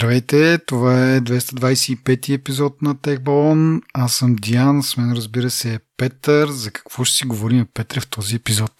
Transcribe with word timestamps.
Здравейте, 0.00 0.58
това 0.66 1.14
е 1.14 1.20
225 1.20 2.34
епизод 2.34 2.82
на 2.82 2.94
TechBallon. 2.94 3.80
Аз 3.94 4.14
съм 4.14 4.36
Диан, 4.36 4.82
с 4.82 4.96
мен 4.96 5.12
разбира 5.12 5.50
се 5.50 5.74
е 5.74 5.78
Петър. 5.96 6.48
За 6.48 6.70
какво 6.70 7.04
ще 7.04 7.16
си 7.16 7.26
говорим, 7.26 7.66
Петре, 7.74 8.00
в 8.00 8.08
този 8.08 8.36
епизод? 8.36 8.72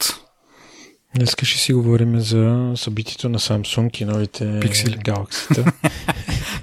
Днес 1.16 1.34
ще 1.42 1.58
си 1.58 1.72
говорим 1.72 2.20
за 2.20 2.72
събитието 2.76 3.28
на 3.28 3.38
Samsung 3.38 4.02
и 4.02 4.04
новите 4.04 4.60
Пиксели. 4.60 4.96
Galaxy. 4.96 5.72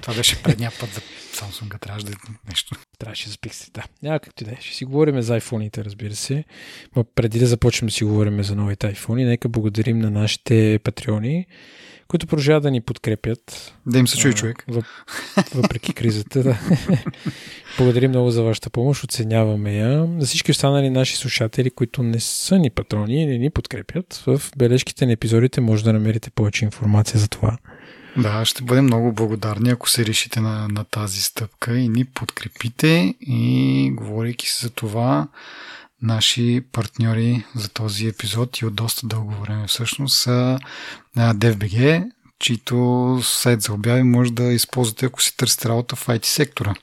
Това 0.02 0.14
беше 0.14 0.42
предния 0.42 0.72
път 0.80 0.90
за 0.94 1.00
Samsung, 1.34 1.80
трябваше 1.80 2.06
да 2.06 2.12
е 2.12 2.14
нещо. 2.48 2.76
Трябваше 2.98 3.30
за 3.30 3.36
Pixel, 3.36 3.72
да. 3.74 3.82
Няма 4.02 4.20
както 4.20 4.42
и 4.42 4.46
да 4.46 4.52
е. 4.52 4.58
Ще 4.60 4.76
си 4.76 4.84
говорим 4.84 5.22
за 5.22 5.40
iPhone-ите, 5.40 5.84
разбира 5.84 6.14
се. 6.14 6.44
Но 6.96 7.04
преди 7.04 7.38
да 7.38 7.46
започнем 7.46 7.86
да 7.88 7.92
си 7.92 8.04
говорим 8.04 8.42
за 8.42 8.56
новите 8.56 8.94
iPhone, 8.94 9.24
нека 9.24 9.48
благодарим 9.48 9.98
на 9.98 10.10
нашите 10.10 10.80
патреони, 10.84 11.46
които 12.08 12.26
продължават 12.26 12.62
да 12.62 12.70
ни 12.70 12.80
подкрепят. 12.80 13.74
Да 13.86 13.98
им 13.98 14.08
се 14.08 14.18
чуе 14.18 14.32
човек. 14.32 14.64
Въп, 14.68 14.84
въпреки 15.54 15.92
кризата, 15.92 16.42
да. 16.42 16.58
Благодарим 17.78 18.10
много 18.10 18.30
за 18.30 18.42
вашата 18.42 18.70
помощ, 18.70 19.04
оценяваме 19.04 19.76
я. 19.76 20.08
За 20.18 20.26
всички 20.26 20.50
останали 20.50 20.90
наши 20.90 21.16
слушатели, 21.16 21.70
които 21.70 22.02
не 22.02 22.20
са 22.20 22.58
ни 22.58 22.70
патрони 22.70 23.22
и 23.22 23.26
не 23.26 23.38
ни 23.38 23.50
подкрепят, 23.50 24.22
в 24.26 24.42
бележките 24.56 25.06
на 25.06 25.12
епизодите 25.12 25.60
може 25.60 25.84
да 25.84 25.92
намерите 25.92 26.30
повече 26.30 26.64
информация 26.64 27.20
за 27.20 27.28
това. 27.28 27.58
Да, 28.16 28.44
ще 28.44 28.62
бъдем 28.62 28.84
много 28.84 29.12
благодарни, 29.12 29.70
ако 29.70 29.90
се 29.90 30.06
решите 30.06 30.40
на, 30.40 30.68
на 30.68 30.84
тази 30.84 31.22
стъпка 31.22 31.78
и 31.78 31.88
ни 31.88 32.04
подкрепите 32.04 33.14
и 33.20 33.90
говорейки 33.94 34.48
се 34.48 34.66
за 34.66 34.70
това, 34.70 35.28
наши 36.02 36.62
партньори 36.72 37.44
за 37.54 37.68
този 37.68 38.06
епизод 38.06 38.58
и 38.58 38.66
от 38.66 38.74
доста 38.74 39.06
дълго 39.06 39.34
време 39.40 39.66
всъщност 39.66 40.18
са 40.18 40.58
DFBG, 41.16 42.04
чието 42.38 43.20
сайт 43.22 43.62
за 43.62 43.72
обяви 43.72 44.02
може 44.02 44.32
да 44.32 44.44
използвате, 44.44 45.06
ако 45.06 45.22
си 45.22 45.36
търсите 45.36 45.68
работа 45.68 45.96
в 45.96 46.06
IT 46.06 46.24
сектора. 46.24 46.74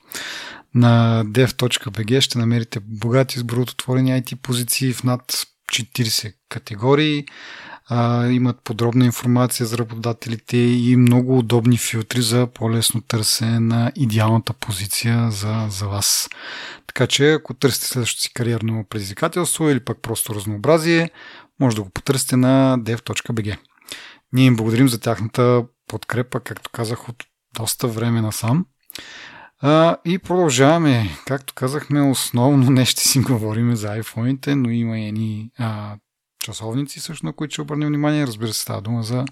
На 0.75 1.23
dev.bg 1.25 2.21
ще 2.21 2.37
намерите 2.37 2.79
богат 2.79 3.35
избор 3.35 3.57
от 3.57 3.69
отворени 3.71 4.21
IT 4.21 4.35
позиции 4.35 4.93
в 4.93 5.03
над 5.03 5.45
40 5.71 6.33
категории. 6.49 7.25
А, 7.89 8.27
имат 8.27 8.61
подробна 8.63 9.05
информация 9.05 9.65
за 9.65 9.77
работодателите 9.77 10.57
и 10.57 10.95
много 10.95 11.37
удобни 11.37 11.77
филтри 11.77 12.21
за 12.21 12.47
по-лесно 12.47 13.01
търсене 13.01 13.59
на 13.59 13.91
идеалната 13.95 14.53
позиция 14.53 15.31
за, 15.31 15.67
за 15.69 15.87
вас. 15.87 16.29
Така 16.87 17.07
че, 17.07 17.31
ако 17.31 17.53
търсите 17.53 17.85
следващото 17.85 18.21
си 18.21 18.33
кариерно 18.33 18.85
предизвикателство 18.89 19.69
или 19.69 19.79
пък 19.79 20.01
просто 20.01 20.35
разнообразие, 20.35 21.09
може 21.59 21.75
да 21.75 21.83
го 21.83 21.89
потърсите 21.89 22.37
на 22.37 22.77
dev.bg. 22.79 23.57
Ние 24.33 24.45
им 24.45 24.55
благодарим 24.55 24.89
за 24.89 24.99
тяхната 24.99 25.65
подкрепа, 25.87 26.39
както 26.39 26.69
казах, 26.69 27.09
от 27.09 27.23
доста 27.55 27.87
време 27.87 28.21
насам. 28.21 28.65
А, 29.59 29.97
и 30.05 30.19
продължаваме. 30.19 31.09
Както 31.25 31.53
казахме, 31.53 32.01
основно 32.01 32.69
не 32.69 32.85
ще 32.85 33.01
си 33.01 33.19
говорим 33.19 33.75
за 33.75 33.87
iPhone-ите, 33.87 34.55
но 34.55 34.69
има 34.69 34.99
и 34.99 35.07
едни 35.07 35.51
часовници, 36.45 36.99
също 36.99 37.25
на 37.25 37.33
които 37.33 37.51
ще 37.51 37.61
обърнем 37.61 37.87
внимание. 37.87 38.27
Разбира 38.27 38.53
се, 38.53 38.61
става 38.61 38.81
дума 38.81 39.03
за 39.03 39.25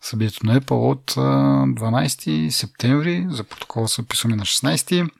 събитието 0.00 0.46
на 0.46 0.60
Apple 0.60 0.90
от 0.90 1.14
а, 1.16 1.20
12 1.20 2.48
септември. 2.48 3.26
За 3.30 3.44
протокола 3.44 3.88
са 3.88 4.02
писани 4.02 4.36
на 4.36 4.44
16. 4.44 5.10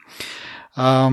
А, 0.75 1.11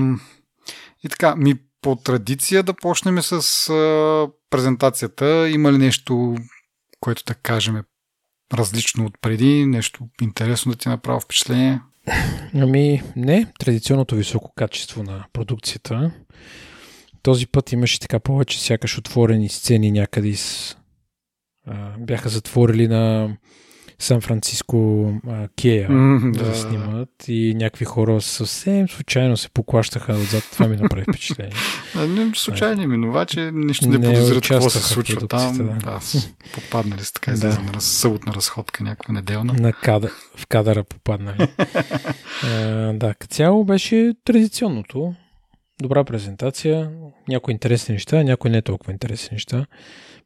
и 1.03 1.09
така, 1.09 1.35
ми 1.35 1.55
по 1.81 1.95
традиция 1.95 2.63
да 2.63 2.73
почнем 2.73 3.21
с 3.21 3.33
а, 3.69 4.27
презентацията. 4.49 5.49
Има 5.49 5.71
ли 5.71 5.77
нещо, 5.77 6.35
което 6.99 7.23
да 7.27 7.33
кажем 7.33 7.83
различно 8.53 9.05
от 9.05 9.13
преди, 9.21 9.65
нещо 9.65 10.07
интересно 10.21 10.71
да 10.71 10.77
ти 10.77 10.89
направи 10.89 11.21
впечатление? 11.21 11.81
Ами 12.55 13.03
не, 13.15 13.53
традиционното 13.59 14.15
високо 14.15 14.51
качество 14.55 15.03
на 15.03 15.25
продукцията. 15.33 16.11
Този 17.25 17.47
път 17.47 17.71
имаше 17.71 17.99
така 17.99 18.19
повече 18.19 18.61
сякаш 18.61 18.97
отворени 18.97 19.49
сцени 19.49 19.91
някъде 19.91 20.27
из... 20.27 20.75
А, 21.67 21.97
бяха 21.99 22.29
затворили 22.29 22.87
на 22.87 23.29
Сан 23.99 24.21
Франциско 24.21 25.11
Кея 25.55 25.87
да, 25.89 26.43
да 26.43 26.55
снимат 26.55 27.09
и 27.27 27.53
някакви 27.55 27.85
хора 27.85 28.21
съвсем 28.21 28.89
случайно 28.89 29.37
се 29.37 29.49
поклащаха 29.49 30.13
отзад. 30.13 30.43
Това 30.51 30.67
ми 30.67 30.75
направи 30.75 31.03
впечатление. 31.03 31.53
Не, 32.07 32.31
случайни 32.35 32.87
минувачи, 32.87 33.51
нищо 33.53 33.87
не, 33.89 33.97
Не 33.97 34.13
подозират 34.13 34.47
какво 34.47 34.69
се 34.69 34.83
случва 34.83 35.27
там. 35.27 35.79
Да. 35.83 35.99
с- 36.01 36.29
попаднали 36.53 37.03
са 37.03 37.13
така 37.13 37.31
Да. 37.31 37.49
да. 37.49 37.71
на 37.73 37.81
съботна 37.81 38.33
разходка, 38.33 38.83
някаква 38.83 39.13
неделна. 39.13 39.53
на 39.53 39.73
када, 39.73 40.09
в 40.35 40.47
кадъра 40.47 40.83
попаднали. 40.83 41.37
а, 42.43 42.49
да, 42.93 43.13
цяло 43.29 43.65
беше 43.65 44.13
традиционното. 44.25 45.15
Добра 45.81 46.03
презентация, 46.03 46.91
някои 47.27 47.51
интересни 47.51 47.93
неща, 47.93 48.23
някои 48.23 48.51
не 48.51 48.61
толкова 48.61 48.93
интересни 48.93 49.29
неща. 49.31 49.65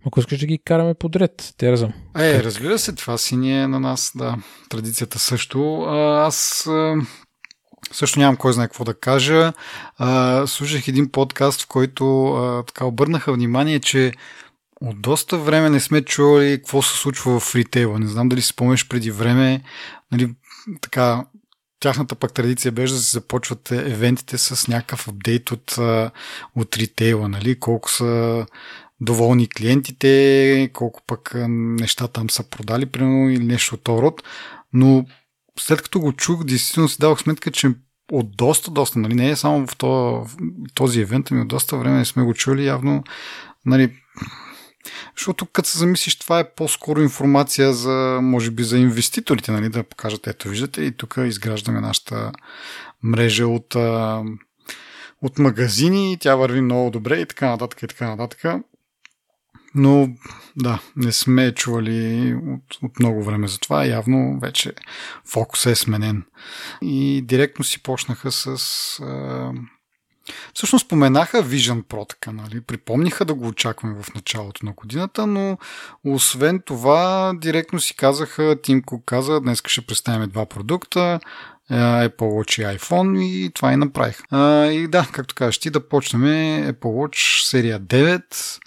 Ако 0.06 0.20
искаш 0.20 0.40
да 0.40 0.46
ги 0.46 0.60
караме 0.66 0.94
подред, 0.94 1.54
те 1.58 1.72
разъм. 1.72 1.94
Е, 2.18 2.44
разбира 2.44 2.80
се, 2.80 2.96
това 2.96 3.18
си 3.18 3.36
ни 3.36 3.62
е 3.62 3.68
на 3.68 3.80
нас, 3.80 4.12
да. 4.16 4.38
Традицията 4.70 5.20
също. 5.20 5.82
Аз 6.20 6.68
също 7.92 8.20
нямам 8.20 8.38
кой 8.38 8.54
знае 8.54 8.68
какво 8.68 8.84
да 8.84 8.94
кажа. 8.94 9.54
А, 9.98 10.48
слушах 10.48 10.88
един 10.88 11.12
подкаст, 11.12 11.62
в 11.62 11.68
който 11.68 12.28
а, 12.28 12.64
така 12.64 12.86
обърнаха 12.86 13.34
внимание, 13.34 13.80
че 13.80 14.12
от 14.82 15.02
доста 15.02 15.38
време 15.38 15.70
не 15.70 15.80
сме 15.80 16.02
чували 16.02 16.58
какво 16.58 16.82
се 16.82 16.98
случва 16.98 17.40
в 17.40 17.56
ритейла. 17.56 18.00
Не 18.00 18.08
знам 18.08 18.30
дали 18.30 18.42
си 18.42 18.48
спомнеш 18.48 18.88
преди 18.88 19.12
време, 19.12 19.62
нали, 20.12 20.30
така, 20.82 21.26
тяхната 21.80 22.16
пък 22.16 22.34
традиция 22.34 22.72
беше 22.72 22.94
да 22.94 23.00
се 23.00 23.12
започват 23.12 23.72
евентите 23.72 24.38
с 24.38 24.68
някакъв 24.68 25.08
апдейт 25.08 25.52
от, 25.52 25.76
от 26.56 26.78
ритейла, 26.78 27.30
нали, 27.30 27.60
колко 27.60 27.92
са 27.92 28.46
доволни 29.02 29.50
клиентите, 29.50 30.70
колко 30.74 31.02
пък 31.08 31.32
неща 31.50 32.08
там 32.08 32.30
са 32.30 32.50
продали, 32.50 32.86
примерно, 32.86 33.30
или 33.30 33.44
нещо 33.44 33.76
от 33.76 33.84
този 33.84 34.02
род. 34.02 34.24
Но 34.74 35.06
след 35.60 35.82
като 35.82 36.00
го 36.00 36.14
чух, 36.14 36.44
действително 36.44 36.90
си 36.90 36.98
давах 37.00 37.20
сметка, 37.20 37.52
че 37.52 37.70
от 38.12 38.38
доста, 38.38 38.72
доста, 38.72 39.00
нали, 39.00 39.16
не 39.16 39.30
е 39.30 39.36
само 39.36 39.68
в 39.68 39.78
този, 39.78 40.26
в 40.26 40.74
този 40.74 41.02
евент, 41.02 41.32
ами 41.32 41.42
от 41.42 41.48
доста 41.48 41.78
време 41.78 42.06
сме 42.06 42.24
го 42.24 42.34
чули, 42.34 42.66
явно, 42.66 43.04
нали, 43.66 43.94
защото 45.16 45.46
като 45.46 45.70
се 45.70 45.78
замислиш, 45.78 46.20
това 46.20 46.40
е 46.40 46.54
по-скоро 46.56 47.02
информация 47.02 47.74
за, 47.74 48.20
може 48.22 48.52
би, 48.52 48.64
за 48.64 48.78
инвеститорите, 48.78 49.52
нали, 49.52 49.70
да 49.70 49.84
покажат, 49.84 50.28
ето 50.28 50.50
виждате, 50.50 50.82
и 50.82 50.92
тук 50.92 51.16
изграждаме 51.26 51.82
нашата 51.82 52.32
мрежа 53.04 53.48
от, 53.48 53.76
от 55.22 55.40
магазини, 55.40 56.18
тя 56.20 56.36
върви 56.36 56.62
много 56.62 56.92
добре 56.92 57.20
и 57.20 57.26
така 57.26 57.50
нататък 57.50 57.84
и 57.84 57.88
така 57.88 58.16
нататък. 58.16 58.64
Но 59.76 60.10
да, 60.56 60.82
не 60.96 61.12
сме 61.12 61.54
чували 61.54 62.34
от, 62.48 62.84
от 62.84 63.00
много 63.00 63.24
време 63.24 63.48
за 63.48 63.60
това. 63.60 63.86
Явно 63.86 64.40
вече 64.40 64.74
фокусът 65.26 65.72
е 65.72 65.76
сменен. 65.76 66.24
И 66.82 67.22
директно 67.26 67.66
си 67.66 67.84
почнаха 67.84 68.32
с... 68.32 69.00
А... 69.00 69.52
Всъщност 70.54 70.86
споменаха 70.86 71.44
Vision 71.44 71.84
Pro, 71.84 72.10
така, 72.10 72.32
нали? 72.32 72.62
Припомниха 72.62 73.26
да 73.26 73.34
го 73.34 73.48
очакваме 73.48 74.04
в 74.04 74.16
началото 74.16 74.66
на 74.66 74.72
годината, 74.72 75.28
но 75.28 75.58
освен 76.06 76.62
това, 76.66 77.34
директно 77.36 77.80
си 77.80 77.96
казаха, 77.96 78.56
Тимко 78.62 79.02
каза, 79.06 79.42
днес 79.42 79.62
ще 79.66 79.82
представим 79.82 80.30
два 80.30 80.46
продукта, 80.46 81.20
е, 81.72 81.74
Apple 81.76 82.10
Watch 82.18 82.62
и 82.62 82.78
iPhone 82.78 83.24
и 83.24 83.52
това 83.54 83.74
и 83.74 83.76
направих. 83.76 84.18
А, 84.32 84.66
и 84.66 84.88
да, 84.88 85.08
както 85.12 85.36
кажеш 85.36 85.58
ти, 85.58 85.70
да 85.70 85.88
почнем 85.88 86.22
Apple 86.22 86.74
Watch 86.74 87.46
серия 87.46 87.80
9, 87.80 88.60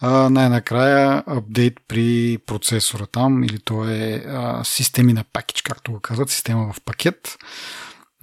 а, 0.00 0.30
най-накрая 0.30 1.22
апдейт 1.26 1.74
при 1.88 2.38
процесора 2.46 3.06
там, 3.06 3.44
или 3.44 3.58
то 3.58 3.84
е 3.84 4.24
а, 4.28 4.64
системи 4.64 5.12
на 5.12 5.24
пакет, 5.32 5.62
както 5.62 5.92
го 5.92 6.00
казват, 6.00 6.30
система 6.30 6.72
в 6.72 6.80
пакет. 6.84 7.36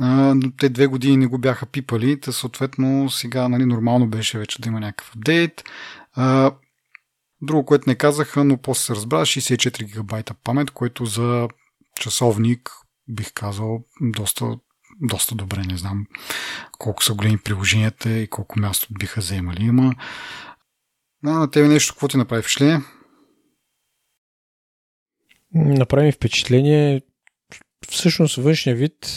Но 0.01 0.51
те 0.57 0.69
две 0.69 0.87
години 0.87 1.17
не 1.17 1.27
го 1.27 1.37
бяха 1.37 1.65
пипали, 1.65 2.19
та 2.19 2.31
съответно 2.31 3.09
сега 3.09 3.49
нали, 3.49 3.65
нормално 3.65 4.07
беше 4.07 4.39
вече 4.39 4.61
да 4.61 4.69
има 4.69 4.79
някакъв 4.79 5.15
апдейт. 5.15 5.63
Друго, 7.41 7.65
което 7.65 7.89
не 7.89 7.95
казаха, 7.95 8.43
но 8.43 8.57
после 8.57 8.83
се 8.83 8.95
разбра, 8.95 9.21
64 9.21 9.83
гигабайта 9.83 10.33
памет, 10.33 10.71
което 10.71 11.05
за 11.05 11.47
часовник 11.99 12.69
бих 13.07 13.33
казал 13.33 13.83
доста, 14.01 14.57
доста 15.01 15.35
добре. 15.35 15.61
Не 15.61 15.77
знам 15.77 16.05
колко 16.77 17.03
са 17.03 17.13
големи 17.13 17.37
приложенията 17.37 18.09
и 18.09 18.27
колко 18.27 18.59
място 18.59 18.87
биха 18.99 19.21
заемали. 19.21 19.63
Има 19.63 19.95
а, 21.25 21.29
на 21.29 21.51
тебе 21.51 21.67
нещо, 21.67 21.93
какво 21.93 22.07
ти 22.07 22.17
направи 22.17 22.41
впечатление? 22.41 22.81
Направи 25.53 26.11
впечатление, 26.11 27.01
всъщност 27.89 28.35
външния 28.35 28.75
вид, 28.75 29.11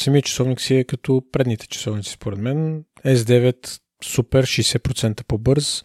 самия 0.00 0.22
часовник 0.22 0.60
си 0.60 0.74
е 0.74 0.84
като 0.84 1.22
предните 1.32 1.66
часовници, 1.66 2.10
според 2.10 2.38
мен. 2.38 2.84
S9 3.04 3.80
супер, 4.04 4.46
60% 4.46 5.24
по-бърз. 5.24 5.84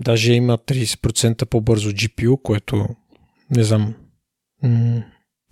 Даже 0.00 0.32
има 0.32 0.58
30% 0.58 1.44
по-бързо 1.44 1.90
GPU, 1.90 2.42
което 2.42 2.86
не 3.50 3.64
знам. 3.64 3.94
м- 4.62 5.02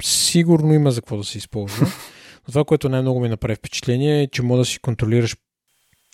сигурно 0.02 0.74
има 0.74 0.90
за 0.90 1.00
какво 1.00 1.16
да 1.16 1.24
се 1.24 1.38
използва. 1.38 1.86
Но 2.48 2.52
това, 2.52 2.64
което 2.64 2.88
най-много 2.88 3.20
ми 3.20 3.28
направи 3.28 3.54
впечатление 3.56 4.22
е, 4.22 4.26
че 4.26 4.42
може 4.42 4.58
да 4.58 4.64
си 4.64 4.78
контролираш 4.78 5.36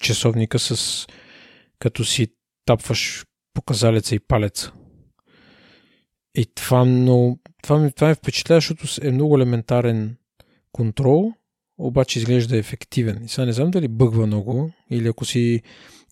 часовника 0.03 0.59
с 0.59 1.07
като 1.79 2.05
си 2.05 2.29
тапваш 2.67 3.25
показалеца 3.55 4.15
и 4.15 4.21
палеца. 4.21 4.73
И 6.35 6.47
това, 6.55 6.85
много, 6.85 7.39
това, 7.63 7.79
ми, 7.79 7.93
това 7.93 8.09
ми 8.09 8.15
впечатлява, 8.15 8.61
защото 8.61 8.87
е 9.03 9.11
много 9.11 9.37
елементарен 9.37 10.17
контрол, 10.73 11.33
обаче 11.87 12.19
изглежда 12.19 12.57
ефективен. 12.57 13.25
И 13.25 13.29
сега 13.29 13.47
не 13.47 13.53
знам 13.53 13.71
дали 13.71 13.89
бъгва 13.89 14.27
много, 14.27 14.71
или 14.91 15.09
ако 15.09 15.25
си 15.25 15.63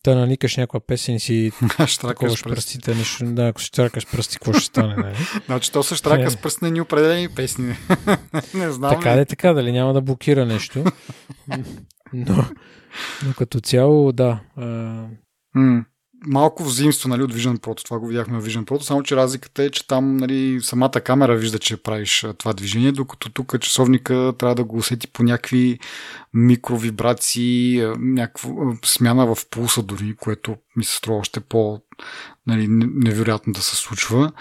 да 0.05 0.14
наникаш 0.14 0.56
някаква 0.56 0.81
песен 0.81 1.14
и 1.14 1.20
си 1.20 1.52
штракаш 1.87 2.44
пръстите, 2.44 2.94
нещо, 2.94 3.25
да, 3.25 3.49
ако 3.49 3.61
си 3.61 3.67
штракаш 3.67 4.06
пръсти, 4.06 4.37
какво 4.37 4.52
ще 4.52 4.64
стане, 4.64 4.96
нали? 4.96 5.17
значи 5.46 5.72
то 5.72 5.81
е. 5.81 5.82
с 5.82 6.37
пръст 6.37 6.62
на 6.62 6.70
ни 6.70 6.81
определени 6.81 7.28
песни. 7.28 7.75
не 8.55 8.70
знам. 8.70 8.90
Така 8.90 9.12
е 9.12 9.25
така, 9.25 9.52
дали 9.52 9.72
няма 9.72 9.93
да 9.93 10.00
блокира 10.00 10.46
нещо. 10.46 10.84
но, 12.12 12.44
но 13.26 13.34
като 13.38 13.61
цяло, 13.61 14.12
да. 14.12 14.40
А 14.56 15.05
малко 16.26 16.64
взаимство 16.64 17.08
нали, 17.08 17.22
от 17.22 17.34
Vision 17.34 17.58
Pro. 17.58 17.84
Това 17.84 17.99
го 17.99 18.06
видяхме 18.06 18.40
в 18.40 18.46
Vision 18.46 18.64
Pro, 18.64 18.81
само 18.81 19.02
че 19.02 19.17
разликата 19.17 19.62
е, 19.62 19.70
че 19.70 19.87
там 19.87 20.17
нали, 20.17 20.58
самата 20.62 21.00
камера 21.05 21.37
вижда, 21.37 21.58
че 21.58 21.82
правиш 21.82 22.26
това 22.38 22.52
движение, 22.52 22.93
докато 22.93 23.31
тук 23.31 23.61
часовника 23.61 24.32
трябва 24.38 24.55
да 24.55 24.64
го 24.64 24.76
усети 24.76 25.06
по 25.06 25.22
някакви 25.22 25.78
микровибрации, 26.34 27.82
някаква 27.99 28.50
смяна 28.84 29.34
в 29.34 29.38
пулса 29.50 29.82
дори, 29.82 30.17
което 30.17 30.56
ми 30.76 30.84
се 30.84 30.96
струва 30.96 31.19
още 31.19 31.40
по 31.40 31.81
нали, 32.46 32.67
невероятно 32.69 33.52
да 33.52 33.62
се 33.62 33.76
случва. 33.76 34.32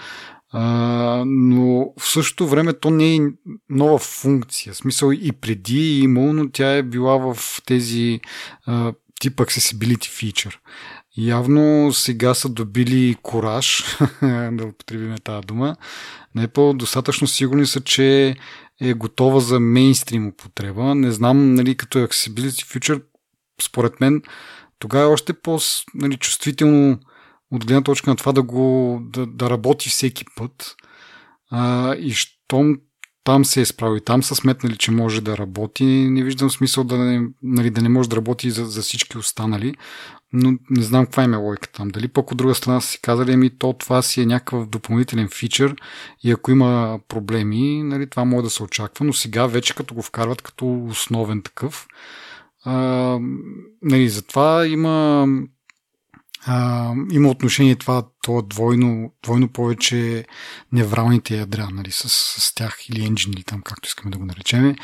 А, 0.52 1.22
но 1.26 1.92
в 1.98 2.08
същото 2.08 2.48
време 2.48 2.72
то 2.72 2.90
не 2.90 3.16
е 3.16 3.20
нова 3.68 3.98
функция. 3.98 4.72
В 4.72 4.76
смисъл 4.76 5.12
и 5.12 5.32
преди 5.32 5.78
е 5.78 5.98
имало, 5.98 6.32
но 6.32 6.50
тя 6.50 6.76
е 6.76 6.82
била 6.82 7.34
в 7.34 7.62
тези 7.66 8.20
а, 8.66 8.92
тип 9.20 9.36
accessibility 9.36 10.32
feature. 10.32 10.56
Явно 11.16 11.92
сега 11.92 12.34
са 12.34 12.48
добили 12.48 13.16
кораж, 13.22 13.84
да 14.52 14.64
употребиме 14.64 15.18
тази 15.18 15.46
дума. 15.46 15.76
На 16.34 16.48
Apple 16.48 16.76
достатъчно 16.76 17.26
сигурни 17.26 17.66
са, 17.66 17.80
че 17.80 18.36
е 18.80 18.94
готова 18.94 19.40
за 19.40 19.60
мейнстрим 19.60 20.26
употреба. 20.26 20.94
Не 20.94 21.12
знам, 21.12 21.54
нали, 21.54 21.76
като 21.76 21.98
Accessibility 21.98 22.78
Future, 22.78 23.02
според 23.62 24.00
мен, 24.00 24.22
тогава 24.78 25.04
е 25.04 25.12
още 25.12 25.32
по-чувствително 25.32 26.86
нали, 26.86 26.98
от 27.50 27.66
гледна 27.66 27.82
точка 27.82 28.10
на 28.10 28.16
това 28.16 28.32
да 28.32 28.42
го 28.42 28.98
да, 29.02 29.26
да 29.26 29.50
работи 29.50 29.88
всеки 29.88 30.24
път. 30.36 30.76
А, 31.50 31.94
и 31.94 32.10
щом 32.10 32.76
там 33.30 33.44
се 33.44 33.60
е 33.60 33.64
справил, 33.64 34.00
там 34.00 34.22
са 34.22 34.34
сметнали, 34.34 34.76
че 34.76 34.90
може 34.90 35.20
да 35.20 35.38
работи. 35.38 35.84
Не 35.84 36.22
виждам 36.22 36.50
смисъл 36.50 36.84
да 36.84 36.98
не, 36.98 37.28
нали, 37.42 37.70
да 37.70 37.82
не 37.82 37.88
може 37.88 38.08
да 38.08 38.16
работи 38.16 38.50
за, 38.50 38.64
за 38.64 38.82
всички 38.82 39.18
останали, 39.18 39.74
но 40.32 40.52
не 40.70 40.82
знам 40.82 41.04
каква 41.04 41.24
им 41.24 41.34
е 41.34 41.36
логика 41.36 41.68
там. 41.72 41.88
Дали 41.88 42.08
пък 42.08 42.30
от 42.30 42.38
друга 42.38 42.54
страна 42.54 42.80
са 42.80 42.88
си 42.88 43.00
казали, 43.02 43.32
ами 43.32 43.50
то 43.50 43.72
това 43.72 44.02
си 44.02 44.22
е 44.22 44.26
някакъв 44.26 44.66
допълнителен 44.66 45.28
фичър 45.28 45.76
и 46.22 46.30
ако 46.30 46.50
има 46.50 47.00
проблеми, 47.08 47.82
нали, 47.82 48.06
това 48.06 48.24
може 48.24 48.44
да 48.44 48.50
се 48.50 48.62
очаква, 48.62 49.04
но 49.04 49.12
сега 49.12 49.46
вече 49.46 49.74
като 49.74 49.94
го 49.94 50.02
вкарват 50.02 50.42
като 50.42 50.84
основен 50.84 51.42
такъв, 51.42 51.86
а, 52.64 52.72
нали, 53.82 54.08
затова 54.08 54.66
има 54.66 55.26
а, 56.46 56.92
има 57.10 57.28
отношение 57.28 57.76
това, 57.76 58.02
това 58.22 58.42
двойно, 58.42 59.12
двойно 59.22 59.48
повече 59.48 60.24
невралните 60.72 61.36
ядра, 61.36 61.68
нали, 61.72 61.90
с, 61.90 62.08
с 62.40 62.54
тях 62.54 62.88
или 62.88 63.04
енджин, 63.04 63.32
или 63.32 63.42
там, 63.42 63.62
както 63.62 63.86
искаме 63.86 64.10
да 64.10 64.18
го 64.18 64.24
наречем. 64.24 64.76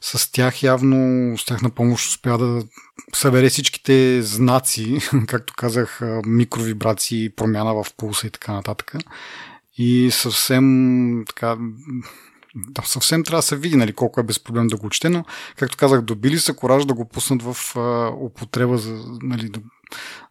С 0.00 0.32
тях 0.32 0.62
явно, 0.62 1.38
с 1.38 1.44
тях 1.44 1.62
на 1.62 1.70
помощ 1.70 2.08
успя 2.08 2.38
да 2.38 2.62
събере 3.14 3.48
всичките 3.48 4.22
знаци, 4.22 4.98
както 5.26 5.54
казах, 5.56 6.00
микровибрации, 6.26 7.30
промяна 7.30 7.74
в 7.74 7.86
пулса 7.96 8.26
и 8.26 8.30
така 8.30 8.52
нататък. 8.52 8.94
И 9.78 10.10
съвсем 10.12 11.24
така 11.26 11.56
да, 12.56 12.82
съвсем 12.82 13.24
трябва 13.24 13.38
да 13.38 13.42
се 13.42 13.56
види 13.56 13.76
нали, 13.76 13.92
колко 13.92 14.20
е 14.20 14.24
без 14.24 14.44
проблем 14.44 14.66
да 14.66 14.76
го 14.76 14.90
чете, 14.90 15.08
но, 15.08 15.24
както 15.56 15.76
казах, 15.76 16.02
добили 16.02 16.38
са 16.38 16.54
кораж 16.54 16.84
да 16.84 16.94
го 16.94 17.08
пуснат 17.08 17.42
в 17.42 17.76
а, 17.76 18.12
употреба, 18.20 18.78
за, 18.78 19.04
нали, 19.22 19.48
да, 19.48 19.60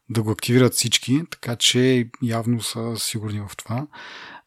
да 0.10 0.24
го 0.24 0.32
активират 0.32 0.74
всички, 0.74 1.22
така 1.32 1.56
че 1.56 2.10
явно 2.22 2.62
са 2.62 2.94
сигурни 2.96 3.40
в 3.40 3.58
това. 3.58 3.88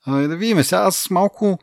А, 0.06 0.17
да 0.17 0.37
видим 0.37 0.64
сега, 0.64 0.82
аз 0.82 1.11
малко, 1.11 1.58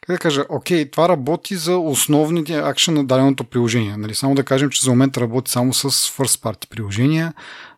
как 0.00 0.14
да 0.14 0.18
кажа, 0.18 0.44
окей, 0.48 0.90
това 0.90 1.08
работи 1.08 1.56
за 1.56 1.78
основните 1.78 2.58
акшен 2.58 2.94
на 2.94 3.04
даденото 3.04 3.44
приложение. 3.44 3.96
Нали, 3.96 4.14
само 4.14 4.34
да 4.34 4.44
кажем, 4.44 4.70
че 4.70 4.82
за 4.82 4.90
момента 4.90 5.20
работи 5.20 5.50
само 5.50 5.74
с 5.74 5.90
first 5.90 6.42
party 6.42 6.68
приложения. 6.68 7.34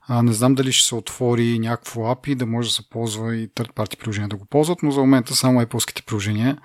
А, 0.08 0.22
не 0.22 0.32
знам 0.32 0.54
дали 0.54 0.72
ще 0.72 0.88
се 0.88 0.94
отвори 0.94 1.58
някакво 1.58 2.00
API 2.00 2.34
да 2.34 2.46
може 2.46 2.68
да 2.68 2.74
се 2.74 2.88
ползва 2.88 3.36
и 3.36 3.48
third 3.48 3.72
party 3.72 3.98
приложения 3.98 4.28
да 4.28 4.36
го 4.36 4.44
ползват, 4.44 4.82
но 4.82 4.90
за 4.90 5.00
момента 5.00 5.34
само 5.34 5.60
Apple 5.60 6.04
приложения 6.04 6.58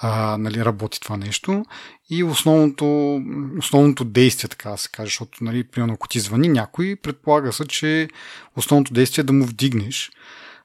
а, 0.00 0.36
нали, 0.38 0.64
работи 0.64 1.00
това 1.00 1.16
нещо. 1.16 1.64
И 2.10 2.24
основното, 2.24 3.20
основното 3.58 4.04
действие, 4.04 4.48
така 4.48 4.70
да 4.70 4.78
се 4.78 4.88
каже, 4.88 5.06
защото, 5.06 5.44
нали, 5.44 5.64
примерно, 5.64 5.94
ако 5.94 6.08
ти 6.08 6.20
звъни 6.20 6.48
някой, 6.48 6.96
предполага 7.02 7.52
се, 7.52 7.66
че 7.66 8.08
основното 8.56 8.92
действие 8.92 9.22
е 9.22 9.24
да 9.24 9.32
му 9.32 9.44
вдигнеш. 9.44 10.10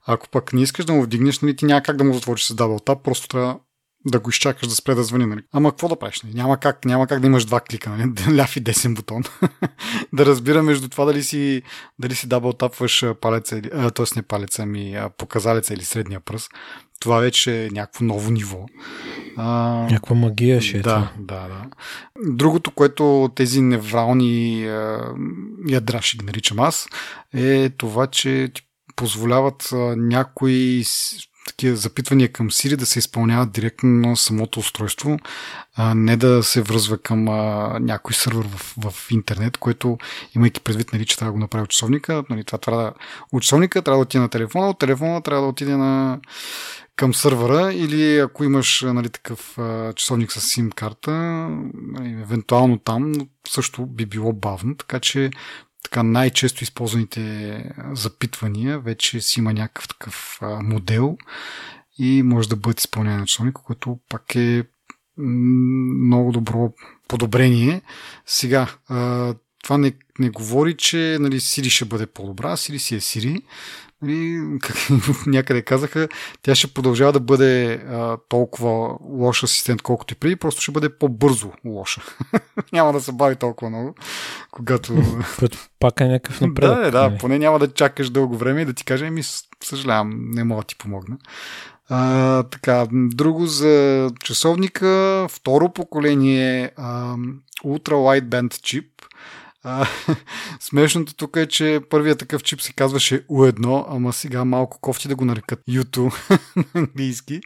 Ако 0.05 0.29
пък 0.29 0.53
не 0.53 0.61
искаш 0.61 0.85
да 0.85 0.93
му 0.93 1.03
вдигнеш, 1.03 1.39
нали, 1.39 1.55
ти 1.55 1.65
няма 1.65 1.81
как 1.81 1.97
да 1.97 2.03
му 2.03 2.13
затвориш 2.13 2.43
с 2.43 2.55
tap, 2.55 3.01
просто 3.01 3.27
трябва 3.27 3.59
да 4.05 4.19
го 4.19 4.29
изчакаш 4.29 4.67
да 4.67 4.75
спре 4.75 4.95
да 4.95 5.03
звъни. 5.03 5.25
Нали? 5.25 5.41
Ама 5.51 5.71
какво 5.71 5.87
да 5.87 5.95
правиш? 5.95 6.21
Нали? 6.21 6.33
Няма, 6.35 6.57
как, 6.57 6.85
няма 6.85 7.07
как 7.07 7.19
да 7.19 7.27
имаш 7.27 7.45
два 7.45 7.59
клика, 7.59 7.89
нали? 7.89 8.37
ляв 8.37 8.57
и 8.57 8.59
десен 8.59 8.93
бутон. 8.93 9.23
да 10.13 10.25
разбира 10.25 10.63
между 10.63 10.89
това 10.89 11.05
дали 11.05 11.23
си, 11.23 11.61
дали 11.99 12.15
си 12.15 12.27
дабл 12.27 12.49
тапваш 12.49 13.05
палеца, 13.21 13.61
т.е. 13.95 14.05
не 14.15 14.21
палеца, 14.21 14.65
ми 14.65 14.97
показалеца 15.17 15.73
или 15.73 15.83
средния 15.83 16.19
пръст 16.19 16.51
това 17.01 17.19
вече 17.19 17.65
е 17.65 17.69
някакво 17.69 18.05
ново 18.05 18.31
ниво. 18.31 18.65
А, 19.37 19.43
Някаква 19.91 20.15
магия 20.15 20.61
ще 20.61 20.77
е 20.77 20.81
да, 20.81 21.11
Да, 21.19 21.47
да. 21.47 21.65
Другото, 22.25 22.71
което 22.71 23.29
тези 23.35 23.61
неврални 23.61 24.65
а, 24.65 25.13
ядра, 25.67 26.01
ще 26.01 26.17
ги 26.17 26.25
наричам 26.25 26.59
аз, 26.59 26.87
е 27.33 27.69
това, 27.69 28.07
че 28.07 28.49
ти 28.53 28.61
позволяват 28.95 29.69
а, 29.73 29.95
някои 29.97 30.83
такива 31.47 31.75
запитвания 31.75 32.31
към 32.31 32.49
Siri 32.49 32.75
да 32.75 32.85
се 32.85 32.99
изпълняват 32.99 33.51
директно 33.51 33.89
на 33.89 34.17
самото 34.17 34.59
устройство, 34.59 35.19
а 35.75 35.95
не 35.95 36.17
да 36.17 36.43
се 36.43 36.61
връзва 36.61 36.97
към 36.97 37.27
а, 37.27 37.79
някой 37.79 38.13
сървър 38.13 38.47
в, 38.47 38.75
в 38.91 39.11
интернет, 39.11 39.57
което 39.57 39.97
имайки 40.35 40.61
предвид, 40.61 40.93
нали, 40.93 41.05
че 41.05 41.17
трябва 41.17 41.29
да 41.29 41.33
го 41.33 41.39
направи 41.39 41.63
от 41.63 41.69
часовника, 41.69 42.23
нали, 42.29 42.43
това 42.43 42.57
трябва 42.57 42.83
да... 42.83 42.93
От 43.31 43.43
часовника 43.43 43.81
трябва 43.81 43.97
да 43.97 44.01
отиде 44.01 44.21
на 44.21 44.29
телефона, 44.29 44.69
от 44.69 44.79
телефона 44.79 45.21
трябва 45.21 45.41
да 45.41 45.49
отиде 45.49 45.77
на 45.77 46.19
към 46.95 47.13
сървъра 47.13 47.73
или 47.73 48.19
ако 48.19 48.43
имаш 48.43 48.81
нали, 48.81 49.09
такъв 49.09 49.57
часовник 49.95 50.31
с 50.31 50.41
SIM 50.41 50.73
карта, 50.73 51.11
нали, 51.73 52.09
евентуално 52.21 52.77
там 52.77 53.13
също 53.47 53.85
би 53.85 54.05
било 54.05 54.33
бавно, 54.33 54.75
така 54.75 54.99
че 54.99 55.31
така 55.83 56.03
най-често 56.03 56.63
използваните 56.63 57.63
запитвания 57.91 58.79
вече 58.79 59.21
си 59.21 59.39
има 59.39 59.53
някакъв 59.53 59.87
такъв 59.87 60.39
модел 60.41 61.17
и 61.97 62.23
може 62.23 62.49
да 62.49 62.55
бъде 62.55 62.75
изпълнение 62.77 63.19
на 63.19 63.25
часовника, 63.25 63.61
което 63.61 63.99
пак 64.09 64.35
е 64.35 64.63
много 65.17 66.31
добро 66.31 66.73
подобрение. 67.07 67.81
Сега, 68.25 68.67
това 69.63 69.77
не, 69.77 69.93
не 70.19 70.29
говори, 70.29 70.77
че 70.77 71.17
нали, 71.19 71.39
Siri 71.39 71.69
ще 71.69 71.85
бъде 71.85 72.05
по-добра. 72.05 72.57
Siri 72.57 72.77
си 72.77 72.95
е 72.95 72.99
Siri. 72.99 73.41
Нали, 74.01 74.41
как, 74.61 74.75
някъде 75.27 75.61
казаха, 75.61 76.07
тя 76.41 76.55
ще 76.55 76.73
продължава 76.73 77.11
да 77.11 77.19
бъде 77.19 77.73
а, 77.73 78.17
толкова 78.29 78.97
лош 79.01 79.43
асистент, 79.43 79.81
колкото 79.81 80.13
и 80.13 80.17
преди, 80.17 80.35
просто 80.35 80.61
ще 80.61 80.71
бъде 80.71 80.97
по-бързо 80.97 81.51
лоша. 81.65 82.01
няма 82.73 82.93
да 82.93 83.01
се 83.01 83.11
бави 83.11 83.35
толкова 83.35 83.69
много, 83.69 83.95
когато... 84.51 84.93
Пак 85.79 86.01
е 86.01 86.07
някакъв 86.07 86.41
напредък. 86.41 86.81
да, 86.81 86.91
да, 86.91 87.01
нали? 87.01 87.17
поне 87.17 87.39
няма 87.39 87.59
да 87.59 87.73
чакаш 87.73 88.09
дълго 88.09 88.37
време 88.37 88.61
и 88.61 88.65
да 88.65 88.73
ти 88.73 88.85
каже, 88.85 89.09
ми 89.09 89.23
съжалявам, 89.63 90.31
не 90.31 90.43
мога 90.43 90.61
да 90.61 90.67
ти 90.67 90.77
помогна. 90.77 91.17
А, 91.89 92.43
така, 92.43 92.87
друго 92.91 93.45
за 93.45 94.09
часовника, 94.23 95.27
второ 95.29 95.73
поколение 95.73 96.71
а, 96.77 97.15
Ultra 97.65 97.91
Wideband 97.91 98.61
чип, 98.61 99.01
а, 99.63 99.87
смешното 100.59 101.15
тук 101.15 101.35
е, 101.35 101.47
че 101.47 101.81
първият 101.89 102.19
такъв 102.19 102.43
чип 102.43 102.61
се 102.61 102.73
казваше 102.73 103.27
U1, 103.27 103.85
ама 103.89 104.13
сега 104.13 104.45
малко 104.45 104.79
кофти 104.81 105.07
да 105.07 105.15
го 105.15 105.25
нарекат 105.25 105.59
U2 105.69 106.13
на 106.55 106.63
английски. 106.73 107.41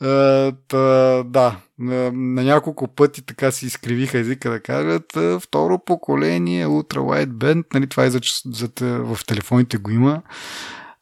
А, 0.00 0.52
та, 0.68 1.22
да, 1.22 1.56
на, 1.78 2.12
няколко 2.44 2.88
пъти 2.88 3.22
така 3.22 3.50
си 3.50 3.66
изкривиха 3.66 4.18
езика 4.18 4.50
да 4.50 4.60
кажат 4.60 5.18
второ 5.40 5.84
поколение 5.84 6.66
Ultra 6.66 6.98
Wideband, 6.98 7.64
нали, 7.74 7.86
това 7.86 8.04
е 8.04 8.10
за, 8.10 8.20
за, 8.46 8.68
в 8.80 9.18
телефоните 9.26 9.76
го 9.76 9.90
има. 9.90 10.22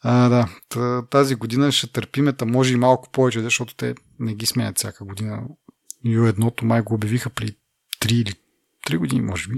А, 0.05 0.29
да, 0.29 1.03
тази 1.11 1.35
година 1.35 1.73
ще 1.73 1.93
търпиме, 1.93 2.33
може 2.47 2.73
и 2.73 2.77
малко 2.77 3.11
повече, 3.13 3.41
защото 3.41 3.75
те 3.75 3.95
не 4.21 4.35
ги 4.35 4.47
сменят 4.47 4.79
всяка 4.79 5.05
година 5.05 5.43
U1 6.07 6.63
май 6.63 6.81
го 6.81 6.95
обявиха 6.95 7.31
при 7.31 7.57
3 8.01 8.13
или 8.13 8.35
3 8.87 8.97
години, 8.97 9.21
може 9.23 9.49
би. 9.49 9.57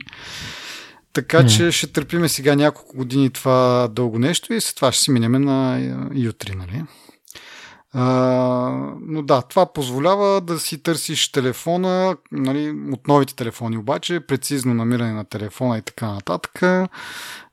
Така 1.15 1.43
mm. 1.43 1.57
че 1.57 1.73
ще 1.73 1.93
търпиме 1.93 2.29
сега 2.29 2.55
няколко 2.55 2.97
години 2.97 3.31
това 3.31 3.89
дълго 3.89 4.19
нещо 4.19 4.53
и 4.53 4.61
след 4.61 4.77
това 4.77 4.93
ще 4.93 5.03
си 5.03 5.11
минеме 5.11 5.39
на 5.39 5.79
U3, 6.15 6.55
нали? 6.55 6.85
А, 7.93 8.05
но 9.01 9.23
да, 9.23 9.43
това 9.43 9.73
позволява 9.73 10.41
да 10.41 10.59
си 10.59 10.83
търсиш 10.83 11.33
телефона, 11.33 12.17
нали, 12.33 12.91
от 12.93 13.09
новите 13.09 13.35
телефони 13.35 13.79
обаче, 13.79 14.21
прецизно 14.21 14.75
намиране 14.75 15.13
на 15.13 15.25
телефона 15.25 15.79
и 15.79 15.83
така 15.83 16.13
нататък. 16.13 16.63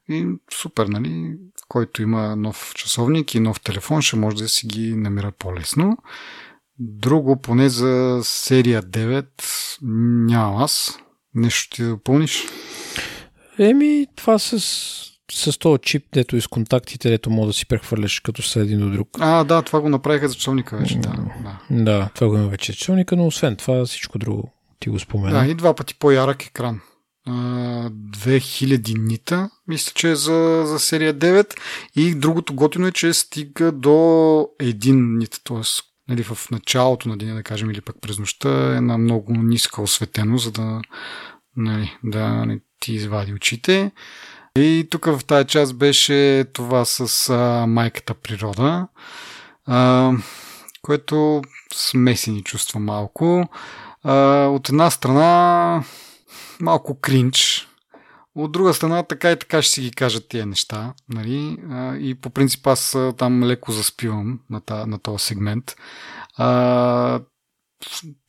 И 0.10 0.27
супер, 0.53 0.86
нали? 0.86 1.34
Който 1.68 2.01
има 2.01 2.36
нов 2.36 2.72
часовник 2.75 3.36
и 3.36 3.39
нов 3.39 3.62
телефон, 3.62 4.01
ще 4.01 4.15
може 4.15 4.36
да 4.36 4.50
си 4.50 4.68
ги 4.68 4.96
намира 4.96 5.32
по-лесно. 5.32 5.98
Друго, 6.80 7.41
поне 7.41 7.70
за 7.70 8.20
серия 8.24 8.84
9, 8.84 9.25
нямам 9.82 10.63
аз. 10.63 11.00
Нещо 11.36 11.75
ти 11.75 11.84
да 11.84 11.89
допълниш? 11.89 12.48
Еми, 13.60 14.08
това 14.15 14.39
с, 14.39 14.60
с 15.31 15.58
този 15.60 15.81
чип, 15.81 16.05
дето 16.13 16.36
из 16.36 16.48
контактите, 16.48 17.10
дето 17.10 17.29
мога 17.29 17.48
да 17.48 17.53
си 17.53 17.65
прехвърляш 17.65 18.20
като 18.20 18.41
са 18.41 18.60
един 18.60 18.79
до 18.79 18.89
друг. 18.89 19.10
А, 19.20 19.43
да, 19.43 19.62
това 19.62 19.81
го 19.81 19.89
направиха 19.89 20.29
за 20.29 20.36
часовника 20.36 20.77
вече, 20.77 20.98
да. 20.98 21.10
Да, 21.70 21.84
да 21.84 22.10
това 22.15 22.27
го 22.27 22.38
има 22.38 22.48
вече 22.48 22.72
за 22.72 22.77
часовника, 22.77 23.15
но 23.15 23.27
освен 23.27 23.55
това 23.55 23.86
всичко 23.86 24.20
друго 24.20 24.53
ти 24.79 24.89
го 24.89 25.00
спомена. 25.00 25.39
Да, 25.39 25.51
и 25.51 25.55
два 25.55 25.74
пъти 25.74 25.96
по-ярък 25.96 26.46
екран. 26.46 26.81
2000 27.27 29.08
нита, 29.08 29.50
мисля, 29.67 29.91
че 29.96 30.12
е 30.12 30.15
за, 30.15 30.63
за 30.65 30.79
серия 30.79 31.13
9. 31.13 31.58
И 31.96 32.15
другото 32.15 32.55
готино 32.55 32.88
е, 32.88 32.91
че 32.91 33.13
стига 33.13 33.72
до 33.72 33.89
1 33.89 35.17
нит, 35.17 35.41
т.е. 35.43 35.62
Нали, 36.08 36.24
в 36.24 36.51
началото 36.51 37.10
на 37.10 37.17
деня, 37.17 37.36
да 37.36 37.43
кажем, 37.43 37.72
или 37.72 37.81
пък 37.81 37.96
през 38.01 38.20
нощта 38.20 38.77
е 38.77 38.81
на 38.81 38.98
много 38.98 39.34
ниска 39.34 39.81
осветено, 39.81 40.38
за 40.38 40.51
да, 40.51 40.81
нали, 41.58 41.98
да 42.03 42.46
не 42.46 42.60
ти 42.81 42.93
извади 42.93 43.33
очите. 43.33 43.91
И 44.57 44.88
тук 44.91 45.05
в 45.05 45.19
тази 45.27 45.47
част 45.47 45.77
беше 45.77 46.45
това 46.53 46.85
с 46.85 47.29
а, 47.29 47.65
майката 47.67 48.13
природа, 48.13 48.88
а, 49.65 50.11
което 50.81 51.41
смесени 51.73 52.43
чувства 52.43 52.79
малко. 52.79 53.50
А, 54.03 54.15
от 54.45 54.69
една 54.69 54.89
страна 54.89 55.83
малко 56.61 57.00
кринч. 57.00 57.67
От 58.35 58.51
друга 58.51 58.73
страна, 58.73 59.03
така 59.03 59.31
и 59.31 59.39
така 59.39 59.61
ще 59.61 59.73
си 59.73 59.81
ги 59.81 59.91
кажат 59.91 60.29
тия 60.29 60.45
неща. 60.45 60.93
Нали? 61.09 61.57
И 62.00 62.15
по 62.21 62.29
принцип 62.29 62.67
аз 62.67 62.97
там 63.17 63.43
леко 63.43 63.71
заспивам 63.71 64.39
на, 64.50 64.61
та, 64.61 64.85
на 64.85 65.00
този 65.00 65.25
сегмент. 65.25 65.75
А, 66.38 67.19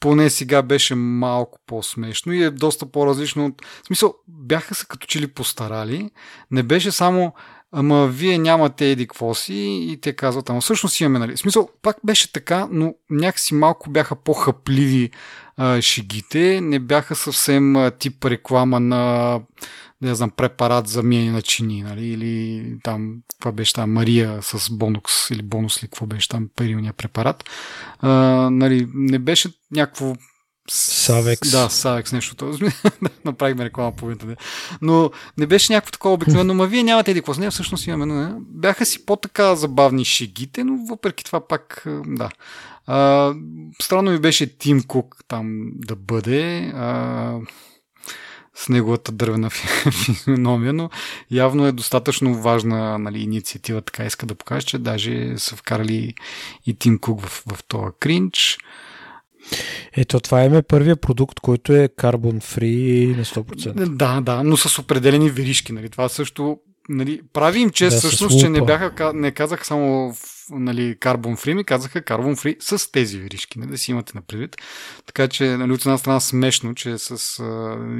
поне 0.00 0.30
сега 0.30 0.62
беше 0.62 0.94
малко 0.94 1.58
по-смешно 1.66 2.32
и 2.32 2.42
е 2.42 2.50
доста 2.50 2.86
по-различно 2.86 3.46
от... 3.46 3.64
В 3.82 3.86
смисъл, 3.86 4.14
бяха 4.28 4.74
се 4.74 4.86
като 4.88 5.06
че 5.06 5.20
ли 5.20 5.26
постарали. 5.26 6.10
Не 6.50 6.62
беше 6.62 6.92
само 6.92 7.34
ама 7.72 8.06
вие 8.06 8.38
нямате 8.38 8.90
еди 8.90 9.06
какво 9.06 9.34
си 9.34 9.88
и 9.90 9.98
те 10.00 10.12
казват, 10.12 10.50
ама 10.50 10.60
всъщност 10.60 11.00
имаме, 11.00 11.18
нали? 11.18 11.36
В 11.36 11.38
смисъл, 11.38 11.68
пак 11.82 11.96
беше 12.04 12.32
така, 12.32 12.68
но 12.70 12.94
някакси 13.10 13.54
малко 13.54 13.90
бяха 13.90 14.16
по-хъпливи 14.16 15.10
а, 15.56 15.82
шегите, 15.82 16.60
не 16.60 16.78
бяха 16.78 17.16
съвсем 17.16 17.76
а, 17.76 17.90
тип 17.90 18.24
реклама 18.24 18.80
на 18.80 19.40
не 20.02 20.14
знам, 20.14 20.30
препарат 20.30 20.88
за 20.88 21.02
миене 21.02 21.30
на 21.30 21.42
чини, 21.42 21.82
нали? 21.82 22.06
или 22.06 22.64
там, 22.82 23.14
това 23.38 23.52
беше 23.52 23.72
там 23.72 23.92
Мария 23.92 24.38
с 24.42 24.70
бонус 24.70 25.30
или 25.30 25.42
бонус 25.42 25.82
ли, 25.82 25.86
какво 25.86 26.06
беше 26.06 26.28
там 26.28 26.48
перилния 26.56 26.92
препарат. 26.92 27.44
А, 27.98 28.10
нали, 28.50 28.88
не 28.94 29.18
беше 29.18 29.48
някакво 29.70 30.14
Савекс. 30.70 31.50
Да, 31.50 31.68
Савекс, 31.68 32.12
нещо 32.12 32.34
това. 32.34 32.72
Направихме 33.24 33.64
реклама 33.64 33.92
по 33.92 34.10
интернет. 34.10 34.38
Но 34.82 35.10
не 35.38 35.46
беше 35.46 35.72
някакво 35.72 35.90
такова 35.90 36.14
обикновено, 36.14 36.54
ма 36.54 36.66
вие 36.66 36.82
нямате 36.82 37.10
еди. 37.10 37.22
Не, 37.38 37.50
всъщност 37.50 37.86
имаме. 37.86 38.06
Не. 38.06 38.34
Бяха 38.40 38.86
си 38.86 39.06
по-така 39.06 39.56
забавни 39.56 40.04
шегите, 40.04 40.64
но 40.64 40.86
въпреки 40.90 41.24
това 41.24 41.48
пак, 41.48 41.82
да. 42.06 42.30
А, 42.86 43.34
странно 43.82 44.10
ми 44.10 44.18
беше 44.18 44.58
Тим 44.58 44.82
Кук 44.82 45.16
там 45.28 45.70
да 45.74 45.96
бъде. 45.96 46.72
А, 46.74 47.38
с 48.54 48.68
неговата 48.68 49.12
дървена 49.12 49.50
физиономия, 50.04 50.72
но 50.72 50.90
явно 51.30 51.66
е 51.66 51.72
достатъчно 51.72 52.34
важна 52.34 52.98
нали, 52.98 53.18
инициатива, 53.18 53.82
така 53.82 54.04
иска 54.04 54.26
да 54.26 54.34
покаже, 54.34 54.66
че 54.66 54.78
даже 54.78 55.38
са 55.38 55.56
вкарали 55.56 56.14
и 56.66 56.74
Тим 56.74 56.98
Кук 56.98 57.20
в, 57.20 57.44
в 57.52 57.64
този 57.68 57.92
кринч. 58.00 58.58
Ето, 59.96 60.20
това 60.20 60.44
е 60.44 60.62
първия 60.62 60.96
продукт, 60.96 61.40
който 61.40 61.72
е 61.72 61.88
карбон 61.88 62.40
фри 62.40 63.14
на 63.18 63.24
100%. 63.24 63.88
Да, 63.88 64.20
да, 64.20 64.42
но 64.44 64.56
с 64.56 64.78
определени 64.78 65.30
веришки. 65.30 65.72
Нали. 65.72 65.88
Това 65.88 66.08
също 66.08 66.58
нали, 66.88 67.20
прави 67.32 67.60
им 67.60 67.70
чест, 67.70 67.96
да, 67.96 67.98
всъщност, 67.98 68.40
че 68.40 68.48
не, 68.48 68.62
бяха, 68.62 69.12
не 69.14 69.30
казах 69.30 69.66
само 69.66 70.14
нали, 70.52 70.96
Carbon 70.96 71.34
Free, 71.34 71.54
ми 71.54 71.64
казаха 71.64 72.02
Carbon 72.02 72.34
Free 72.34 72.56
с 72.76 72.92
тези 72.92 73.18
веришки, 73.18 73.58
нали, 73.58 73.70
да 73.70 73.78
си 73.78 73.90
имате 73.90 74.12
на 74.14 74.22
предвид. 74.22 74.56
Така 75.06 75.28
че, 75.28 75.44
нали, 75.56 75.72
от 75.72 75.80
една 75.80 75.98
страна 75.98 76.20
смешно, 76.20 76.74
че 76.74 76.98
с, 76.98 77.42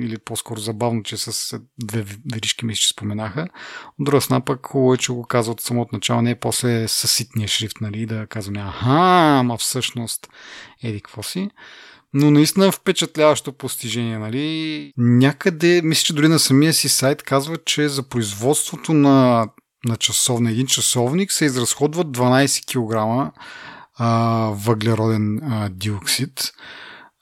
или 0.00 0.18
по-скоро 0.18 0.61
забавно, 0.61 1.02
че 1.02 1.16
с 1.16 1.61
две 1.78 2.04
веришки 2.32 2.66
ми 2.66 2.75
ще 2.75 2.92
споменаха. 2.92 3.49
От 3.99 4.04
друга 4.04 4.21
страна 4.21 4.44
пък 4.44 4.66
хубаво 4.66 4.94
е, 4.94 4.99
че 4.99 5.12
го 5.12 5.23
казват 5.23 5.61
от 5.61 5.66
самото 5.66 5.94
начало, 5.94 6.23
не 6.23 6.30
е 6.30 6.40
после 6.40 6.88
със 6.88 7.12
ситния 7.12 7.49
шрифт, 7.49 7.80
нали, 7.80 8.06
да 8.06 8.26
казваме, 8.26 8.61
аха, 8.61 9.38
ама 9.40 9.59
всъщност, 9.59 10.28
еди, 10.82 11.00
какво 11.00 11.23
си. 11.23 11.50
Но 12.14 12.30
наистина 12.30 12.73
впечатляващо 12.73 13.52
постижение. 13.52 14.18
Нали? 14.18 14.92
Някъде, 14.97 15.80
мисля, 15.85 16.04
че 16.04 16.12
дори 16.12 16.28
на 16.28 16.38
самия 16.38 16.73
си 16.73 16.88
сайт 16.88 17.23
казва, 17.23 17.59
че 17.64 17.88
за 17.88 18.02
производството 18.02 18.92
на, 18.92 19.49
на, 19.85 19.97
часов, 19.97 20.41
на 20.41 20.51
един 20.51 20.67
часовник 20.67 21.33
се 21.33 21.45
изразходват 21.45 22.07
12 22.07 22.67
кг 22.67 23.33
а, 23.99 24.09
въглероден 24.55 25.41
а, 25.43 25.69
диоксид, 25.69 26.53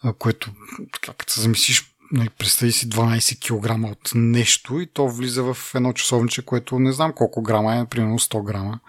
а, 0.03 0.13
което, 0.13 0.51
така, 0.93 1.13
се 1.27 1.41
замислиш, 1.41 1.95
нали, 2.13 2.29
представи 2.29 2.73
си 2.73 2.89
12 2.89 3.39
кг 3.39 3.91
от 3.91 4.11
нещо 4.15 4.81
и 4.81 4.87
то 4.87 5.09
влиза 5.09 5.55
в 5.55 5.75
едно 5.75 5.93
часовниче, 5.93 6.45
което 6.45 6.79
не 6.79 6.93
знам 6.93 7.13
колко 7.13 7.43
грама 7.43 7.77
е, 7.77 7.87
примерно 7.87 8.19
100 8.19 8.45
грама. 8.45 8.81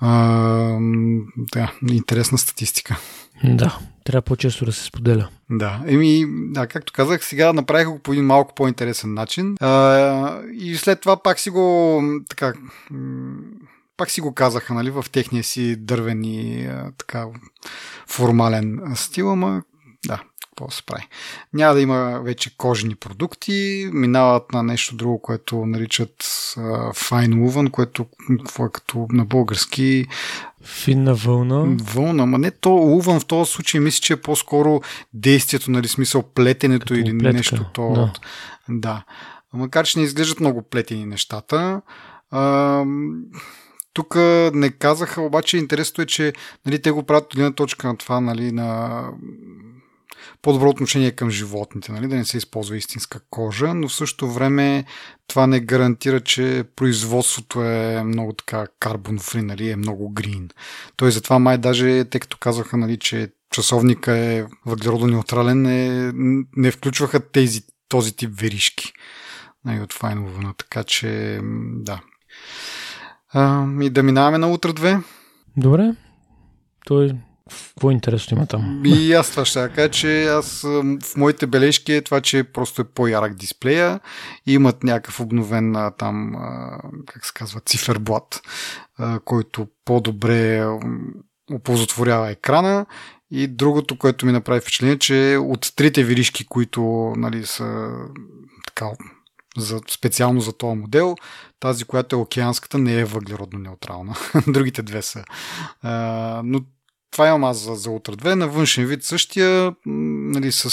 А, 0.00 0.10
да, 1.52 1.72
интересна 1.90 2.38
статистика. 2.38 2.98
Да, 3.44 3.78
трябва 4.04 4.22
по-често 4.22 4.64
да 4.64 4.72
се 4.72 4.84
споделя. 4.84 5.28
Да, 5.50 5.82
еми, 5.86 6.24
да, 6.28 6.66
както 6.66 6.92
казах, 6.92 7.24
сега 7.24 7.52
направих 7.52 7.88
го 7.88 7.98
по 7.98 8.12
един 8.12 8.24
малко 8.24 8.54
по-интересен 8.54 9.14
начин. 9.14 9.56
А, 9.60 10.40
и 10.52 10.76
след 10.76 11.00
това 11.00 11.22
пак 11.22 11.38
си 11.38 11.50
го 11.50 12.02
така 12.28 12.52
пак 13.96 14.10
си 14.10 14.20
го 14.20 14.34
казаха, 14.34 14.74
нали, 14.74 14.90
в 14.90 15.04
техния 15.12 15.44
си 15.44 15.76
дървен 15.76 16.24
и 16.24 16.68
така 16.98 17.26
формален 18.06 18.80
стил, 18.94 19.32
ама 19.32 19.62
какво 20.56 20.70
се 20.70 20.82
прави. 20.82 21.08
Няма 21.52 21.74
да 21.74 21.80
има 21.80 22.20
вече 22.24 22.56
кожени 22.56 22.94
продукти, 22.94 23.88
минават 23.92 24.52
на 24.52 24.62
нещо 24.62 24.96
друго, 24.96 25.22
което 25.22 25.66
наричат 25.66 26.16
uh, 26.22 26.92
fine 26.92 27.34
woven, 27.34 27.70
което 27.70 28.06
какво 28.38 28.66
е 28.66 28.70
като 28.72 29.06
на 29.10 29.24
български 29.24 30.06
Финна 30.64 31.14
вълна. 31.14 31.76
Вълна, 31.82 32.26
ма 32.26 32.38
не 32.38 32.50
то 32.50 32.74
увън 32.74 33.20
в 33.20 33.26
този 33.26 33.52
случай 33.52 33.80
мисля, 33.80 34.00
че 34.00 34.12
е 34.12 34.16
по-скоро 34.16 34.80
действието, 35.14 35.70
нали, 35.70 35.88
смисъл 35.88 36.22
плетенето 36.22 36.80
Като 36.80 36.94
или 36.94 37.18
плетка, 37.18 37.36
нещо 37.36 37.64
то. 37.72 37.92
Да. 37.92 38.12
да. 38.68 39.04
Макар, 39.52 39.86
че 39.86 39.98
не 39.98 40.04
изглеждат 40.04 40.40
много 40.40 40.62
плетени 40.62 41.06
нещата. 41.06 41.80
А, 42.30 42.84
тук 43.92 44.14
не 44.54 44.70
казаха, 44.70 45.22
обаче 45.22 45.56
интересното 45.56 46.02
е, 46.02 46.06
че 46.06 46.32
нали, 46.66 46.82
те 46.82 46.90
го 46.90 47.02
правят 47.02 47.24
от 47.24 47.34
една 47.34 47.52
точка 47.52 47.86
на 47.86 47.96
това, 47.96 48.20
нали, 48.20 48.52
на 48.52 49.02
по-добро 50.42 50.68
отношение 50.68 51.10
към 51.10 51.30
животните, 51.30 51.92
нали? 51.92 52.08
да 52.08 52.16
не 52.16 52.24
се 52.24 52.36
използва 52.36 52.76
истинска 52.76 53.20
кожа, 53.30 53.74
но 53.74 53.88
в 53.88 53.94
същото 53.94 54.32
време 54.32 54.84
това 55.26 55.46
не 55.46 55.60
гарантира, 55.60 56.20
че 56.20 56.64
производството 56.76 57.62
е 57.62 58.02
много 58.04 58.32
така 58.32 58.66
карбон 58.80 59.18
фри, 59.18 59.42
нали? 59.42 59.70
е 59.70 59.76
много 59.76 60.10
грин. 60.10 60.48
Той 60.96 61.10
затова 61.10 61.38
май 61.38 61.58
даже, 61.58 62.04
тъй 62.04 62.20
като 62.20 62.38
казваха, 62.38 62.76
нали, 62.76 62.96
че 62.96 63.32
часовника 63.50 64.16
е 64.16 64.44
въглеродонеутрален, 64.66 65.62
не, 65.62 66.12
не 66.56 66.70
включваха 66.70 67.20
тези, 67.20 67.62
този 67.88 68.16
тип 68.16 68.30
веришки 68.40 68.92
нали, 69.64 69.80
от 69.80 69.92
Файнована. 69.92 70.54
Така 70.58 70.84
че, 70.84 71.40
да. 71.72 72.00
А, 73.32 73.66
и 73.80 73.90
да 73.90 74.02
минаваме 74.02 74.38
на 74.38 74.48
утре 74.48 74.68
2. 74.68 75.02
Добре. 75.56 75.94
Той 76.84 77.14
какво 77.50 77.90
интересно 77.90 78.36
има 78.36 78.46
там? 78.46 78.82
И 78.84 79.12
аз 79.12 79.30
това 79.30 79.44
ще 79.44 79.68
кажа, 79.68 79.90
че 79.90 80.24
аз 80.24 80.60
в 81.02 81.16
моите 81.16 81.46
бележки 81.46 81.92
е 81.92 82.02
това, 82.02 82.20
че 82.20 82.44
просто 82.44 82.82
е 82.82 82.84
по-ярък 82.84 83.34
дисплея 83.34 84.00
имат 84.46 84.82
някакъв 84.82 85.20
обновен 85.20 85.76
там, 85.98 86.34
как 87.06 87.26
се 87.26 87.32
казва, 87.34 87.60
циферблат, 87.60 88.40
който 89.24 89.68
по-добре 89.84 90.66
оползотворява 91.52 92.30
екрана 92.30 92.86
И 93.30 93.46
другото, 93.46 93.98
което 93.98 94.26
ми 94.26 94.32
направи 94.32 94.60
впечатление, 94.60 94.98
че 94.98 95.38
от 95.40 95.72
трите 95.76 96.04
виришки, 96.04 96.46
които 96.46 97.12
нали, 97.16 97.46
са 97.46 97.90
така, 98.66 98.86
за, 99.56 99.80
специално 99.90 100.40
за 100.40 100.52
този 100.52 100.78
модел, 100.78 101.16
тази, 101.60 101.84
която 101.84 102.16
е 102.16 102.18
океанската, 102.18 102.78
не 102.78 103.00
е 103.00 103.04
въглеродно 103.04 103.58
неутрална. 103.58 104.14
Другите 104.46 104.82
две 104.82 105.02
са. 105.02 105.24
А, 105.82 106.42
но 106.44 106.60
това 107.10 107.28
имам 107.28 107.44
аз 107.44 107.58
за, 107.58 107.74
за 107.74 107.90
Ultra 107.90 108.16
2. 108.16 108.34
На 108.34 108.48
външен 108.48 108.86
вид 108.86 109.04
същия, 109.04 109.74
нали, 109.86 110.52
с, 110.52 110.70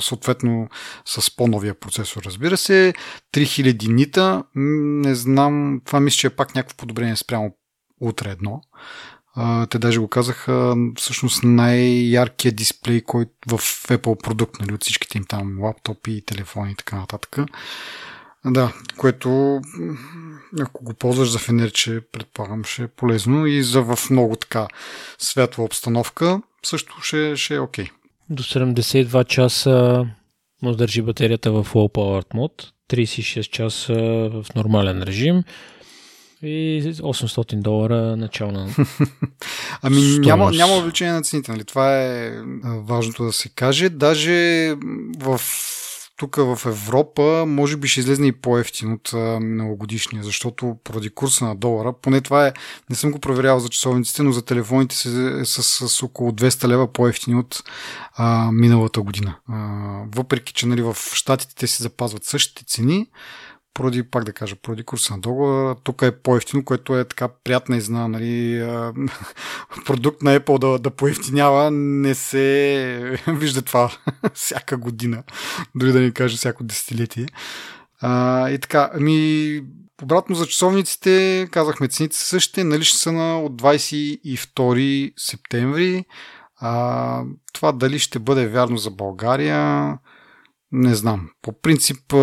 съответно 0.00 0.68
с 1.04 1.36
по-новия 1.36 1.74
процесор, 1.74 2.22
разбира 2.22 2.56
се. 2.56 2.94
3000 3.34 3.88
нита. 3.88 4.42
Не 4.54 5.14
знам, 5.14 5.80
това 5.84 6.00
мисля, 6.00 6.16
че 6.16 6.26
е 6.26 6.30
пак 6.30 6.54
някакво 6.54 6.76
подобрение 6.76 7.16
спрямо 7.16 7.56
Ultra 8.02 8.36
1. 8.36 8.60
Uh, 9.36 9.70
те 9.70 9.78
даже 9.78 9.98
го 9.98 10.08
казаха 10.08 10.76
всъщност 10.96 11.42
най-яркият 11.42 12.56
дисплей 12.56 13.00
който 13.00 13.32
в 13.48 13.58
Apple 13.88 14.22
продукт, 14.22 14.60
нали, 14.60 14.74
от 14.74 14.82
всичките 14.82 15.18
им 15.18 15.24
там 15.24 15.62
лаптопи 15.62 16.22
телефони 16.26 16.72
и 16.72 16.74
така 16.74 16.96
нататък. 16.96 17.38
Да, 18.46 18.72
което 18.96 19.60
ако 20.60 20.84
го 20.84 20.94
ползваш 20.94 21.30
за 21.30 21.38
фенерче, 21.38 22.00
предполагам, 22.12 22.64
ще 22.64 22.82
е 22.82 22.88
полезно 22.88 23.46
и 23.46 23.62
за 23.62 23.82
в 23.82 23.98
много 24.10 24.36
така 24.36 24.68
светла 25.18 25.64
обстановка 25.64 26.40
също 26.62 26.96
ще, 27.02 27.36
ще 27.36 27.54
е 27.54 27.60
окей. 27.60 27.84
Okay. 27.84 27.90
До 28.30 28.42
72 28.42 29.26
часа 29.26 30.06
може 30.62 30.78
държи 30.78 31.02
батерията 31.02 31.52
в 31.52 31.66
Low 31.74 31.92
Power 31.92 32.24
Mode, 32.34 32.70
36 32.90 33.50
часа 33.50 33.94
в 34.32 34.46
нормален 34.54 35.02
режим 35.02 35.42
и 36.42 36.82
800 36.82 37.62
долара 37.62 38.16
начална. 38.16 38.68
ами 39.82 40.18
няма, 40.18 40.52
няма 40.52 40.76
увеличение 40.76 41.12
на 41.12 41.22
цените, 41.22 41.52
нали? 41.52 41.64
Това 41.64 42.02
е 42.02 42.32
важното 42.64 43.24
да 43.24 43.32
се 43.32 43.48
каже. 43.48 43.88
Даже 43.88 44.74
в 45.18 45.40
тук 46.16 46.36
в 46.36 46.58
Европа 46.66 47.44
може 47.46 47.76
би 47.76 47.88
ще 47.88 48.00
излезне 48.00 48.26
и 48.26 48.32
по-ефтин 48.32 48.92
от 48.92 49.12
миналогодишния, 49.42 50.24
защото 50.24 50.76
поради 50.84 51.10
курса 51.10 51.44
на 51.44 51.56
долара, 51.56 51.92
поне 52.02 52.20
това 52.20 52.46
е, 52.46 52.52
не 52.90 52.96
съм 52.96 53.10
го 53.10 53.18
проверял 53.18 53.58
за 53.58 53.68
часовниците, 53.68 54.22
но 54.22 54.32
за 54.32 54.42
телефоните 54.42 54.94
е 54.94 55.44
с, 55.44 55.62
с, 55.62 55.88
с 55.88 56.02
около 56.02 56.30
200 56.30 56.68
лева 56.68 56.92
по-ефтини 56.92 57.36
от 57.36 57.62
а, 58.14 58.52
миналата 58.52 59.00
година. 59.00 59.36
А, 59.48 59.56
въпреки, 60.14 60.52
че 60.52 60.66
нали, 60.66 60.82
в 60.82 60.96
щатите 61.12 61.54
те 61.54 61.66
си 61.66 61.82
запазват 61.82 62.24
същите 62.24 62.64
цени, 62.64 63.06
поради, 63.76 64.02
пак 64.02 64.24
да 64.24 64.32
кажа, 64.32 64.56
поради 64.56 64.82
курса 64.82 65.12
на 65.12 65.20
договора, 65.20 65.76
тук 65.84 66.02
е 66.02 66.10
по-ефтино, 66.10 66.64
което 66.64 66.98
е 66.98 67.04
така 67.04 67.28
приятна 67.28 67.76
изна, 67.76 68.08
нали, 68.08 68.60
продукт 69.86 70.22
на 70.22 70.40
Apple 70.40 70.58
да, 70.58 70.78
да 70.78 70.90
поевтинява, 70.90 71.70
не 71.70 72.14
се 72.14 73.18
вижда 73.28 73.62
това 73.62 73.92
всяка 74.34 74.76
година, 74.76 75.22
дори 75.74 75.92
да 75.92 76.00
ни 76.00 76.12
кажа 76.12 76.36
всяко 76.36 76.64
десетилетие. 76.64 77.26
А, 78.00 78.50
и 78.50 78.58
така, 78.58 78.90
ами, 78.94 79.60
обратно 80.02 80.34
за 80.34 80.46
часовниците, 80.46 81.48
казахме 81.50 81.88
цените 81.88 82.16
са 82.16 82.26
същите, 82.26 82.64
налични 82.64 82.98
са 82.98 83.12
на 83.12 83.40
от 83.40 83.62
22 83.62 85.12
септември. 85.16 86.04
А, 86.56 87.22
това 87.52 87.72
дали 87.72 87.98
ще 87.98 88.18
бъде 88.18 88.46
вярно 88.46 88.76
за 88.76 88.90
България, 88.90 89.92
не 90.72 90.94
знам. 90.94 91.30
По 91.42 91.60
принцип, 91.60 92.14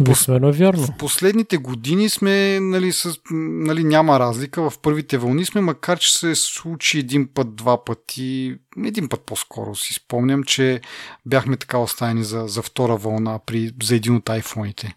Обикновено 0.00 0.48
е 0.48 0.52
вярно. 0.52 0.82
В 0.82 0.96
последните 0.98 1.56
години 1.56 2.08
сме, 2.08 2.60
нали, 2.60 2.92
с, 2.92 3.18
нали, 3.30 3.84
няма 3.84 4.20
разлика. 4.20 4.70
В 4.70 4.78
първите 4.78 5.18
вълни 5.18 5.44
сме, 5.44 5.60
макар 5.60 5.98
че 5.98 6.18
се 6.18 6.34
случи 6.34 6.98
един 6.98 7.28
път, 7.34 7.56
два 7.56 7.84
пъти, 7.84 8.56
един 8.84 9.08
път 9.08 9.20
по-скоро 9.20 9.74
си 9.74 9.94
спомням, 9.94 10.42
че 10.42 10.80
бяхме 11.26 11.56
така 11.56 11.78
оставени 11.78 12.24
за, 12.24 12.44
за 12.46 12.62
втора 12.62 12.96
вълна 12.96 13.38
при, 13.46 13.70
за 13.82 13.96
един 13.96 14.16
от 14.16 14.28
айфоните. 14.28 14.96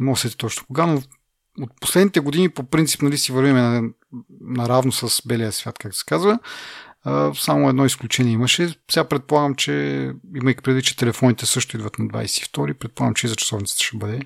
Не 0.00 0.06
мога 0.06 0.16
да 0.16 0.20
се 0.20 0.36
точно 0.36 0.66
кога, 0.66 0.86
но 0.86 1.02
от 1.60 1.70
последните 1.80 2.20
години 2.20 2.48
по 2.48 2.62
принцип 2.62 3.02
нали, 3.02 3.18
си 3.18 3.32
вървиме 3.32 3.82
наравно 4.40 4.92
с 4.92 5.22
белия 5.26 5.52
свят, 5.52 5.78
как 5.78 5.94
се 5.94 6.04
казва. 6.06 6.38
Само 7.34 7.68
едно 7.68 7.84
изключение 7.84 8.32
имаше. 8.32 8.74
Сега 8.90 9.08
предполагам, 9.08 9.54
че 9.54 9.72
имайки 10.36 10.62
преди, 10.62 10.82
че 10.82 10.96
телефоните 10.96 11.46
също 11.46 11.76
идват 11.76 11.98
на 11.98 12.04
22, 12.04 12.74
предполагам, 12.74 13.14
че 13.14 13.26
и 13.26 13.30
за 13.30 13.36
часовниците 13.36 13.84
ще 13.84 13.96
бъде 13.96 14.20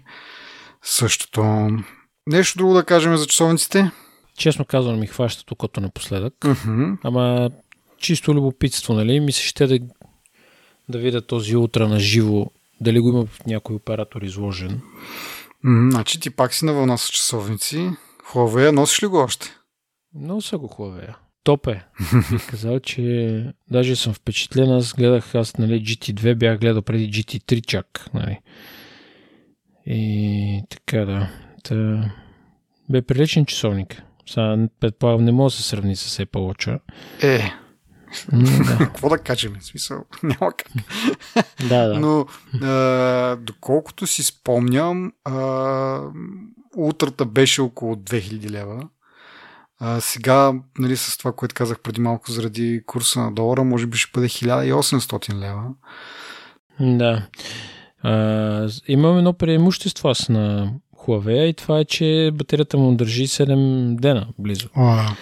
същото. 0.82 1.68
Нещо 2.26 2.58
друго 2.58 2.74
да 2.74 2.84
кажем 2.84 3.16
за 3.16 3.26
часовниците? 3.26 3.90
Честно 4.38 4.64
казвам, 4.64 5.00
ми 5.00 5.06
хваща 5.06 5.44
тук 5.44 5.60
като 5.60 5.80
напоследък. 5.80 6.34
Uh-huh. 6.34 6.98
Ама 7.04 7.50
чисто 7.98 8.34
любопитство, 8.34 8.94
нали? 8.94 9.20
Ми 9.20 9.32
се 9.32 9.42
ще 9.42 9.66
да, 9.66 9.78
да 10.88 10.98
видя 10.98 11.26
този 11.26 11.56
утра 11.56 11.88
на 11.88 12.00
живо, 12.00 12.46
дали 12.80 13.00
го 13.00 13.08
има 13.08 13.26
някой 13.46 13.76
оператор 13.76 14.22
изложен. 14.22 14.80
Mm, 15.64 15.90
значи 15.90 16.20
ти 16.20 16.30
пак 16.30 16.54
си 16.54 16.64
на 16.64 16.72
вълна 16.72 16.98
с 16.98 17.08
часовници. 17.08 17.90
Huawei, 18.32 18.70
носиш 18.70 19.02
ли 19.02 19.06
го 19.06 19.16
още? 19.16 19.56
Нося 20.14 20.58
го 20.58 20.68
Huawei 20.68 21.14
топ 21.46 21.66
е. 21.66 21.84
Бих 22.30 22.50
казал, 22.50 22.80
че 22.80 23.44
даже 23.70 23.96
съм 23.96 24.14
впечатлен. 24.14 24.72
Аз 24.72 24.92
гледах, 24.92 25.34
аз 25.34 25.58
нали, 25.58 25.84
GT2 25.84 26.34
бях 26.34 26.58
гледал 26.58 26.82
преди 26.82 27.10
GT3 27.10 27.66
чак. 27.66 28.06
Нали. 28.14 28.40
И 29.86 30.62
така 30.70 31.04
да. 31.04 31.30
Та, 31.62 32.10
бе 32.90 33.02
приличен 33.02 33.46
часовник. 33.46 34.02
Сега, 34.26 34.68
предполагам, 34.80 35.24
не 35.24 35.32
мога 35.32 35.46
да 35.46 35.50
се 35.50 35.62
сравни 35.62 35.96
с 35.96 36.24
Apple 36.24 36.28
Watch. 36.28 36.80
Е. 37.22 37.52
Какво 38.78 39.08
да 39.08 39.18
кажем? 39.18 39.56
Смисъл, 39.60 40.04
няма 40.22 40.52
как. 40.52 40.70
да, 41.68 41.86
да. 41.88 42.00
Но, 42.00 42.26
а, 42.62 43.36
доколкото 43.36 44.06
си 44.06 44.22
спомням, 44.22 45.12
а, 45.24 46.00
утрата 46.76 47.24
беше 47.24 47.60
около 47.60 47.94
2000 47.94 48.50
лева. 48.50 48.88
А, 49.78 50.00
сега, 50.00 50.52
нали, 50.78 50.96
с 50.96 51.18
това, 51.18 51.32
което 51.32 51.54
казах 51.54 51.80
преди 51.80 52.00
малко 52.00 52.32
заради 52.32 52.82
курса 52.86 53.20
на 53.20 53.32
долара, 53.32 53.64
може 53.64 53.86
би 53.86 53.98
ще 53.98 54.10
бъде 54.14 54.28
1800 54.28 55.34
лева. 55.34 55.64
Да. 56.80 57.26
А, 58.02 58.68
имам 58.88 59.18
едно 59.18 59.32
преимущество 59.32 60.08
аз 60.08 60.28
на 60.28 60.72
Huawei 60.96 61.44
и 61.44 61.54
това 61.54 61.78
е, 61.78 61.84
че 61.84 62.30
батерията 62.34 62.78
му 62.78 62.96
държи 62.96 63.26
7 63.26 64.00
дена 64.00 64.28
близо. 64.38 64.68
А. 64.74 65.14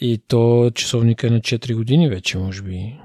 И 0.00 0.22
то 0.28 0.70
часовника 0.74 1.26
е 1.26 1.30
на 1.30 1.40
4 1.40 1.74
години 1.74 2.08
вече, 2.08 2.38
може 2.38 2.62
би. 2.62 3.00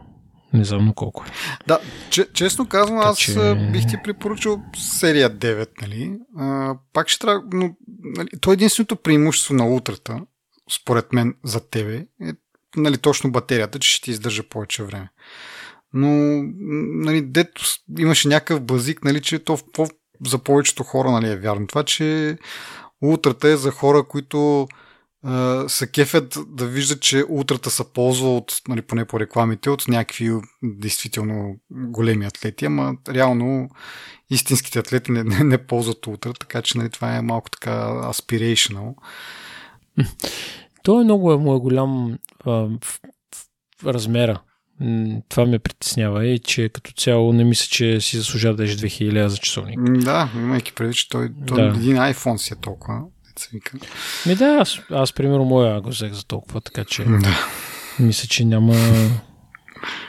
Не 0.54 0.64
знам 0.64 0.86
на 0.86 0.94
колко 0.94 1.24
е. 1.28 1.32
Да, 1.68 1.80
че, 2.10 2.28
честно 2.34 2.68
казвам, 2.68 3.00
аз 3.00 3.18
че... 3.18 3.56
бих 3.72 3.88
ти 3.88 3.96
препоръчал 4.04 4.62
серия 4.78 5.30
9, 5.30 5.70
нали? 5.82 6.20
А, 6.38 6.76
пак 6.94 7.10
ще 7.10 7.20
трябва, 7.20 7.42
но 7.54 7.76
нали, 8.18 8.30
то 8.42 8.52
е 8.52 8.54
единственото 8.54 8.96
преимущество 8.96 9.54
на 9.54 9.76
утрата, 9.76 10.20
според 10.72 11.14
мен, 11.14 11.36
за 11.44 11.70
тебе 11.70 12.06
е 12.22 12.34
нали, 12.76 12.98
точно 12.98 13.32
батерията, 13.32 13.80
че 13.80 13.90
ще 13.90 14.02
ти 14.02 14.12
издържа 14.12 14.44
повече 14.44 14.84
време. 14.84 15.10
Но, 15.94 16.10
нали, 17.06 17.22
дето 17.22 17.62
имаше 18.00 18.28
някакъв 18.28 18.62
базик, 18.62 19.04
нали, 19.04 19.22
че 19.22 19.40
то 19.40 19.58
по, 19.74 19.88
за 20.26 20.38
повечето 20.38 20.84
хора 20.84 21.12
нали, 21.12 21.32
е 21.32 21.36
вярно. 21.36 21.68
Това, 21.68 21.84
че 21.84 22.38
утрата 23.02 23.50
е 23.50 23.58
за 23.58 23.72
хора, 23.72 24.04
които 24.04 24.68
Uh, 25.26 25.68
се 25.68 25.92
кефят 25.92 26.38
да 26.48 26.66
виждат, 26.66 27.02
че 27.02 27.26
утрата 27.30 27.70
се 27.70 27.94
ползва 27.94 28.38
от, 28.38 28.62
нали, 28.68 28.82
поне 28.82 29.06
по 29.06 29.20
рекламите, 29.20 29.70
от 29.70 29.88
някакви 29.88 30.32
действително 30.64 31.56
големи 31.72 32.26
атлети, 32.26 32.66
ама 32.66 32.96
реално 33.10 33.70
истинските 34.30 34.80
атлети 34.80 35.12
не, 35.12 35.24
не, 35.24 35.44
не 35.44 35.68
ползват 35.68 36.08
утра, 36.08 36.34
така 36.34 36.62
че 36.62 36.78
нали, 36.78 36.90
това 36.90 37.16
е 37.16 37.22
малко 37.22 37.50
така 37.50 37.72
aspirational. 37.88 38.96
Той 40.84 41.02
е 41.02 41.04
много 41.04 41.34
е, 41.34 41.38
му 41.38 41.56
е 41.56 41.60
голям 41.60 42.18
а, 42.46 42.52
в, 42.52 43.00
в 43.82 43.86
размера. 43.86 44.42
Това 45.30 45.46
ме 45.46 45.60
притеснява 45.60 46.28
и 46.28 46.40
че 46.40 46.70
като 46.70 46.92
цяло 46.92 47.34
не 47.34 47.44
мисля, 47.44 47.68
че 47.70 48.02
си 48.02 48.18
заслужава 48.18 48.56
да 48.56 48.64
2000 48.64 49.28
за 49.28 49.38
часовник. 49.38 49.80
Да, 50.04 50.30
имайки 50.36 50.74
преди, 50.74 50.94
че 50.94 51.10
той, 51.10 51.30
той 51.48 51.62
да. 51.62 51.68
един 51.68 51.96
iPhone 51.96 52.38
си 52.38 52.54
е 52.54 52.58
толкова. 52.62 53.02
Ми 54.26 54.36
да, 54.36 54.46
аз, 54.46 54.80
аз 54.92 55.14
примерно 55.14 55.46
моя 55.46 55.82
го 55.82 55.90
взех 55.90 56.14
за 56.14 56.26
толкова, 56.26 56.62
така 56.62 56.86
че 56.86 57.04
да. 57.04 57.38
мисля, 58.00 58.28
че 58.28 58.46
няма 58.46 58.76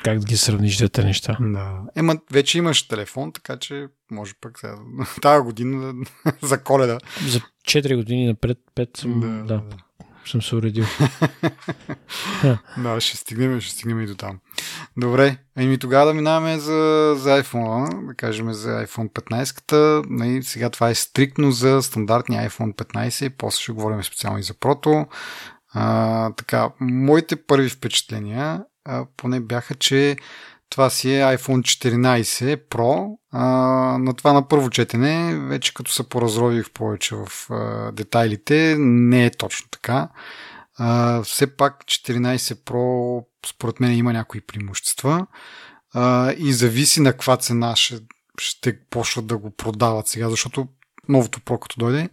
как 0.05 0.19
да 0.19 0.27
ги 0.27 0.37
сравниш 0.37 0.77
двете 0.77 1.05
неща. 1.05 1.37
Да. 1.41 1.81
Ема 1.97 2.17
вече 2.33 2.59
имаш 2.59 2.89
телефон, 2.89 3.33
така 3.33 3.57
че 3.57 3.87
може 4.11 4.35
пък 4.41 4.59
сега, 4.59 4.77
тази 5.23 5.45
година 5.45 5.95
за 6.43 6.63
коледа. 6.63 6.99
За 7.27 7.41
4 7.71 7.97
години 7.97 8.27
напред, 8.27 8.59
5 8.77 9.01
съм, 9.01 9.21
да, 9.21 9.29
да. 9.29 9.43
да 9.45 9.63
съм 10.27 10.43
се 10.43 10.57
уредил. 10.57 10.85
да, 12.79 13.01
ще 13.01 13.17
стигнем, 13.17 13.61
ще 13.61 13.73
стигнем 13.73 14.01
и 14.01 14.07
до 14.07 14.15
там. 14.15 14.39
Добре, 14.97 15.37
ами 15.57 15.79
тогава 15.79 16.07
да 16.07 16.15
минаваме 16.15 16.59
за, 16.59 17.15
за 17.19 17.43
iPhone, 17.43 18.07
да 18.07 18.15
кажем 18.15 18.53
за 18.53 18.87
iPhone 18.87 19.13
15-та. 19.13 20.03
Нали, 20.09 20.43
сега 20.43 20.71
това 20.71 20.91
е 20.91 20.95
стриктно 20.95 21.51
за 21.51 21.83
стандартния 21.83 22.51
iPhone 22.51 22.75
15, 22.75 23.33
после 23.39 23.61
ще 23.61 23.73
говорим 23.73 24.05
специално 24.05 24.39
и 24.39 24.43
за 24.43 24.55
Прото. 24.55 25.07
А, 25.73 26.33
така, 26.33 26.71
моите 26.81 27.37
първи 27.37 27.69
впечатления 27.69 28.65
а, 28.85 29.07
поне 29.17 29.41
бяха, 29.41 29.75
че 29.75 30.17
това 30.71 30.91
си 30.91 31.15
е 31.15 31.23
iPhone 31.23 31.61
14 31.61 32.57
Pro. 32.69 33.17
А, 33.33 33.45
на 33.99 34.15
това 34.15 34.33
на 34.33 34.49
първо 34.49 34.71
четене, 34.71 35.39
вече 35.39 35.75
като 35.75 35.93
се 35.93 36.09
поразрових 36.09 36.71
повече 36.71 37.15
в 37.15 37.51
а, 37.51 37.93
детайлите, 37.93 38.77
не 38.79 39.25
е 39.25 39.31
точно 39.31 39.69
така. 39.71 40.09
А, 40.79 41.23
все 41.23 41.57
пак 41.57 41.85
14 41.85 42.39
Pro 42.39 43.25
според 43.47 43.81
мен 43.81 43.97
има 43.97 44.13
някои 44.13 44.41
преимущества 44.41 45.27
а, 45.95 46.33
и 46.33 46.53
зависи 46.53 47.01
на 47.01 47.13
каква 47.13 47.37
цена 47.37 47.77
ще, 47.77 48.01
ще 48.39 48.81
почват 48.91 49.27
да 49.27 49.39
го 49.39 49.51
продават 49.51 50.09
сега, 50.09 50.31
защото 50.31 50.69
новото 51.09 51.41
Pro 51.41 51.59
като 51.59 51.79
дойде, 51.79 52.09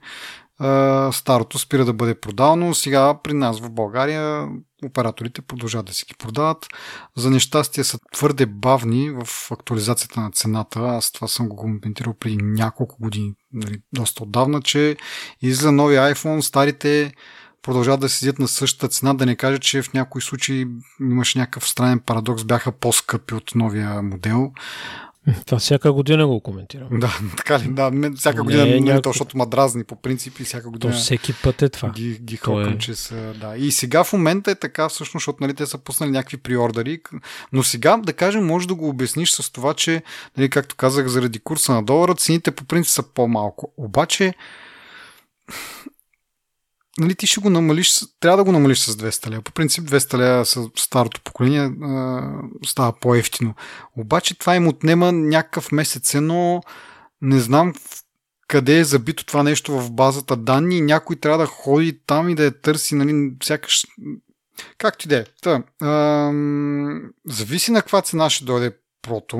старото 1.12 1.60
спира 1.60 1.86
да 1.86 1.93
бъде 1.93 2.20
продавано. 2.20 2.74
Сега 2.74 3.20
при 3.24 3.34
нас 3.34 3.60
в 3.60 3.70
България 3.70 4.48
операторите 4.85 5.41
продължават 5.41 5.85
да 5.85 5.93
си 5.93 6.05
ги 6.07 6.13
продават. 6.17 6.67
За 7.15 7.29
нещастие 7.29 7.83
са 7.83 7.99
твърде 8.13 8.45
бавни 8.45 9.09
в 9.09 9.51
актуализацията 9.51 10.19
на 10.19 10.31
цената. 10.31 10.79
Аз 10.79 11.11
това 11.11 11.27
съм 11.27 11.49
го 11.49 11.55
коментирал 11.55 12.13
преди 12.13 12.37
няколко 12.37 12.95
години, 12.99 13.33
нали, 13.53 13.81
доста 13.93 14.23
отдавна, 14.23 14.61
че 14.61 14.97
излиза 15.41 15.71
нови 15.71 15.95
iPhone, 15.95 16.41
старите 16.41 17.13
продължават 17.61 17.99
да 17.99 18.09
седят 18.09 18.39
на 18.39 18.47
същата 18.47 18.87
цена, 18.87 19.13
да 19.13 19.25
не 19.25 19.35
кажа, 19.35 19.59
че 19.59 19.81
в 19.81 19.93
някои 19.93 20.21
случаи 20.21 20.67
имаше 21.01 21.39
някакъв 21.39 21.69
странен 21.69 21.99
парадокс, 21.99 22.43
бяха 22.43 22.71
по-скъпи 22.71 23.33
от 23.33 23.55
новия 23.55 24.01
модел. 24.01 24.51
Това 25.45 25.59
всяка 25.59 25.93
година 25.93 26.27
го 26.27 26.39
коментирам. 26.39 26.87
Да, 26.91 27.19
така 27.37 27.59
ли? 27.59 27.67
Да, 27.67 27.91
всяка 28.15 28.43
година, 28.43 28.65
не, 28.65 28.75
е 28.75 28.79
някакво... 28.79 29.01
то, 29.01 29.09
защото 29.09 29.37
ма 29.37 29.45
дразни 29.45 29.83
по 29.83 29.95
принцип 29.95 30.39
и 30.39 30.43
всяка 30.43 30.69
година. 30.69 30.93
То 30.93 30.99
всеки 30.99 31.33
път 31.43 31.61
е 31.61 31.69
това. 31.69 31.89
Ги, 31.89 32.19
ги 32.19 32.37
хокам, 32.37 32.73
е... 32.73 32.77
че 32.77 32.95
са, 32.95 33.33
да. 33.41 33.57
И 33.57 33.71
сега 33.71 34.03
в 34.03 34.13
момента 34.13 34.51
е 34.51 34.55
така, 34.55 34.89
всъщност, 34.89 35.21
защото 35.21 35.37
нали, 35.41 35.53
те 35.53 35.65
са 35.65 35.77
пуснали 35.77 36.11
някакви 36.11 36.37
приордери, 36.37 36.99
но 37.53 37.63
сега, 37.63 37.97
да 37.97 38.13
кажем, 38.13 38.45
може 38.45 38.67
да 38.67 38.75
го 38.75 38.89
обясниш 38.89 39.31
с 39.31 39.51
това, 39.51 39.73
че, 39.73 40.03
нали, 40.37 40.49
както 40.49 40.75
казах, 40.75 41.07
заради 41.07 41.39
курса 41.39 41.73
на 41.73 41.83
долара, 41.83 42.15
цените 42.15 42.51
по 42.51 42.63
принцип 42.65 42.91
са 42.91 43.03
по-малко. 43.03 43.73
Обаче, 43.77 44.33
нали, 46.97 47.15
ти 47.15 47.27
ще 47.27 47.39
го 47.39 47.49
намалиш, 47.49 48.01
трябва 48.19 48.38
да 48.38 48.43
го 48.43 48.51
намалиш 48.51 48.79
с 48.79 48.95
200 48.95 49.29
лева. 49.29 49.41
По 49.41 49.51
принцип 49.51 49.83
200 49.83 50.17
лева 50.17 50.45
с 50.45 50.69
старото 50.75 51.21
поколение 51.21 51.71
а, 51.83 52.21
става 52.65 52.99
по-ефтино. 52.99 53.53
Обаче 53.97 54.39
това 54.39 54.55
им 54.55 54.67
отнема 54.67 55.12
някакъв 55.12 55.71
месец, 55.71 56.13
но 56.13 56.62
не 57.21 57.39
знам 57.39 57.73
къде 58.47 58.79
е 58.79 58.83
забито 58.83 59.25
това 59.25 59.43
нещо 59.43 59.79
в 59.79 59.91
базата 59.91 60.36
данни 60.36 60.77
и 60.77 60.81
някой 60.81 61.15
трябва 61.15 61.38
да 61.38 61.45
ходи 61.45 61.99
там 62.05 62.29
и 62.29 62.36
да 62.36 62.43
я 62.43 62.62
търси, 62.62 62.95
нали, 62.95 63.33
сякаш... 63.43 63.86
Както 64.77 65.05
и 65.05 65.10
да 65.10 65.17
е. 65.17 65.25
Зависи 67.25 67.71
на 67.71 67.81
каква 67.81 68.01
цена 68.01 68.29
ще 68.29 68.45
дойде 68.45 68.77
прото 69.01 69.38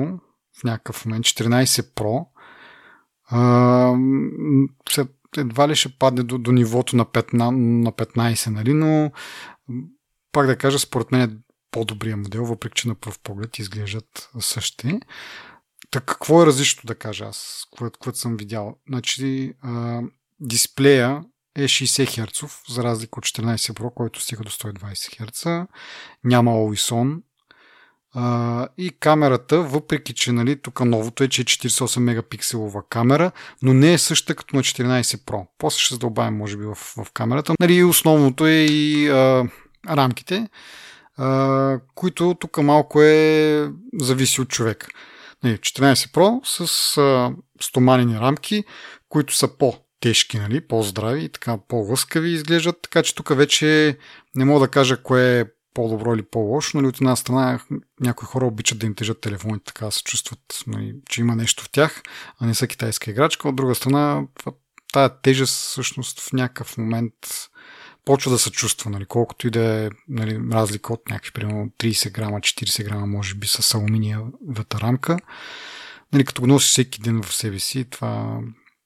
в 0.60 0.64
някакъв 0.64 1.06
момент, 1.06 1.24
14 1.24 1.66
Pro. 1.66 2.26
А, 3.30 3.94
едва 5.36 5.68
ли 5.68 5.76
ще 5.76 5.88
падне 5.88 6.22
до, 6.22 6.38
до 6.38 6.52
нивото 6.52 6.96
на 6.96 7.04
15, 7.04 7.50
на 7.82 7.92
15, 7.92 8.50
нали? 8.50 8.74
но 8.74 9.12
пак 10.32 10.46
да 10.46 10.56
кажа, 10.56 10.78
според 10.78 11.12
мен 11.12 11.20
е 11.20 11.36
по-добрия 11.70 12.16
модел, 12.16 12.44
въпреки 12.44 12.80
че 12.80 12.88
на 12.88 12.94
пръв 12.94 13.18
поглед 13.18 13.58
изглеждат 13.58 14.30
същи. 14.40 15.00
Так 15.90 16.04
какво 16.04 16.42
е 16.42 16.46
различно 16.46 16.82
да 16.86 16.94
кажа 16.94 17.24
аз, 17.24 17.66
което, 17.70 17.98
което 17.98 18.18
съм 18.18 18.36
видял? 18.36 18.76
Значи, 18.88 19.54
а, 19.62 20.02
дисплея 20.40 21.22
е 21.56 21.62
60 21.62 22.06
Hz, 22.06 22.72
за 22.74 22.84
разлика 22.84 23.20
от 23.20 23.24
14 23.24 23.56
Pro, 23.56 23.94
който 23.94 24.20
стига 24.20 24.44
до 24.44 24.50
120 24.50 24.94
Hz. 24.94 25.66
Няма 26.24 26.50
Always 26.50 26.94
On, 26.94 27.22
а, 28.14 28.68
и 28.78 28.90
камерата, 29.00 29.62
въпреки 29.62 30.14
че 30.14 30.32
нали, 30.32 30.62
тук 30.62 30.84
новото 30.84 31.24
е, 31.24 31.28
че 31.28 31.42
е 31.42 31.44
48 31.44 31.98
мегапикселова 31.98 32.82
камера, 32.88 33.30
но 33.62 33.74
не 33.74 33.92
е 33.92 33.98
същата 33.98 34.34
като 34.34 34.56
на 34.56 34.62
14 34.62 35.02
Pro. 35.02 35.46
После 35.58 35.78
ще 35.78 35.94
задълбаем, 35.94 36.36
може 36.36 36.56
би, 36.56 36.64
в, 36.64 36.74
в 36.74 37.06
камерата. 37.14 37.54
Нали, 37.60 37.84
основното 37.84 38.46
е 38.46 38.52
и 38.52 39.08
а, 39.08 39.48
рамките, 39.88 40.48
а, 41.16 41.80
които 41.94 42.36
тук 42.40 42.58
малко 42.58 43.02
е 43.02 43.70
зависи 44.00 44.40
от 44.40 44.48
човек. 44.48 44.88
Нали, 45.44 45.56
14 45.56 45.94
Pro 45.94 46.40
с 46.44 46.96
а, 46.98 47.32
стоманени 47.60 48.20
рамки, 48.20 48.64
които 49.08 49.36
са 49.36 49.48
по 49.58 49.74
тежки, 50.00 50.38
нали, 50.38 50.60
по-здрави 50.60 51.24
и 51.24 51.28
така 51.28 51.58
по-лъскави 51.68 52.30
изглеждат, 52.30 52.82
така 52.82 53.02
че 53.02 53.14
тук 53.14 53.36
вече 53.36 53.98
не 54.34 54.44
мога 54.44 54.60
да 54.60 54.68
кажа 54.68 55.02
кое 55.02 55.40
е 55.40 55.44
по-добро 55.78 56.14
или 56.14 56.22
по-лошо. 56.22 56.76
Нали, 56.76 56.86
от 56.86 56.96
една 56.96 57.16
страна 57.16 57.60
някои 58.00 58.26
хора 58.26 58.46
обичат 58.46 58.78
да 58.78 58.86
им 58.86 58.94
тежат 58.94 59.20
телефоните, 59.20 59.64
така 59.64 59.90
се 59.90 60.02
чувстват, 60.02 60.40
нали, 60.66 60.94
че 61.10 61.20
има 61.20 61.36
нещо 61.36 61.64
в 61.64 61.70
тях, 61.70 62.02
а 62.38 62.46
не 62.46 62.54
са 62.54 62.66
китайска 62.66 63.10
играчка. 63.10 63.48
От 63.48 63.56
друга 63.56 63.74
страна, 63.74 64.26
тая 64.92 65.20
тежест 65.20 65.54
всъщност 65.54 66.20
в 66.20 66.32
някакъв 66.32 66.78
момент 66.78 67.14
почва 68.04 68.30
да 68.30 68.38
се 68.38 68.50
чувства, 68.50 68.90
нали, 68.90 69.06
колкото 69.06 69.46
и 69.46 69.50
да 69.50 69.84
е 69.84 69.90
нали, 70.08 70.40
разлика 70.52 70.92
от 70.92 71.10
някакви, 71.10 71.32
примерно 71.32 71.70
30 71.78 72.12
грама, 72.12 72.40
40 72.40 72.84
грама, 72.84 73.06
може 73.06 73.34
би 73.34 73.46
с 73.46 73.74
алуминиевата 73.74 74.80
рамка. 74.80 75.16
Нали, 76.12 76.24
като 76.24 76.42
го 76.42 76.46
носи 76.46 76.68
всеки 76.68 77.00
ден 77.00 77.22
в 77.22 77.34
себе 77.34 77.58
си, 77.58 77.90
това 77.90 78.40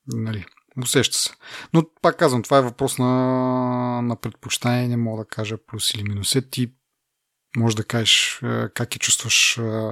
нали, 0.07 0.45
Усеща 0.83 1.19
се. 1.19 1.31
Но 1.75 1.83
пак 2.03 2.19
казвам, 2.19 2.43
това 2.43 2.59
е 2.59 2.63
въпрос 2.63 2.99
на, 2.99 3.07
на 4.03 4.17
предпочитание, 4.17 4.89
не 4.89 4.97
мога 4.97 5.23
да 5.23 5.29
кажа 5.29 5.57
плюс 5.67 5.95
или 5.95 6.03
минус. 6.03 6.37
Е, 6.37 6.51
ти 6.51 6.73
може 7.57 7.77
да 7.77 7.85
кажеш 7.85 8.41
е, 8.43 8.69
как 8.75 8.95
я 8.95 8.99
чувстваш 8.99 9.59
е, 9.59 9.91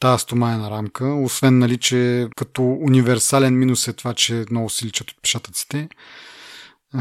тази 0.00 0.22
стомайна 0.22 0.70
рамка, 0.70 1.14
освен 1.14 1.58
нали, 1.58 1.78
че 1.78 2.28
като 2.36 2.62
универсален 2.62 3.58
минус 3.58 3.88
е 3.88 3.92
това, 3.92 4.14
че 4.14 4.44
много 4.50 4.70
се 4.70 4.86
личат 4.86 5.10
от 5.10 5.22
пешатъците. 5.22 5.78
Е, 5.78 5.88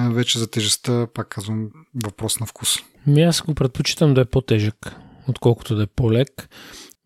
вече 0.10 0.40
за 0.40 0.52
тежестта, 0.52 1.08
пак 1.14 1.28
казвам, 1.28 1.70
въпрос 2.04 2.40
на 2.40 2.46
вкус. 2.46 2.78
Ми 3.08 3.24
аз 3.24 3.42
го 3.42 3.56
предпочитам 3.56 4.14
да 4.14 4.22
е 4.22 4.26
по-тежък, 4.26 4.96
отколкото 5.28 5.76
да 5.76 5.84
е 5.84 5.88
по-лек. 5.88 6.50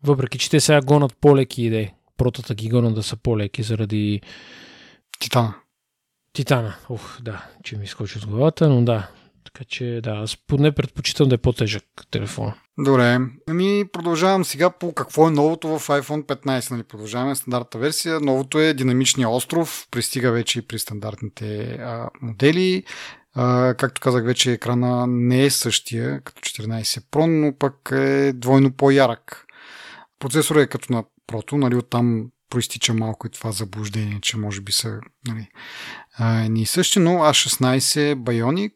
Въпреки, 0.02 0.38
че 0.38 0.50
те 0.50 0.60
сега 0.60 0.80
гонат 0.80 1.16
по-леки 1.20 1.62
идеи. 1.62 1.90
Протата 2.16 2.54
ги 2.54 2.68
гонат 2.68 2.94
да 2.94 3.02
са 3.02 3.16
по-леки 3.16 3.62
заради... 3.62 4.20
Титана. 5.18 5.54
Титана. 6.32 6.74
Ух, 6.88 7.20
да, 7.22 7.44
че 7.64 7.76
ми 7.76 7.84
изкочи 7.84 8.18
от 8.18 8.26
главата, 8.26 8.68
но 8.68 8.84
да. 8.84 9.08
Така 9.52 9.64
че 9.64 10.00
да, 10.02 10.10
аз 10.10 10.36
поне 10.36 10.72
предпочитам 10.72 11.28
да 11.28 11.34
е 11.34 11.38
по-тежък 11.38 11.84
телефон. 12.10 12.52
Добре. 12.78 13.18
Ами 13.48 13.84
продължавам 13.92 14.44
сега 14.44 14.70
по 14.70 14.94
какво 14.94 15.28
е 15.28 15.30
новото 15.30 15.78
в 15.78 15.88
iPhone 15.88 16.22
15. 16.22 16.70
Нали? 16.70 16.82
Продължаваме 16.82 17.34
стандартната 17.34 17.78
версия. 17.78 18.20
Новото 18.20 18.58
е 18.58 18.74
динамичния 18.74 19.28
остров. 19.28 19.88
Пристига 19.90 20.32
вече 20.32 20.58
и 20.58 20.62
при 20.62 20.78
стандартните 20.78 21.62
а, 21.64 22.08
модели. 22.22 22.84
А, 23.34 23.74
както 23.74 24.00
казах 24.00 24.24
вече, 24.24 24.52
екрана 24.52 25.06
не 25.06 25.44
е 25.44 25.50
същия 25.50 26.20
като 26.20 26.40
14 26.40 26.84
Pro, 26.84 27.26
но 27.26 27.58
пък 27.58 27.88
е 27.92 28.32
двойно 28.32 28.72
по-ярък. 28.72 29.46
Процесорът 30.18 30.62
е 30.62 30.66
като 30.66 30.92
на 30.92 31.04
Pro, 31.28 31.52
нали, 31.52 31.76
оттам 31.76 32.30
проистича 32.50 32.94
малко 32.94 33.26
и 33.26 33.30
това 33.30 33.52
заблуждение, 33.52 34.18
че 34.22 34.36
може 34.36 34.60
би 34.60 34.72
са 34.72 35.00
нали, 35.26 35.48
едни 36.44 36.62
и 36.62 36.66
същи, 36.66 36.98
но 36.98 37.10
A16 37.10 38.00
е 38.00 38.16
Bionic. 38.16 38.72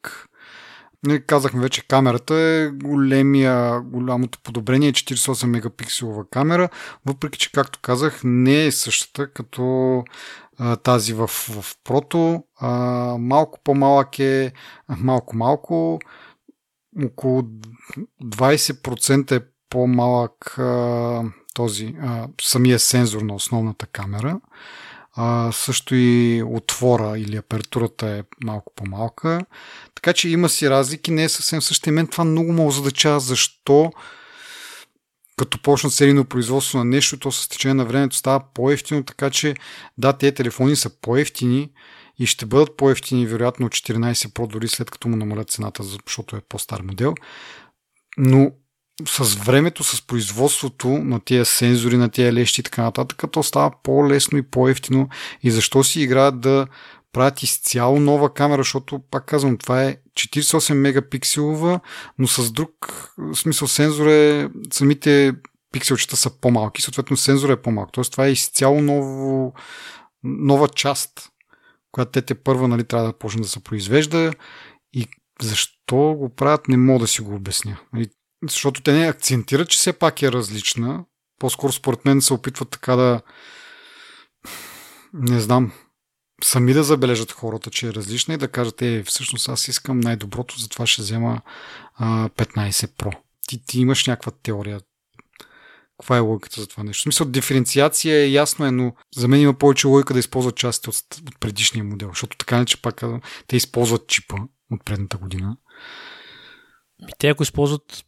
Нали, 1.03 1.27
казахме 1.27 1.61
вече, 1.61 1.87
камерата 1.87 2.35
е 2.35 2.69
големия, 2.69 3.81
голямото 3.81 4.39
подобрение, 4.43 4.93
48 4.93 5.47
мегапикселова 5.47 6.25
камера, 6.31 6.69
въпреки 7.07 7.39
че, 7.39 7.53
както 7.53 7.79
казах, 7.83 8.21
не 8.25 8.67
е 8.67 8.73
същата 8.73 9.33
като 9.33 10.05
а, 10.59 10.77
тази 10.77 11.13
в, 11.13 11.27
в 11.27 11.77
Прото. 11.85 12.45
А, 12.61 12.71
малко 13.19 13.59
по-малък 13.65 14.19
е, 14.19 14.53
малко-малко, 14.99 16.01
около 17.05 17.43
20% 18.25 19.33
е 19.33 19.45
по-малък 19.71 20.59
а, 20.59 21.23
този 21.55 21.95
а, 22.03 22.29
самия 22.41 22.79
сензор 22.79 23.23
на 23.23 23.35
основната 23.35 23.87
камера. 23.87 24.41
А, 25.17 25.53
също 25.53 25.95
и 25.95 26.43
отвора 26.47 27.19
или 27.19 27.37
апертурата 27.37 28.09
е 28.09 28.23
малко 28.45 28.73
по-малка. 28.77 29.41
Така 29.95 30.13
че 30.13 30.29
има 30.29 30.49
си 30.49 30.71
разлики, 30.71 31.11
не 31.11 31.25
е 31.25 31.29
съвсем 31.29 31.63
същия. 31.63 31.93
Мен 31.93 32.07
това 32.07 32.25
много 32.25 32.53
ме 32.53 32.65
озадачава 32.65 33.21
защо 33.21 33.93
като 35.41 35.63
почнат 35.63 35.93
серийно 35.93 36.25
производство 36.25 36.79
на 36.79 36.85
нещо, 36.85 37.19
то 37.19 37.33
с 37.33 37.49
течение 37.49 37.75
на 37.75 37.85
времето 37.85 38.17
става 38.17 38.45
по-ефтино, 38.55 39.05
така 39.05 39.31
че 39.31 39.55
да, 39.99 40.13
тези 40.13 40.35
телефони 40.35 40.77
са 40.77 40.91
по-ефтини 41.01 41.71
и 42.19 42.27
ще 42.27 42.47
бъдат 42.47 42.77
по-ефтини, 42.77 43.27
вероятно 43.27 43.67
от 43.67 43.73
14 43.73 44.13
Pro, 44.13 44.47
дори 44.47 44.69
след 44.69 44.91
като 44.91 45.09
му 45.09 45.17
намалят 45.17 45.51
цената, 45.51 45.83
защото 45.83 46.37
е 46.37 46.41
по-стар 46.49 46.81
модел. 46.81 47.15
Но 48.19 48.51
с 49.09 49.35
времето, 49.35 49.85
с 49.85 50.07
производството 50.07 50.89
на 50.89 51.21
тия 51.21 51.45
сензори, 51.45 51.97
на 51.97 52.09
тия 52.09 52.33
лещи 52.33 52.61
и 52.61 52.65
така 52.65 52.83
нататък, 52.83 53.23
то 53.33 53.43
става 53.43 53.73
по-лесно 53.83 54.39
и 54.39 54.43
по-ефтино. 54.43 55.09
И 55.43 55.51
защо 55.51 55.85
си 55.85 56.03
играят 56.03 56.41
да 56.41 56.67
правят 57.13 57.43
изцяло 57.43 58.01
нова 58.01 58.35
камера, 58.35 58.61
защото, 58.61 59.01
пак 59.11 59.27
казвам, 59.27 59.57
това 59.57 59.85
е 59.85 59.97
48 60.15 60.75
мегапикселова, 60.75 61.81
но 62.19 62.29
с 62.29 62.53
друг 62.53 62.73
смисъл 63.35 63.69
сензор 63.69 64.07
е, 64.07 64.49
самите 64.73 65.33
пикселчета 65.73 66.17
са 66.17 66.31
по-малки, 66.41 66.83
съответно 66.83 67.17
сензора 67.17 67.53
е 67.53 67.63
по-малък. 67.63 67.93
Тоест 67.93 68.13
това 68.13 68.27
е 68.27 68.33
изцяло 68.33 68.83
ново, 68.83 69.55
нова 70.25 70.69
част, 70.69 71.31
която 71.93 72.13
те 72.13 72.23
те 72.23 72.35
първа 72.35 72.69
нали, 72.69 72.85
трябва 72.85 73.07
да 73.07 73.19
почне 73.19 73.43
да 73.43 73.49
се 73.49 73.61
произвежда 73.61 74.33
и 74.93 75.07
защо 75.43 75.97
го 75.97 76.35
правят, 76.35 76.69
не 76.69 76.77
мога 76.77 76.99
да 76.99 77.07
си 77.07 77.23
го 77.23 77.35
обясня. 77.35 77.81
Нали, 77.93 78.11
защото 78.49 78.83
те 78.83 78.93
не 78.93 79.09
акцентират, 79.09 79.69
че 79.69 79.79
все 79.79 79.93
пак 79.93 80.23
е 80.23 80.33
различна. 80.33 81.05
По-скоро 81.39 81.73
според 81.73 82.05
мен 82.05 82.21
се 82.21 82.35
опитват 82.35 82.71
така 82.71 82.97
да 82.97 83.21
не 85.15 85.41
знам, 85.41 85.73
сами 86.45 86.73
да 86.73 86.85
забележат 86.85 87.33
хората, 87.33 87.71
че 87.71 87.89
е 87.89 87.93
различна 87.93 88.35
и 88.35 88.39
да 88.39 88.49
кажат, 88.49 88.83
е, 88.83 89.03
всъщност 89.03 89.49
аз 89.49 89.69
искам 89.69 90.01
най-доброто, 90.01 90.61
затова 90.61 90.87
ще 90.87 91.03
взема 91.03 91.41
а, 91.95 92.29
15 92.29 92.71
Pro. 92.71 93.17
Ти, 93.49 93.65
ти 93.65 93.81
имаш 93.81 94.07
някаква 94.07 94.33
теория. 94.43 94.81
Каква 96.01 96.17
е 96.17 96.21
логиката 96.21 96.61
за 96.61 96.67
това 96.67 96.83
нещо? 96.83 97.01
В 97.01 97.03
смисъл, 97.03 97.27
диференциация 97.27 98.17
е 98.17 98.31
ясно 98.31 98.67
е, 98.67 98.71
но 98.71 98.95
за 99.17 99.29
мен 99.29 99.41
има 99.41 99.55
повече 99.55 99.87
логика 99.87 100.13
да 100.13 100.21
използват 100.21 100.57
части 100.57 100.89
от, 100.89 100.97
от 101.29 101.41
предишния 101.41 101.85
модел, 101.85 102.09
защото 102.09 102.37
така 102.37 102.59
не, 102.59 102.67
че 102.67 102.83
пак 102.83 103.03
те 103.47 103.57
използват 103.57 104.09
чипа 104.09 104.37
от 104.71 104.85
предната 104.85 105.17
година. 105.17 105.57
Те 107.19 107.29
ако 107.29 107.43
използват 107.43 108.05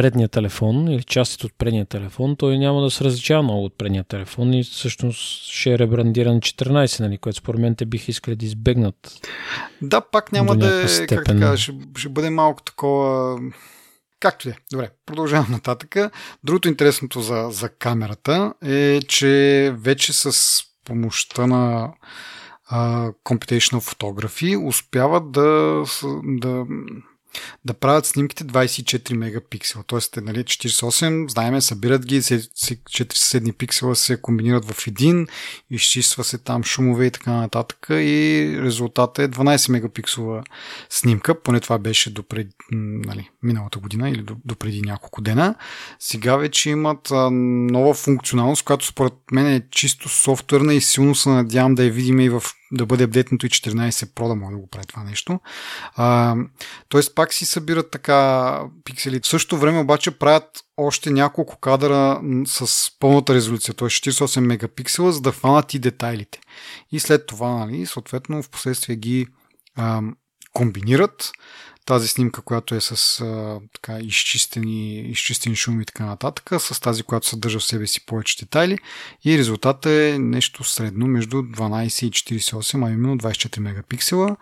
предния 0.00 0.28
телефон 0.28 0.88
или 0.88 1.02
частите 1.02 1.46
от 1.46 1.52
предния 1.58 1.86
телефон, 1.86 2.36
той 2.36 2.58
няма 2.58 2.82
да 2.82 2.90
се 2.90 3.04
различава 3.04 3.42
много 3.42 3.64
от 3.64 3.78
предния 3.78 4.04
телефон 4.04 4.54
и 4.54 4.64
всъщност 4.64 5.50
ще 5.50 5.72
е 5.72 5.78
ребрандиран 5.78 6.40
14, 6.40 7.00
нали, 7.00 7.18
което 7.18 7.38
според 7.38 7.60
мен 7.60 7.76
те 7.76 7.86
бих 7.86 8.08
искали 8.08 8.36
да 8.36 8.46
избегнат. 8.46 9.28
Да, 9.82 10.00
пак 10.00 10.32
няма 10.32 10.56
да 10.56 10.84
е, 10.84 11.06
как 11.06 11.24
така, 11.24 11.56
ще, 11.56 11.72
ще 11.96 12.08
бъде 12.08 12.30
малко 12.30 12.62
такова... 12.62 13.38
Както 14.20 14.48
е. 14.48 14.56
Добре, 14.72 14.90
продължавам 15.06 15.50
нататък. 15.50 16.12
Другото 16.44 16.68
интересното 16.68 17.20
за, 17.20 17.48
за 17.50 17.68
камерата 17.68 18.54
е, 18.64 19.00
че 19.08 19.74
вече 19.76 20.12
с 20.12 20.62
помощта 20.84 21.46
на 21.46 21.92
uh, 22.72 23.12
Computational 23.24 23.80
Photography 23.80 24.68
успяват 24.68 25.32
да, 25.32 25.82
да 26.24 26.66
да 27.64 27.74
правят 27.74 28.06
снимките 28.06 28.44
24 28.44 29.14
мегапиксела. 29.14 29.84
Тоест, 29.86 30.16
е, 30.16 30.20
нали, 30.20 30.44
48, 30.44 31.30
знаеме, 31.30 31.60
събират 31.60 32.06
ги, 32.06 32.22
4 32.22 33.16
съседни 33.16 33.52
пиксела 33.52 33.96
се 33.96 34.22
комбинират 34.22 34.64
в 34.64 34.86
един, 34.86 35.26
изчиства 35.70 36.24
се 36.24 36.38
там 36.38 36.64
шумове 36.64 37.06
и 37.06 37.10
така 37.10 37.32
нататък 37.32 37.86
и 37.90 38.54
резултатът 38.62 39.18
е 39.18 39.28
12 39.38 39.72
мегапиксела 39.72 40.42
снимка, 40.90 41.42
поне 41.42 41.60
това 41.60 41.78
беше 41.78 42.14
до 42.14 42.22
пред, 42.22 42.48
нали, 42.70 43.30
миналата 43.42 43.78
година 43.78 44.10
или 44.10 44.22
до, 44.22 44.36
до 44.44 44.56
преди 44.56 44.82
няколко 44.82 45.20
дена. 45.20 45.54
Сега 45.98 46.36
вече 46.36 46.70
имат 46.70 47.08
нова 47.30 47.94
функционалност, 47.94 48.64
която 48.64 48.86
според 48.86 49.14
мен 49.32 49.46
е 49.46 49.62
чисто 49.70 50.08
софтуерна 50.08 50.74
и 50.74 50.80
силно 50.80 51.14
се 51.14 51.28
надявам 51.28 51.74
да 51.74 51.84
я 51.84 51.90
видим 51.90 52.20
и 52.20 52.28
в 52.28 52.42
да 52.72 52.86
бъде 52.86 53.04
апдейтнато 53.04 53.46
и 53.46 53.50
14 53.50 53.90
Pro 53.90 54.28
да 54.28 54.34
може 54.34 54.52
да 54.52 54.58
го 54.58 54.66
прави 54.66 54.86
това 54.86 55.04
нещо. 55.04 55.40
А, 55.96 56.36
тоест 56.88 57.14
пак 57.14 57.34
си 57.34 57.44
събират 57.44 57.90
така 57.90 58.60
пиксели. 58.84 59.20
В 59.20 59.26
същото 59.26 59.60
време 59.60 59.78
обаче 59.78 60.10
правят 60.10 60.64
още 60.76 61.10
няколко 61.10 61.58
кадра 61.58 62.20
с 62.46 62.90
пълната 62.98 63.34
резолюция, 63.34 63.74
т.е. 63.74 63.88
48 63.88 64.40
мегапиксела, 64.40 65.12
за 65.12 65.20
да 65.20 65.32
хванат 65.32 65.74
и 65.74 65.78
детайлите. 65.78 66.40
И 66.92 67.00
след 67.00 67.26
това, 67.26 67.50
нали, 67.50 67.86
съответно, 67.86 68.42
в 68.42 68.50
последствие 68.50 68.96
ги 68.96 69.26
а, 69.76 70.02
комбинират 70.52 71.32
тази 71.90 72.08
снимка, 72.08 72.42
която 72.42 72.74
е 72.74 72.80
с 72.80 73.20
а, 73.20 73.60
така, 73.74 73.98
изчистени, 73.98 75.00
изчистени 75.00 75.56
шуми 75.56 75.82
и 75.82 75.86
така 75.86 76.04
нататък, 76.04 76.50
с 76.58 76.80
тази, 76.80 77.02
която 77.02 77.26
съдържа 77.26 77.58
в 77.58 77.64
себе 77.64 77.86
си 77.86 78.06
повече 78.06 78.38
детайли 78.38 78.78
и 79.24 79.38
резултатът 79.38 79.86
е 79.86 80.16
нещо 80.18 80.64
средно 80.64 81.06
между 81.06 81.36
12 81.36 82.06
и 82.06 82.10
48, 82.10 82.86
а 82.86 82.90
именно 82.90 83.18
24 83.18 83.58
мегапиксела. 83.58 84.36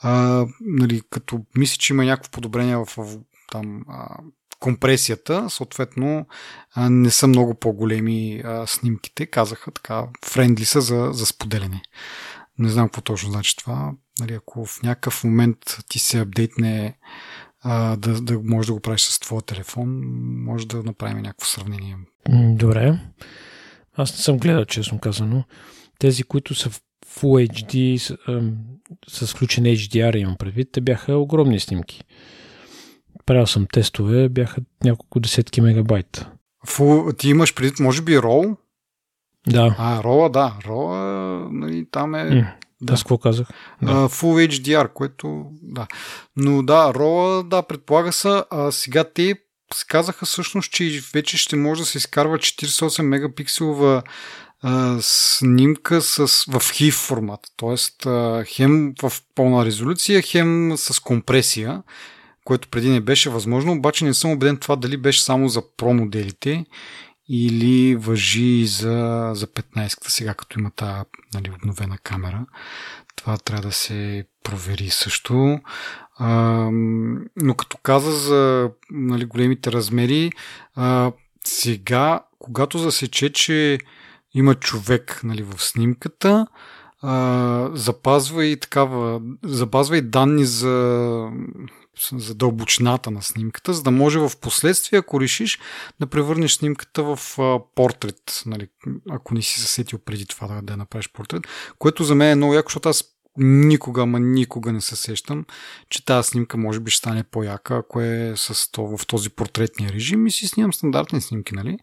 А, 0.00 0.44
нали, 0.60 1.02
като 1.10 1.40
мисля, 1.56 1.76
че 1.78 1.92
има 1.92 2.04
някакво 2.04 2.30
подобрение 2.30 2.76
в, 2.76 2.88
в 2.96 3.18
там, 3.52 3.84
а, 3.88 4.16
компресията, 4.60 5.50
съответно 5.50 6.26
а, 6.74 6.90
не 6.90 7.10
са 7.10 7.26
много 7.26 7.54
по-големи 7.54 8.42
а, 8.44 8.66
снимките, 8.66 9.26
казаха 9.26 9.70
така, 9.70 10.04
френдли 10.24 10.64
са 10.64 10.80
за, 10.80 11.10
за 11.12 11.26
споделяне. 11.26 11.82
Не 12.62 12.68
знам 12.68 12.86
какво 12.86 13.00
точно 13.00 13.30
значи 13.30 13.56
това. 13.56 13.92
Нали, 14.20 14.34
ако 14.34 14.64
в 14.64 14.82
някакъв 14.82 15.24
момент 15.24 15.58
ти 15.88 15.98
се 15.98 16.18
апдейтне 16.18 16.98
а, 17.60 17.96
да, 17.96 18.20
да 18.20 18.40
можеш 18.44 18.66
да 18.66 18.72
го 18.72 18.80
правиш 18.80 19.00
с 19.00 19.20
твоя 19.20 19.42
телефон, 19.42 20.02
може 20.44 20.68
да 20.68 20.82
направим 20.82 21.18
някакво 21.18 21.46
сравнение. 21.46 21.96
Добре. 22.30 22.98
Аз 23.96 24.12
не 24.12 24.18
съм 24.18 24.38
гледал, 24.38 24.64
честно 24.64 24.98
казано. 24.98 25.44
Тези, 25.98 26.22
които 26.22 26.54
са 26.54 26.70
в 26.70 26.80
Full 27.06 27.50
HD 27.50 27.96
с, 27.96 28.16
с 29.08 29.34
включен 29.34 29.64
HDR 29.64 30.16
имам 30.16 30.36
предвид, 30.38 30.68
те 30.72 30.80
бяха 30.80 31.16
огромни 31.16 31.60
снимки. 31.60 32.04
Правил 33.26 33.46
съм 33.46 33.66
тестове, 33.72 34.28
бяха 34.28 34.60
няколко 34.84 35.20
десетки 35.20 35.60
мегабайта. 35.60 36.30
Фу, 36.66 37.12
ти 37.12 37.28
имаш 37.28 37.54
предвид, 37.54 37.80
може 37.80 38.02
би, 38.02 38.18
RAW? 38.18 38.56
Да. 39.46 39.74
А, 39.78 40.02
RAW, 40.02 40.30
да. 40.30 40.56
RAW, 40.64 41.48
нали, 41.50 41.86
там 41.90 42.14
е... 42.14 42.18
Mm. 42.18 42.46
Да. 42.80 42.92
Аз 42.92 43.02
какво 43.02 43.18
казах? 43.18 43.48
Да. 43.82 43.92
Uh, 43.92 44.08
Full 44.08 44.48
HDR, 44.48 44.92
което 44.92 45.46
да. 45.62 45.86
Но 46.36 46.62
да, 46.62 46.92
RAW, 46.92 47.42
да, 47.48 47.62
предполага 47.62 48.12
се. 48.12 48.42
А 48.50 48.72
сега 48.72 49.04
те 49.14 49.34
казаха 49.88 50.26
всъщност, 50.26 50.72
че 50.72 51.00
вече 51.14 51.36
ще 51.36 51.56
може 51.56 51.80
да 51.80 51.86
се 51.86 51.98
изкарва 51.98 52.38
48 52.38 53.02
мегапикселова 53.02 54.02
а, 54.62 54.98
снимка 55.00 56.02
с, 56.02 56.18
в 56.44 56.60
HIF 56.60 56.92
формат. 56.92 57.40
А, 58.06 58.44
хем 58.44 58.94
в 59.02 59.12
пълна 59.34 59.64
резолюция, 59.64 60.22
хем 60.22 60.72
с 60.76 61.00
компресия, 61.00 61.82
което 62.44 62.68
преди 62.68 62.90
не 62.90 63.00
беше 63.00 63.30
възможно, 63.30 63.72
обаче 63.72 64.04
не 64.04 64.14
съм 64.14 64.30
убеден 64.30 64.56
това 64.56 64.76
дали 64.76 64.96
беше 64.96 65.24
само 65.24 65.48
за 65.48 65.62
про 65.76 65.94
моделите 65.94 66.64
или 67.28 67.96
въжи 67.96 68.66
за, 68.66 69.30
за 69.34 69.46
15-та, 69.46 70.10
сега 70.10 70.34
като 70.34 70.60
има 70.60 70.70
тази 70.70 71.02
нали, 71.34 71.50
обновена 71.50 71.98
камера. 71.98 72.46
Това 73.16 73.36
трябва 73.36 73.62
да 73.62 73.72
се 73.72 74.24
провери 74.42 74.90
също. 74.90 75.60
А, 76.18 76.68
но 77.36 77.54
като 77.56 77.76
каза 77.82 78.12
за 78.12 78.70
нали, 78.90 79.24
големите 79.24 79.72
размери, 79.72 80.30
а, 80.74 81.12
сега, 81.44 82.20
когато 82.38 82.78
засече, 82.78 83.32
че 83.32 83.78
има 84.34 84.54
човек 84.54 85.20
нали, 85.24 85.42
в 85.42 85.62
снимката, 85.62 86.46
а, 87.02 87.70
запазва 87.74 88.44
и 88.44 88.56
такава, 88.60 89.20
запазва 89.42 89.96
и 89.96 90.02
данни 90.02 90.44
за 90.44 91.28
за 92.12 92.34
дълбочината 92.34 93.10
на 93.10 93.22
снимката, 93.22 93.72
за 93.72 93.82
да 93.82 93.90
може 93.90 94.18
в 94.18 94.32
последствие, 94.40 94.98
ако 94.98 95.20
решиш, 95.20 95.58
да 96.00 96.06
превърнеш 96.06 96.52
снимката 96.52 97.02
в 97.02 97.18
портрет, 97.74 98.42
нали, 98.46 98.68
ако 99.10 99.34
не 99.34 99.42
си 99.42 99.60
засетил 99.60 99.98
преди 99.98 100.26
това 100.26 100.46
да, 100.46 100.62
да 100.62 100.76
направиш 100.76 101.12
портрет, 101.12 101.42
което 101.78 102.04
за 102.04 102.14
мен 102.14 102.30
е 102.30 102.34
много 102.34 102.54
яко, 102.54 102.68
защото 102.68 102.88
аз 102.88 103.04
никога, 103.36 104.06
ма 104.06 104.20
никога 104.20 104.72
не 104.72 104.80
се 104.80 104.96
сещам, 104.96 105.44
че 105.88 106.04
тази 106.04 106.28
снимка 106.28 106.56
може 106.56 106.80
би 106.80 106.90
ще 106.90 106.98
стане 106.98 107.22
по-яка, 107.22 107.76
ако 107.76 108.00
е 108.00 108.32
с 108.36 108.70
то, 108.72 108.96
в 108.96 109.06
този 109.06 109.30
портретния 109.30 109.92
режим 109.92 110.26
и 110.26 110.30
си 110.30 110.48
снимам 110.48 110.72
стандартни 110.72 111.20
снимки, 111.20 111.54
нали? 111.54 111.78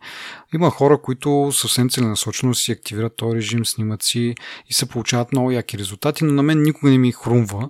Има 0.54 0.70
хора, 0.70 1.02
които 1.02 1.50
съвсем 1.52 1.90
целенасочено 1.90 2.54
си 2.54 2.72
активират 2.72 3.16
този 3.16 3.38
режим, 3.38 3.66
снимат 3.66 4.04
си 4.04 4.36
и 4.68 4.74
се 4.74 4.90
получават 4.90 5.32
много 5.32 5.52
яки 5.52 5.78
резултати, 5.78 6.24
но 6.24 6.34
на 6.34 6.44
мен 6.44 6.62
никога 6.62 6.92
не 6.92 6.98
ми 6.98 7.12
хрумва 7.12 7.70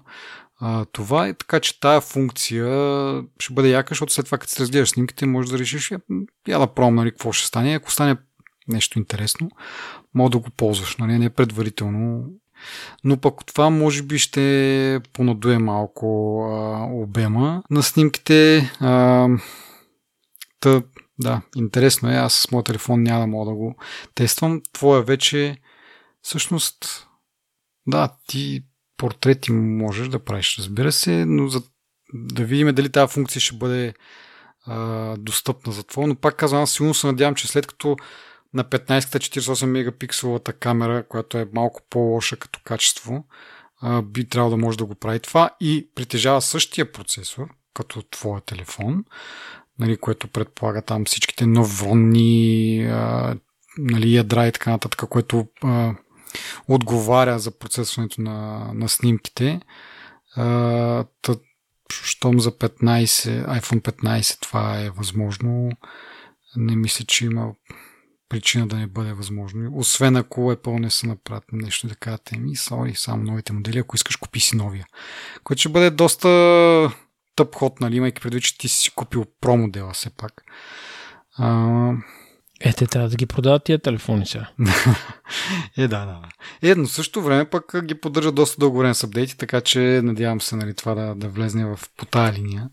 а, 0.59 0.85
това 0.85 1.27
е 1.27 1.33
така, 1.33 1.59
че 1.59 1.79
тая 1.79 2.01
функция 2.01 2.65
ще 3.39 3.53
бъде 3.53 3.69
яка, 3.69 3.91
защото 3.91 4.13
след 4.13 4.25
това, 4.25 4.37
като 4.37 4.51
се 4.51 4.61
разгледаш 4.61 4.89
снимките, 4.89 5.25
можеш 5.25 5.51
да 5.51 5.59
решиш, 5.59 5.91
я 6.47 6.59
да 6.59 6.67
пробвам, 6.67 6.95
нали, 6.95 7.11
какво 7.11 7.31
ще 7.31 7.47
стане. 7.47 7.73
Ако 7.73 7.91
стане 7.91 8.15
нещо 8.67 8.99
интересно, 8.99 9.49
мога 10.13 10.29
да 10.29 10.37
го 10.37 10.49
ползваш, 10.49 10.97
нали, 10.97 11.17
не 11.17 11.29
предварително. 11.29 12.25
Но 13.03 13.17
пък 13.17 13.45
това 13.45 13.69
може 13.69 14.03
би 14.03 14.19
ще 14.19 14.99
понадуе 15.13 15.57
малко 15.57 16.39
а, 16.51 16.85
обема 16.91 17.63
на 17.69 17.83
снимките. 17.83 18.71
А, 18.79 19.27
та, 20.59 20.81
да, 21.19 21.41
интересно 21.55 22.09
е. 22.09 22.13
Аз 22.13 22.33
с 22.33 22.51
моят 22.51 22.65
телефон 22.65 23.03
няма 23.03 23.19
да 23.19 23.27
мога 23.27 23.51
да 23.51 23.55
го 23.55 23.75
тествам. 24.15 24.61
Твоя 24.73 25.01
вече 25.01 25.57
всъщност 26.21 27.07
да, 27.87 28.09
ти 28.27 28.63
портрети 28.99 29.51
можеш 29.51 30.07
да 30.07 30.19
правиш, 30.19 30.55
разбира 30.59 30.91
се, 30.91 31.25
но 31.25 31.47
за 31.47 31.61
да 32.13 32.45
видим 32.45 32.75
дали 32.75 32.89
тази 32.89 33.13
функция 33.13 33.41
ще 33.41 33.55
бъде 33.55 33.93
а, 34.65 35.15
достъпна 35.17 35.73
за 35.73 35.83
това. 35.83 36.07
Но 36.07 36.15
пак 36.15 36.35
казвам, 36.35 36.61
аз 36.61 36.71
силно 36.71 36.93
се 36.93 37.07
надявам, 37.07 37.35
че 37.35 37.47
след 37.47 37.67
като 37.67 37.95
на 38.53 38.63
15-та 38.63 39.19
48 39.19 39.65
мегапикселовата 39.65 40.53
камера, 40.53 41.07
която 41.07 41.37
е 41.37 41.49
малко 41.53 41.81
по-лоша 41.89 42.37
като 42.37 42.59
качество, 42.63 43.25
а, 43.81 44.01
би 44.01 44.29
трябвало 44.29 44.55
да 44.55 44.57
може 44.57 44.77
да 44.77 44.85
го 44.85 44.95
прави 44.95 45.19
това 45.19 45.49
и 45.59 45.89
притежава 45.95 46.41
същия 46.41 46.91
процесор, 46.91 47.47
като 47.73 48.01
твоя 48.01 48.41
телефон, 48.41 49.03
нали, 49.79 49.97
което 49.97 50.27
предполага 50.27 50.81
там 50.81 51.05
всичките 51.05 51.45
невронни 51.45 52.83
а, 52.91 53.35
нали, 53.77 54.15
ядра 54.15 54.47
и 54.47 54.51
така 54.51 54.71
нататък, 54.71 55.09
което 55.09 55.47
а, 55.63 55.95
отговаря 56.67 57.39
за 57.39 57.59
процесването 57.59 58.21
на, 58.21 58.69
на 58.73 58.89
снимките. 58.89 59.61
А, 60.35 61.05
тът, 61.21 61.41
щом 61.93 62.39
за 62.39 62.51
15, 62.51 62.79
iPhone 63.59 63.81
15 63.81 64.41
това 64.41 64.79
е 64.79 64.89
възможно, 64.89 65.71
не 66.55 66.75
мисля, 66.75 67.05
че 67.05 67.25
има 67.25 67.51
причина 68.29 68.67
да 68.67 68.75
не 68.75 68.87
бъде 68.87 69.13
възможно. 69.13 69.71
Освен 69.73 70.15
ако 70.15 70.41
Apple 70.41 70.79
не 70.79 70.89
са 70.89 71.07
направят 71.07 71.43
нещо 71.51 71.87
да 71.87 71.95
кажат, 71.95 72.31
еми, 72.33 72.55
сори, 72.55 72.95
само 72.95 73.23
новите 73.23 73.53
модели, 73.53 73.79
ако 73.79 73.95
искаш 73.95 74.15
купи 74.15 74.39
си 74.39 74.55
новия. 74.55 74.85
Което 75.43 75.59
ще 75.59 75.69
бъде 75.69 75.89
доста 75.89 76.29
тъп 77.35 77.55
ход, 77.55 77.79
нали, 77.79 77.95
имайки 77.95 78.21
предвид, 78.21 78.43
че 78.43 78.57
ти 78.57 78.67
си 78.67 78.91
купил 78.91 79.25
про 79.41 79.57
модела 79.57 79.93
все 79.93 80.09
пак. 80.09 80.43
А... 81.37 81.91
Е, 82.59 82.73
те 82.73 82.87
трябва 82.87 83.09
да 83.09 83.15
ги 83.15 83.25
продават 83.25 83.63
тия 83.63 83.79
телефони 83.79 84.25
сега. 84.25 84.47
е, 85.77 85.87
да, 85.87 86.05
да. 86.05 86.21
Е, 86.61 86.75
но 86.75 86.87
също 86.87 87.21
време 87.21 87.45
пък 87.45 87.85
ги 87.85 87.95
поддържа 87.95 88.31
доста 88.31 88.59
дълго 88.59 88.77
време 88.77 88.93
с 88.93 89.03
апдейти, 89.03 89.37
така 89.37 89.61
че 89.61 89.79
надявам 90.03 90.41
се 90.41 90.55
нали, 90.55 90.73
това 90.73 90.95
да, 90.95 91.15
да 91.15 91.29
влезне 91.29 91.65
в 91.65 91.79
по 91.97 92.05
тая 92.05 92.33
линия 92.33 92.69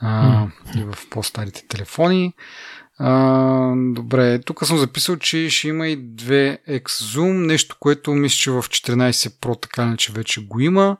а, 0.00 0.46
mm. 0.46 0.80
и 0.80 0.84
в 0.84 1.10
по-старите 1.10 1.66
телефони. 1.68 2.34
А, 2.98 3.72
добре, 3.76 4.40
тук 4.40 4.66
съм 4.66 4.78
записал, 4.78 5.16
че 5.16 5.50
ще 5.50 5.68
има 5.68 5.88
и 5.88 5.98
2X 5.98 6.84
Zoom, 6.84 7.46
нещо, 7.46 7.76
което 7.80 8.10
мисля, 8.10 8.36
че 8.36 8.50
в 8.50 8.62
14 8.62 9.12
Pro 9.12 9.62
така 9.62 9.94
че 9.98 10.12
вече 10.12 10.46
го 10.46 10.60
има. 10.60 10.96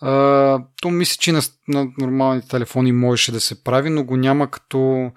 А, 0.00 0.58
то 0.82 0.90
мисля, 0.90 1.16
че 1.20 1.32
на, 1.32 1.42
на 1.68 1.86
нормалните 1.98 2.48
телефони 2.48 2.92
можеше 2.92 3.32
да 3.32 3.40
се 3.40 3.64
прави, 3.64 3.90
но 3.90 4.04
го 4.04 4.16
няма 4.16 4.50
като 4.50 5.10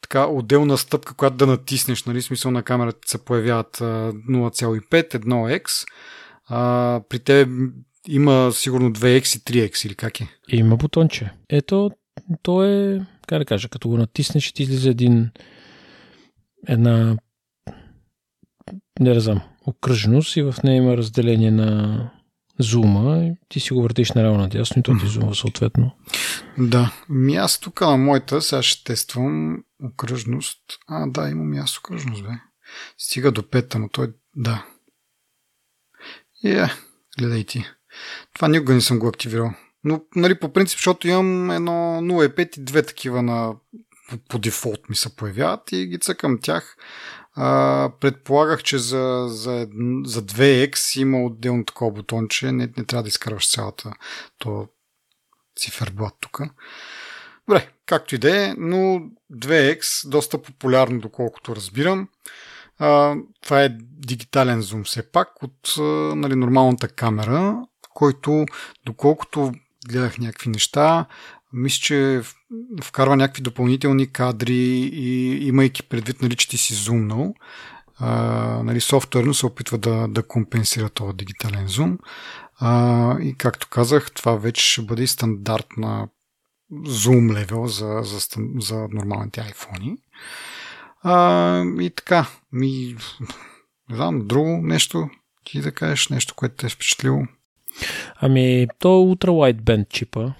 така 0.00 0.26
отделна 0.26 0.78
стъпка, 0.78 1.14
която 1.14 1.36
да 1.36 1.46
натиснеш, 1.46 2.04
нали, 2.04 2.22
смисъл 2.22 2.50
на 2.50 2.62
камерата 2.62 2.98
се 3.06 3.24
появяват 3.24 3.76
0,5, 3.76 5.14
1x. 5.14 5.86
А, 6.46 7.00
при 7.08 7.18
теб 7.18 7.48
има 8.08 8.50
сигурно 8.52 8.92
2x 8.92 9.36
и 9.36 9.40
3x 9.40 9.86
или 9.86 9.94
как 9.94 10.20
е? 10.20 10.28
Има 10.48 10.76
бутонче. 10.76 11.30
Ето, 11.48 11.90
то 12.42 12.64
е, 12.64 13.06
как 13.26 13.38
да 13.38 13.44
кажа, 13.44 13.68
като 13.68 13.88
го 13.88 13.96
натиснеш, 13.96 14.52
ти 14.52 14.62
излиза 14.62 14.90
един 14.90 15.30
една 16.68 17.16
не 19.00 19.14
да 19.14 19.20
знам, 19.20 19.40
окръжност 19.66 20.36
и 20.36 20.42
в 20.42 20.54
нея 20.64 20.76
има 20.76 20.96
разделение 20.96 21.50
на 21.50 22.10
зума 22.58 23.24
и 23.24 23.32
ти 23.48 23.60
си 23.60 23.72
го 23.72 23.82
въртиш 23.82 24.12
наляво 24.12 24.38
надясно 24.38 24.80
и 24.80 24.82
то 24.82 24.98
ти 24.98 25.06
зума 25.06 25.34
съответно. 25.34 25.96
Да. 26.58 26.92
Място 27.08 27.64
тук 27.64 27.80
на 27.80 27.96
моята, 27.96 28.42
сега 28.42 28.62
ще 28.62 28.84
тествам 28.84 29.58
окръжност. 29.84 30.60
А, 30.88 31.06
да, 31.06 31.28
има 31.28 31.44
място 31.44 31.80
окръжност, 31.84 32.22
бе. 32.22 32.30
Стига 32.98 33.32
до 33.32 33.50
пета, 33.50 33.78
но 33.78 33.88
той... 33.88 34.12
Да. 34.36 34.66
Е, 36.44 36.48
yeah, 36.48 36.72
гледай 37.18 37.44
ти. 37.44 37.64
Това 38.34 38.48
никога 38.48 38.74
не 38.74 38.80
съм 38.80 38.98
го 38.98 39.08
активирал. 39.08 39.52
Но, 39.84 40.00
нали, 40.16 40.38
по 40.38 40.52
принцип, 40.52 40.78
защото 40.78 41.08
имам 41.08 41.50
едно 41.50 41.72
0,5 41.72 42.58
и 42.58 42.64
две 42.64 42.82
такива 42.82 43.22
на 43.22 43.54
по 44.28 44.38
дефолт 44.38 44.88
ми 44.88 44.96
се 44.96 45.16
появяват 45.16 45.72
и 45.72 45.86
ги 45.86 45.98
цъкам 45.98 46.38
тях. 46.42 46.76
Предполагах, 48.00 48.62
че 48.62 48.78
за, 48.78 49.26
за, 49.28 49.68
за 50.04 50.22
2X 50.22 51.00
има 51.00 51.22
отделно 51.24 51.64
такова 51.64 51.90
бутонче. 51.90 52.52
Не, 52.52 52.72
не 52.76 52.84
трябва 52.84 53.02
да 53.02 53.08
изкарваш 53.08 53.50
цялата 53.50 53.92
то 54.38 54.68
циферблат 55.58 56.14
тук. 56.20 56.40
Добре, 57.48 57.68
както 57.86 58.14
и 58.14 58.18
да 58.18 58.44
е, 58.44 58.54
но 58.58 59.00
2X 59.32 60.08
доста 60.08 60.42
популярно, 60.42 61.00
доколкото 61.00 61.56
разбирам. 61.56 62.08
А, 62.78 63.16
това 63.42 63.62
е 63.62 63.76
дигитален 63.80 64.60
зум 64.60 64.84
все 64.84 65.10
пак 65.12 65.42
от 65.42 65.74
нали, 66.16 66.34
нормалната 66.34 66.88
камера, 66.88 67.62
който 67.94 68.46
доколкото 68.86 69.52
гледах 69.88 70.18
някакви 70.18 70.50
неща, 70.50 71.06
мисля, 71.52 71.80
че 71.80 72.22
вкарва 72.82 73.16
някакви 73.16 73.42
допълнителни 73.42 74.12
кадри 74.12 74.90
и 74.92 75.46
имайки 75.48 75.82
предвид, 75.82 76.22
нали, 76.22 76.36
че 76.36 76.48
ти 76.48 76.58
си 76.58 76.74
зумнал, 76.74 77.34
а, 77.98 78.12
нали, 78.62 78.80
софтуерно 78.80 79.34
се 79.34 79.46
опитва 79.46 79.78
да, 79.78 80.08
да 80.08 80.22
компенсира 80.22 80.88
този 80.88 81.16
дигитален 81.16 81.68
зум. 81.68 81.98
А, 82.60 83.20
и 83.20 83.34
както 83.34 83.68
казах, 83.70 84.12
това 84.12 84.36
вече 84.36 84.72
ще 84.72 84.82
бъде 84.82 85.06
стандарт 85.06 85.66
на 85.76 86.08
зум 86.84 87.30
левел 87.30 87.66
за, 87.66 88.00
за, 88.02 88.20
за 88.58 88.88
нормалните 88.92 89.40
iPhone. 89.40 89.96
А, 91.02 91.64
и 91.80 91.90
така, 91.90 92.26
ми, 92.52 92.96
не 93.90 93.96
знам, 93.96 94.26
друго 94.26 94.60
нещо, 94.62 95.10
ти 95.44 95.60
да 95.60 95.72
кажеш 95.72 96.08
нещо, 96.08 96.34
което 96.34 96.54
те 96.54 96.66
е 96.66 96.70
впечатлило. 96.70 97.22
Ами, 98.16 98.66
то 98.78 98.88
е 98.88 99.06
Ultra 99.06 99.28
Wideband 99.28 99.88
чипа, 99.88 100.32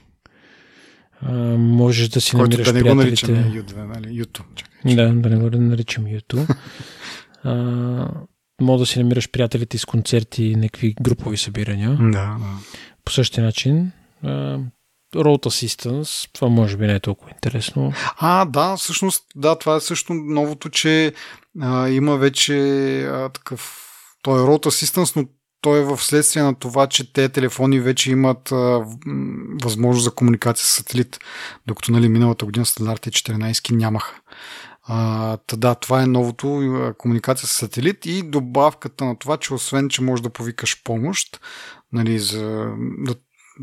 а, 1.22 1.32
можеш 1.58 2.08
да 2.08 2.20
си 2.20 2.30
Който 2.30 2.50
намираш 2.50 2.66
да 2.66 2.72
не 2.72 2.82
го 2.82 2.94
наричаме 2.94 3.52
U2, 3.52 3.76
нали? 3.76 4.24
YouTube. 4.24 4.54
Чакай, 4.54 4.94
Да, 4.94 5.12
да 5.12 5.30
не 5.30 5.36
го 5.36 5.56
наричам 5.56 6.04
YouTube. 6.04 6.56
а, 7.44 8.24
може 8.60 8.80
да 8.80 8.86
си 8.86 8.98
намираш 8.98 9.30
приятелите 9.30 9.78
с 9.78 9.84
концерти 9.84 10.44
и 10.44 10.56
някакви 10.56 10.94
групови 11.02 11.36
събирания. 11.36 11.90
Да, 11.90 12.10
да. 12.10 12.38
По 13.04 13.12
същия 13.12 13.44
начин. 13.44 13.92
А, 14.24 14.58
Road 15.14 15.46
Assistance, 15.46 16.28
това 16.32 16.48
може 16.48 16.76
би 16.76 16.86
не 16.86 16.94
е 16.94 17.00
толкова 17.00 17.30
интересно. 17.30 17.92
А, 18.18 18.44
да, 18.44 18.76
всъщност, 18.76 19.24
да, 19.36 19.58
това 19.58 19.76
е 19.76 19.80
също 19.80 20.14
новото, 20.14 20.68
че 20.68 21.12
а, 21.60 21.88
има 21.88 22.16
вече 22.16 22.54
а, 23.02 23.28
такъв 23.28 23.84
той 24.22 24.42
е 24.42 24.46
Road 24.46 24.66
Assistance, 24.66 25.16
но 25.16 25.24
той 25.60 25.78
е 25.78 25.84
в 25.84 25.98
следствие 25.98 26.42
на 26.42 26.54
това, 26.54 26.86
че 26.86 27.12
те 27.12 27.28
телефони 27.28 27.80
вече 27.80 28.10
имат 28.10 28.52
а, 28.52 28.84
възможност 29.62 30.04
за 30.04 30.10
комуникация 30.10 30.66
с 30.66 30.70
сателит, 30.70 31.18
докато 31.66 31.92
нали, 31.92 32.08
миналата 32.08 32.44
година 32.44 32.66
стандартите 32.66 33.18
14 33.32 33.76
нямаха. 33.76 34.14
А, 34.82 35.36
та, 35.36 35.74
това 35.74 36.02
е 36.02 36.06
новото 36.06 36.92
комуникация 36.98 37.48
с 37.48 37.52
сателит 37.52 38.06
и 38.06 38.22
добавката 38.22 39.04
на 39.04 39.18
това, 39.18 39.36
че 39.36 39.54
освен, 39.54 39.88
че 39.88 40.02
можеш 40.02 40.22
да 40.22 40.30
повикаш 40.30 40.82
помощ, 40.82 41.40
нали, 41.92 42.18
за 42.18 42.66
да 42.98 43.14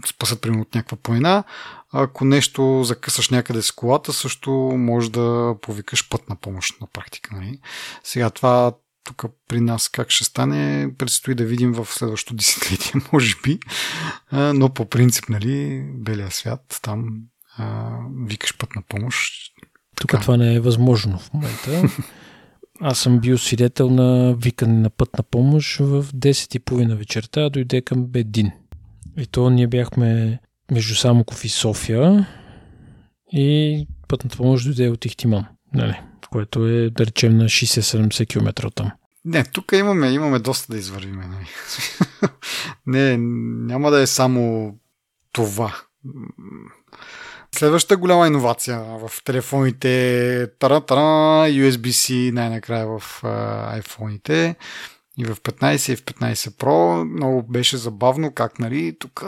спасат 0.05 0.41
примерно 0.41 0.61
от 0.61 0.75
някаква 0.75 0.97
планина, 0.97 1.43
ако 1.91 2.25
нещо 2.25 2.83
закъсаш 2.83 3.29
някъде 3.29 3.61
с 3.61 3.71
колата, 3.71 4.13
също 4.13 4.51
може 4.77 5.11
да 5.11 5.55
повикаш 5.61 6.09
пътна 6.09 6.35
помощ 6.35 6.81
на 6.81 6.87
практика. 6.87 7.35
Нали. 7.35 7.59
Сега 8.03 8.29
това 8.29 8.73
тук 9.05 9.25
при 9.47 9.61
нас 9.61 9.89
как 9.89 10.11
ще 10.11 10.23
стане, 10.23 10.89
предстои 10.97 11.35
да 11.35 11.45
видим 11.45 11.73
в 11.73 11.85
следващото 11.85 12.35
десетилетие, 12.35 13.01
може 13.13 13.35
би. 13.43 13.59
Но 14.31 14.73
по 14.73 14.85
принцип, 14.85 15.29
нали, 15.29 15.85
белия 15.93 16.31
свят, 16.31 16.79
там 16.81 17.17
а, 17.57 17.97
викаш 18.25 18.57
път 18.57 18.75
на 18.75 18.81
помощ. 18.81 19.33
Тук 19.95 20.11
така. 20.11 20.21
това 20.21 20.37
не 20.37 20.53
е 20.53 20.59
възможно 20.59 21.19
в 21.19 21.33
момента. 21.33 21.83
Аз 22.81 22.99
съм 22.99 23.19
бил 23.19 23.37
свидетел 23.37 23.89
на 23.89 24.35
викане 24.35 24.79
на 24.79 24.89
път 24.89 25.17
на 25.17 25.23
помощ 25.23 25.77
в 25.79 26.05
10.30 26.13 26.95
вечерта, 26.95 27.49
дойде 27.49 27.81
към 27.81 28.05
Бедин. 28.05 28.51
И 29.17 29.25
то 29.25 29.49
ние 29.49 29.67
бяхме 29.67 30.39
между 30.71 30.95
Самоков 30.95 31.45
и 31.45 31.49
София 31.49 32.27
и 33.31 33.87
пътната 34.07 34.37
помощ 34.37 34.65
дойде 34.65 34.89
от 34.89 35.05
Ихтиман. 35.05 35.45
Нали? 35.73 36.01
Което 36.35 36.67
е, 36.67 36.89
да 36.89 37.05
речем, 37.05 37.37
на 37.37 37.43
60-70 37.43 38.27
км 38.27 38.71
там. 38.71 38.91
Не, 39.25 39.43
тук 39.43 39.71
имаме, 39.71 40.09
имаме 40.09 40.39
доста 40.39 40.73
да 40.73 40.77
извървим. 40.77 41.15
Нали? 41.15 41.47
не, 42.87 43.17
няма 43.67 43.91
да 43.91 44.01
е 44.01 44.07
само 44.07 44.73
това. 45.31 45.75
Следващата 47.55 47.97
голяма 47.97 48.27
иновация 48.27 48.79
в 48.79 49.11
телефоните 49.23 50.47
тара-тара, 50.59 51.49
USB-C 51.49 52.31
най-накрая 52.31 52.87
в 52.87 53.21
iPhone-ите 53.81 54.55
и 55.17 55.25
в 55.25 55.35
15 55.35 55.93
и 55.93 55.95
в 55.95 56.03
15 56.03 56.35
Pro. 56.35 57.03
Много 57.03 57.43
беше 57.43 57.77
забавно 57.77 58.33
как, 58.33 58.59
нали, 58.59 58.97
тук 58.99 59.23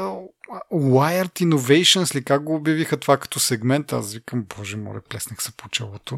Wired 0.74 1.46
Innovations 1.46 2.16
ли, 2.16 2.24
как 2.24 2.44
го 2.44 2.56
обявиха 2.56 2.98
това 2.98 3.18
като 3.18 3.40
сегмент? 3.40 3.94
Аз 3.94 4.14
викам, 4.14 4.46
боже, 4.58 4.78
море, 4.78 5.00
плеснах 5.10 5.44
се 5.44 5.52
по 5.58 5.70
челото. 5.70 6.18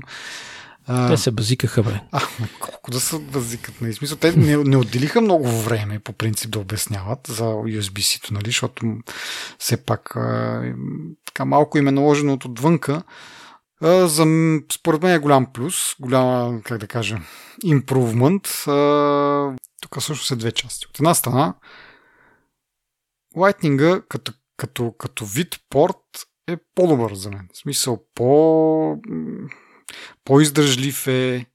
Те 0.87 1.17
се 1.17 1.31
базикаха, 1.31 1.83
бе. 1.83 2.01
А, 2.11 2.21
колко 2.59 2.91
да 2.91 2.99
се 2.99 3.19
базикат, 3.19 3.81
нали? 3.81 3.93
Смисъл, 3.93 4.17
те 4.17 4.31
не, 4.31 4.57
не 4.57 4.77
отделиха 4.77 5.21
много 5.21 5.51
време, 5.51 5.99
по 5.99 6.13
принцип, 6.13 6.51
да 6.51 6.59
обясняват 6.59 7.19
за 7.27 7.43
USB-C-то, 7.43 8.33
нали? 8.33 8.45
Защото 8.45 8.97
все 9.59 9.77
пак 9.77 10.15
а, 10.15 10.61
така 11.25 11.45
малко 11.45 11.77
им 11.77 11.87
е 11.87 11.91
наложено 11.91 12.33
от 12.33 12.45
отвънка. 12.45 13.03
А, 13.81 14.07
за, 14.07 14.25
според 14.73 15.03
мен 15.03 15.13
е 15.13 15.19
голям 15.19 15.53
плюс, 15.53 15.95
голяма, 15.99 16.61
как 16.63 16.77
да 16.77 16.87
кажа. 16.87 17.19
А, 18.67 19.55
тук 19.81 20.03
също 20.03 20.25
са 20.25 20.35
две 20.35 20.51
части. 20.51 20.85
От 20.89 20.99
една 20.99 21.13
страна, 21.13 21.53
Lightning 23.35 24.07
като, 24.07 24.33
като, 24.57 24.91
като 24.91 25.25
вид 25.25 25.55
порт 25.69 26.27
е 26.47 26.57
по-добър 26.75 27.13
за 27.13 27.29
мен. 27.29 27.49
В 27.53 27.57
смисъл, 27.57 28.05
по, 28.15 28.97
по-издържлив 30.25 31.07
е, 31.07 31.45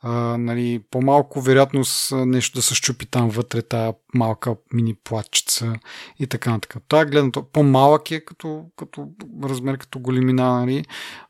а, 0.00 0.38
нали, 0.38 0.82
по-малко 0.90 1.40
вероятност 1.40 2.12
нещо 2.12 2.58
да 2.58 2.62
се 2.62 2.74
щупи 2.74 3.06
там 3.06 3.30
вътре, 3.30 3.62
тая 3.62 3.94
малка 4.14 4.56
мини 4.72 4.94
платчица 4.94 5.74
и 6.18 6.26
така 6.26 6.50
на 6.50 6.60
така. 6.60 6.80
Това 6.88 7.04
гледам, 7.04 7.32
по-малък 7.52 8.10
е 8.10 8.24
като, 8.24 8.64
като 8.76 9.08
размер, 9.42 9.78
като 9.78 9.98
големина, 9.98 10.60
нали, 10.60 10.84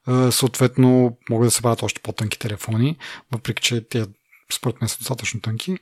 а, 0.06 0.32
съответно 0.32 1.18
могат 1.30 1.46
да 1.46 1.50
се 1.50 1.62
правят 1.62 1.82
още 1.82 2.00
по-тънки 2.00 2.38
телефони, 2.38 2.96
въпреки 3.32 3.62
че 3.62 3.88
те 3.88 4.06
според 4.52 4.80
мен 4.80 4.88
са 4.88 4.98
достатъчно 4.98 5.40
тънки, 5.40 5.78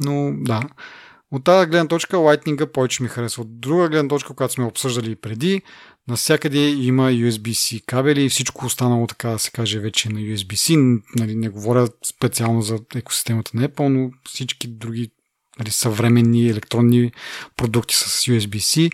но 0.00 0.32
да. 0.36 0.62
От 1.32 1.44
тази 1.44 1.70
гледна 1.70 1.88
точка 1.88 2.16
Lightning 2.16 2.66
повече 2.66 3.02
ми 3.02 3.08
харесва. 3.08 3.42
От 3.42 3.60
друга 3.60 3.88
гледна 3.88 4.08
точка, 4.08 4.34
която 4.34 4.54
сме 4.54 4.64
обсъждали 4.64 5.16
преди, 5.16 5.62
Навсякъде 6.08 6.68
има 6.68 7.10
USB-C 7.10 7.84
кабели 7.86 8.24
и 8.24 8.28
всичко 8.28 8.66
останало, 8.66 9.06
така 9.06 9.28
да 9.28 9.38
се 9.38 9.50
каже, 9.50 9.78
вече 9.78 10.08
на 10.08 10.20
USB-C. 10.20 11.00
Нали, 11.16 11.34
не 11.34 11.48
говоря 11.48 11.88
специално 12.04 12.62
за 12.62 12.78
екосистемата 12.94 13.50
на 13.54 13.68
Apple, 13.68 13.88
но 13.88 14.10
всички 14.28 14.68
други 14.68 15.10
нали, 15.58 15.70
съвременни 15.70 16.48
електронни 16.48 17.12
продукти 17.56 17.94
с 17.94 18.06
USB-C. 18.06 18.90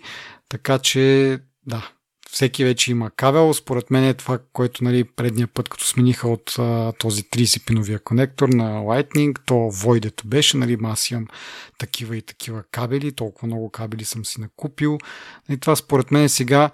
Така 0.49 0.79
че, 0.79 1.39
да, 1.67 1.91
всеки 2.31 2.63
вече 2.63 2.91
има 2.91 3.11
кабел. 3.11 3.53
Според 3.53 3.91
мен 3.91 4.03
е 4.03 4.13
това, 4.13 4.39
което 4.53 4.83
нали, 4.83 5.03
предния 5.03 5.47
път, 5.47 5.69
като 5.69 5.85
смениха 5.85 6.27
от 6.29 6.55
а, 6.59 6.93
този 6.99 7.23
30-пиновия 7.23 8.03
конектор 8.03 8.49
на 8.49 8.79
Lightning, 8.79 9.39
то 9.45 9.69
войдето 9.69 10.27
беше, 10.27 10.57
нали, 10.57 10.77
аз 10.83 11.11
имам 11.11 11.27
такива 11.77 12.17
и 12.17 12.21
такива 12.21 12.63
кабели, 12.71 13.15
толкова 13.15 13.47
много 13.47 13.69
кабели 13.69 14.05
съм 14.05 14.25
си 14.25 14.41
накупил. 14.41 14.97
И 15.49 15.57
това 15.57 15.75
според 15.75 16.11
мен 16.11 16.29
сега 16.29 16.71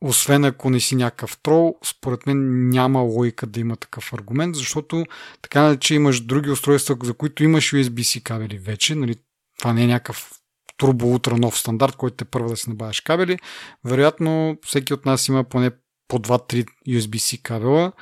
освен 0.00 0.44
ако 0.44 0.70
не 0.70 0.80
си 0.80 0.96
някакъв 0.96 1.38
трол, 1.42 1.78
според 1.84 2.26
мен 2.26 2.68
няма 2.68 3.00
логика 3.00 3.46
да 3.46 3.60
има 3.60 3.76
такъв 3.76 4.12
аргумент, 4.12 4.56
защото 4.56 5.04
така 5.42 5.76
че 5.76 5.94
имаш 5.94 6.20
други 6.20 6.50
устройства, 6.50 6.96
за 7.02 7.14
които 7.14 7.44
имаш 7.44 7.72
USB-C 7.72 8.22
кабели 8.22 8.58
вече, 8.58 8.94
нали, 8.94 9.16
това 9.58 9.72
не 9.72 9.84
е 9.84 9.86
някакъв 9.86 10.37
турбо 10.78 11.06
ултра 11.06 11.36
нов 11.36 11.58
стандарт, 11.58 11.96
който 11.96 12.16
те 12.16 12.24
първа 12.24 12.48
да 12.48 12.56
си 12.56 12.70
набавяш 12.70 13.00
кабели. 13.00 13.38
Вероятно, 13.84 14.56
всеки 14.62 14.94
от 14.94 15.06
нас 15.06 15.28
има 15.28 15.44
поне 15.44 15.70
по 16.08 16.18
2-3 16.18 16.66
USB-C 16.88 17.42
кабела, 17.42 17.92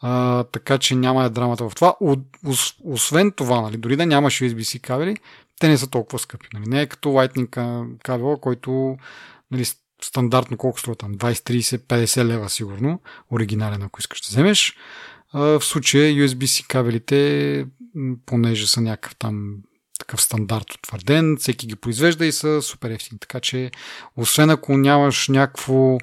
а, 0.00 0.44
така 0.44 0.78
че 0.78 0.94
няма 0.94 1.24
е 1.24 1.30
драмата 1.30 1.68
в 1.68 1.74
това. 1.74 1.94
освен 2.84 3.32
това, 3.32 3.60
нали, 3.60 3.76
дори 3.76 3.96
да 3.96 4.06
нямаш 4.06 4.40
USB-C 4.40 4.80
кабели, 4.80 5.16
те 5.60 5.68
не 5.68 5.78
са 5.78 5.90
толкова 5.90 6.18
скъпи. 6.18 6.48
Нали. 6.54 6.64
Не 6.66 6.82
е 6.82 6.86
като 6.86 7.08
Lightning 7.08 7.98
кабела, 7.98 8.40
който 8.40 8.96
нали, 9.50 9.64
стандартно 10.02 10.56
колко 10.56 10.80
струва 10.80 10.96
там? 10.96 11.14
20, 11.14 11.32
30, 11.32 11.78
50 11.78 12.24
лева 12.24 12.48
сигурно, 12.48 13.00
оригинален, 13.32 13.82
ако 13.82 14.00
искаш 14.00 14.20
да 14.20 14.28
вземеш. 14.28 14.76
В 15.34 15.60
случая 15.60 16.14
USB-C 16.14 16.66
кабелите, 16.66 17.66
понеже 18.26 18.66
са 18.66 18.80
някакъв 18.80 19.16
там 19.16 19.56
такъв 20.02 20.22
стандарт 20.22 20.74
утвърден, 20.74 21.36
всеки 21.36 21.66
ги 21.66 21.76
произвежда 21.76 22.26
и 22.26 22.32
са 22.32 22.62
супер 22.62 22.90
ефтини. 22.90 23.18
Така 23.18 23.40
че, 23.40 23.70
освен 24.16 24.50
ако 24.50 24.76
нямаш 24.76 25.28
някакво, 25.28 25.98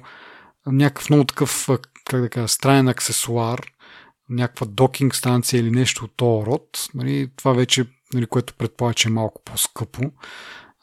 някакъв 0.66 1.10
много 1.10 1.24
такъв, 1.24 1.68
как 2.04 2.20
да 2.20 2.28
кажа, 2.28 2.48
странен 2.48 2.88
аксесуар, 2.88 3.60
някаква 4.28 4.66
докинг 4.66 5.14
станция 5.14 5.60
или 5.60 5.70
нещо 5.70 6.04
от 6.04 6.16
този 6.16 6.46
род, 6.46 6.88
нали, 6.94 7.30
това 7.36 7.52
вече, 7.52 7.86
нали, 8.14 8.26
което 8.26 8.54
предполага, 8.54 8.94
че 8.94 9.08
е 9.08 9.12
малко 9.12 9.42
по-скъпо, 9.44 10.02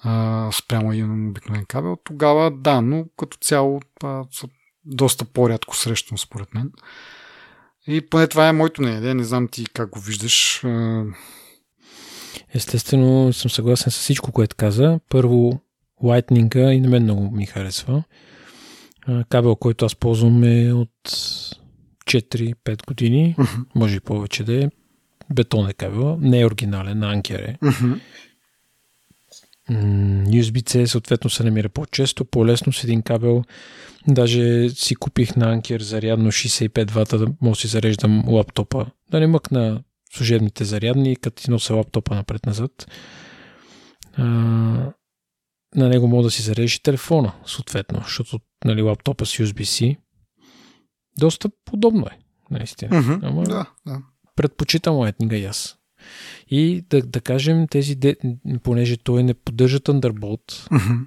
а, 0.03 0.49
спрямо 0.51 0.93
един 0.93 1.29
обикновен 1.29 1.65
кабел, 1.65 1.97
тогава 2.03 2.51
да, 2.51 2.81
но 2.81 3.05
като 3.17 3.37
цяло 3.37 3.81
това 3.99 4.25
са 4.31 4.47
доста 4.85 5.25
по-рядко 5.25 5.75
срещано 5.75 6.17
според 6.17 6.53
мен. 6.53 6.71
И 7.87 8.09
поне 8.09 8.27
това 8.27 8.47
е 8.47 8.53
моето 8.53 8.81
мнение. 8.81 9.13
Не 9.13 9.23
знам 9.23 9.47
ти 9.47 9.65
как 9.73 9.89
го 9.89 9.99
виждаш. 9.99 10.63
Естествено 12.53 13.33
съм 13.33 13.51
съгласен 13.51 13.91
с 13.91 13.97
всичко, 13.97 14.31
което 14.31 14.55
каза. 14.55 14.99
Първо, 15.09 15.61
Lightning 16.03 16.71
и 16.71 16.79
на 16.79 16.89
мен 16.89 17.03
много 17.03 17.31
ми 17.31 17.45
харесва. 17.45 18.03
Кабел, 19.29 19.55
който 19.55 19.85
аз 19.85 19.95
ползвам 19.95 20.43
е 20.43 20.73
от 20.73 20.89
4-5 22.05 22.85
години, 22.87 23.35
uh-huh. 23.37 23.65
може 23.75 23.95
и 23.95 23.99
повече 23.99 24.43
да 24.43 24.63
е. 24.63 24.69
Бетон 25.33 25.69
е 25.69 25.73
кабел, 25.73 26.17
не 26.21 26.39
е 26.39 26.45
оригинален, 26.45 26.99
на 26.99 27.11
Анкер 27.11 27.39
е. 27.39 27.57
Uh-huh. 27.63 27.99
USB-C 30.27 30.85
съответно 30.85 31.29
се 31.29 31.43
намира 31.43 31.69
по-често, 31.69 32.25
по-лесно 32.25 32.73
с 32.73 32.83
един 32.83 33.01
кабел. 33.01 33.43
Даже 34.07 34.69
си 34.69 34.95
купих 34.95 35.35
на 35.35 35.51
Анкер 35.51 35.81
зарядно 35.81 36.31
65 36.31 36.91
вата, 36.91 37.17
да 37.17 37.25
мога 37.25 37.55
да 37.55 37.55
си 37.55 37.67
зареждам 37.67 38.23
лаптопа. 38.27 38.85
Да 39.11 39.19
не 39.19 39.27
мъкна 39.27 39.83
служебните 40.17 40.65
зарядни, 40.65 41.15
като 41.15 41.43
ти 41.43 41.51
нося 41.51 41.75
лаптопа 41.75 42.15
напред-назад. 42.15 42.87
На 45.75 45.89
него 45.89 46.07
мога 46.07 46.23
да 46.23 46.31
си 46.31 46.41
зарежеш 46.41 46.75
и 46.75 46.83
телефона, 46.83 47.33
съответно, 47.45 48.01
защото 48.03 48.39
нали, 48.65 48.81
лаптопа 48.81 49.25
с 49.25 49.37
USB-C 49.37 49.97
доста 51.17 51.49
подобно 51.65 52.05
е, 52.05 52.19
наистина. 52.51 52.91
Mm-hmm, 52.91 53.19
Ама 53.23 53.43
да, 53.43 53.65
да. 53.87 54.01
предпочитам 54.35 54.95
Lightning 54.95 55.35
и 55.35 55.45
аз. 55.45 55.77
И 56.49 56.85
да, 56.89 57.01
да 57.01 57.21
кажем, 57.21 57.67
тези, 57.67 57.95
де, 57.95 58.15
понеже 58.63 58.97
той 58.97 59.23
не 59.23 59.33
поддържа 59.33 59.79
Thunderbolt, 59.79 60.51
mm-hmm. 60.51 61.05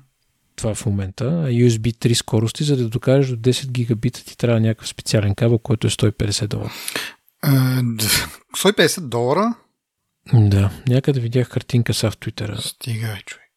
това 0.57 0.75
в 0.75 0.87
момента, 0.87 1.25
а 1.25 1.49
USB 1.49 1.79
3 1.79 2.15
скорости, 2.15 2.65
за 2.65 2.77
да 2.77 2.89
докажеш 2.89 3.31
до 3.31 3.37
10 3.51 3.71
гигабита 3.71 4.25
ти 4.25 4.37
трябва 4.37 4.61
някакъв 4.61 4.89
специален 4.89 5.35
кабел, 5.35 5.59
който 5.59 5.87
е 5.87 5.91
150 5.91 6.47
долара. 6.47 6.73
Uh, 7.45 8.29
150 8.57 9.01
долара? 9.01 9.55
Да, 10.35 10.71
някъде 10.89 11.21
видях 11.21 11.49
картинка 11.49 11.95
са 11.95 12.11
в 12.11 12.17
Твитъра. 12.17 12.59
Стига, 12.61 13.19
човек. 13.27 13.51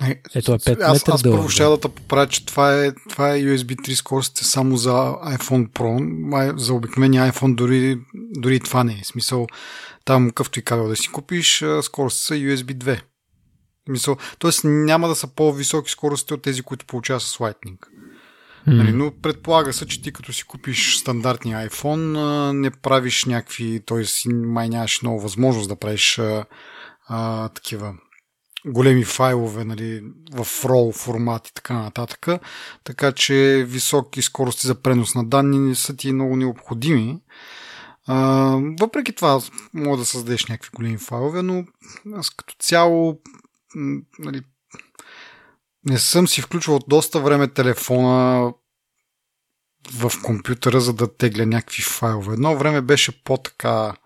Не, 0.00 0.20
Ето 0.34 0.52
е 0.52 0.58
5 0.58 0.80
аз, 0.82 0.92
метра 0.92 1.12
аз 1.12 1.22
първо 1.22 1.48
ще 1.48 1.64
да 1.64 1.80
те 1.80 1.88
поправя, 1.88 2.26
че 2.26 2.46
това 2.46 2.84
е, 2.84 2.92
това 3.10 3.30
е 3.30 3.42
USB 3.42 3.76
3 3.76 3.94
скоростите 3.94 4.44
само 4.44 4.76
за 4.76 4.90
iPhone 5.26 5.68
Pro. 5.68 6.58
За 6.58 6.74
обикновени 6.74 7.18
iPhone 7.18 7.54
дори, 7.54 7.98
дори 8.14 8.60
това 8.60 8.84
не 8.84 8.92
е. 8.92 9.04
Смисъл, 9.04 9.46
там 10.04 10.28
какъвто 10.28 10.58
и 10.58 10.62
кабел 10.62 10.88
да 10.88 10.96
си 10.96 11.08
купиш, 11.08 11.64
скоростите 11.82 12.26
са 12.26 12.34
USB 12.34 12.74
2. 12.74 13.00
Мисъл, 13.88 14.16
тоест 14.38 14.60
няма 14.64 15.08
да 15.08 15.14
са 15.14 15.26
по-високи 15.26 15.90
скорости 15.90 16.34
от 16.34 16.42
тези, 16.42 16.62
които 16.62 16.86
получава 16.86 17.20
с 17.20 17.38
Lightning. 17.38 17.78
Mm. 18.68 18.76
Нали, 18.76 18.92
но 18.92 19.12
предполага 19.22 19.72
се, 19.72 19.86
че 19.86 20.02
ти 20.02 20.12
като 20.12 20.32
си 20.32 20.44
купиш 20.44 20.96
стандартния 20.96 21.68
iPhone, 21.68 22.52
не 22.52 22.70
правиш 22.70 23.24
някакви, 23.24 23.80
т.е. 23.86 24.32
май 24.32 24.68
нямаш 24.68 25.02
много 25.02 25.20
възможност 25.20 25.68
да 25.68 25.76
правиш 25.76 26.18
а, 26.18 26.44
а, 27.08 27.48
такива 27.48 27.94
големи 28.66 29.04
файлове 29.04 29.64
нали, 29.64 30.02
в 30.32 30.44
RAW 30.44 30.92
формат 30.92 31.48
и 31.48 31.54
така 31.54 31.74
нататък. 31.74 32.26
Така 32.84 33.12
че 33.12 33.66
високи 33.68 34.22
скорости 34.22 34.66
за 34.66 34.74
пренос 34.74 35.14
на 35.14 35.24
данни 35.24 35.58
не 35.58 35.74
са 35.74 35.96
ти 35.96 36.12
много 36.12 36.36
необходими. 36.36 37.20
А, 38.06 38.16
въпреки 38.80 39.12
това, 39.12 39.40
мога 39.74 39.96
да 39.96 40.04
създадеш 40.04 40.46
някакви 40.46 40.70
големи 40.74 40.98
файлове, 40.98 41.42
но 41.42 41.64
аз 42.14 42.30
като 42.30 42.54
цяло 42.58 43.20
нали, 44.18 44.42
не 45.84 45.98
съм 45.98 46.28
си 46.28 46.42
включвал 46.42 46.78
доста 46.88 47.20
време 47.20 47.48
телефона 47.48 48.52
в 49.94 50.12
компютъра, 50.22 50.80
за 50.80 50.92
да 50.92 51.16
тегля 51.16 51.46
някакви 51.46 51.82
файлове. 51.82 52.32
Едно 52.32 52.56
време 52.56 52.80
беше 52.80 53.24
по-така 53.24 53.96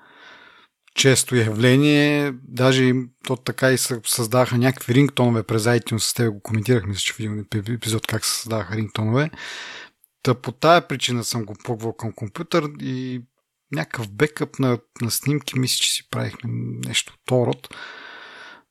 често 0.95 1.37
явление, 1.37 2.33
даже 2.43 2.93
то 3.25 3.37
така 3.37 3.73
и 3.73 3.79
създаха 4.05 4.59
някакви 4.59 4.95
рингтонове 4.95 5.43
през 5.43 5.65
iTunes, 5.65 5.99
с 5.99 6.15
тебе 6.15 6.29
го 6.29 6.41
коментирахме, 6.41 6.95
че 6.95 7.13
в 7.13 7.21
един 7.21 7.47
епизод 7.55 8.07
как 8.07 8.25
се 8.25 8.41
създаха 8.41 8.77
рингтонове. 8.77 9.31
Та 10.23 10.35
по 10.35 10.53
тая 10.53 10.89
причина 10.89 11.25
съм 11.25 11.45
го 11.45 11.55
пробвал 11.65 11.93
към 11.93 12.13
компютър 12.13 12.69
и 12.81 13.23
някакъв 13.73 14.13
бекъп 14.13 14.59
на, 14.59 14.79
на 15.03 15.11
снимки, 15.11 15.59
мисля, 15.59 15.77
че 15.83 15.93
си 15.93 16.11
правихме 16.11 16.51
нещо 16.87 17.15
от 17.31 17.47
род. 17.47 17.75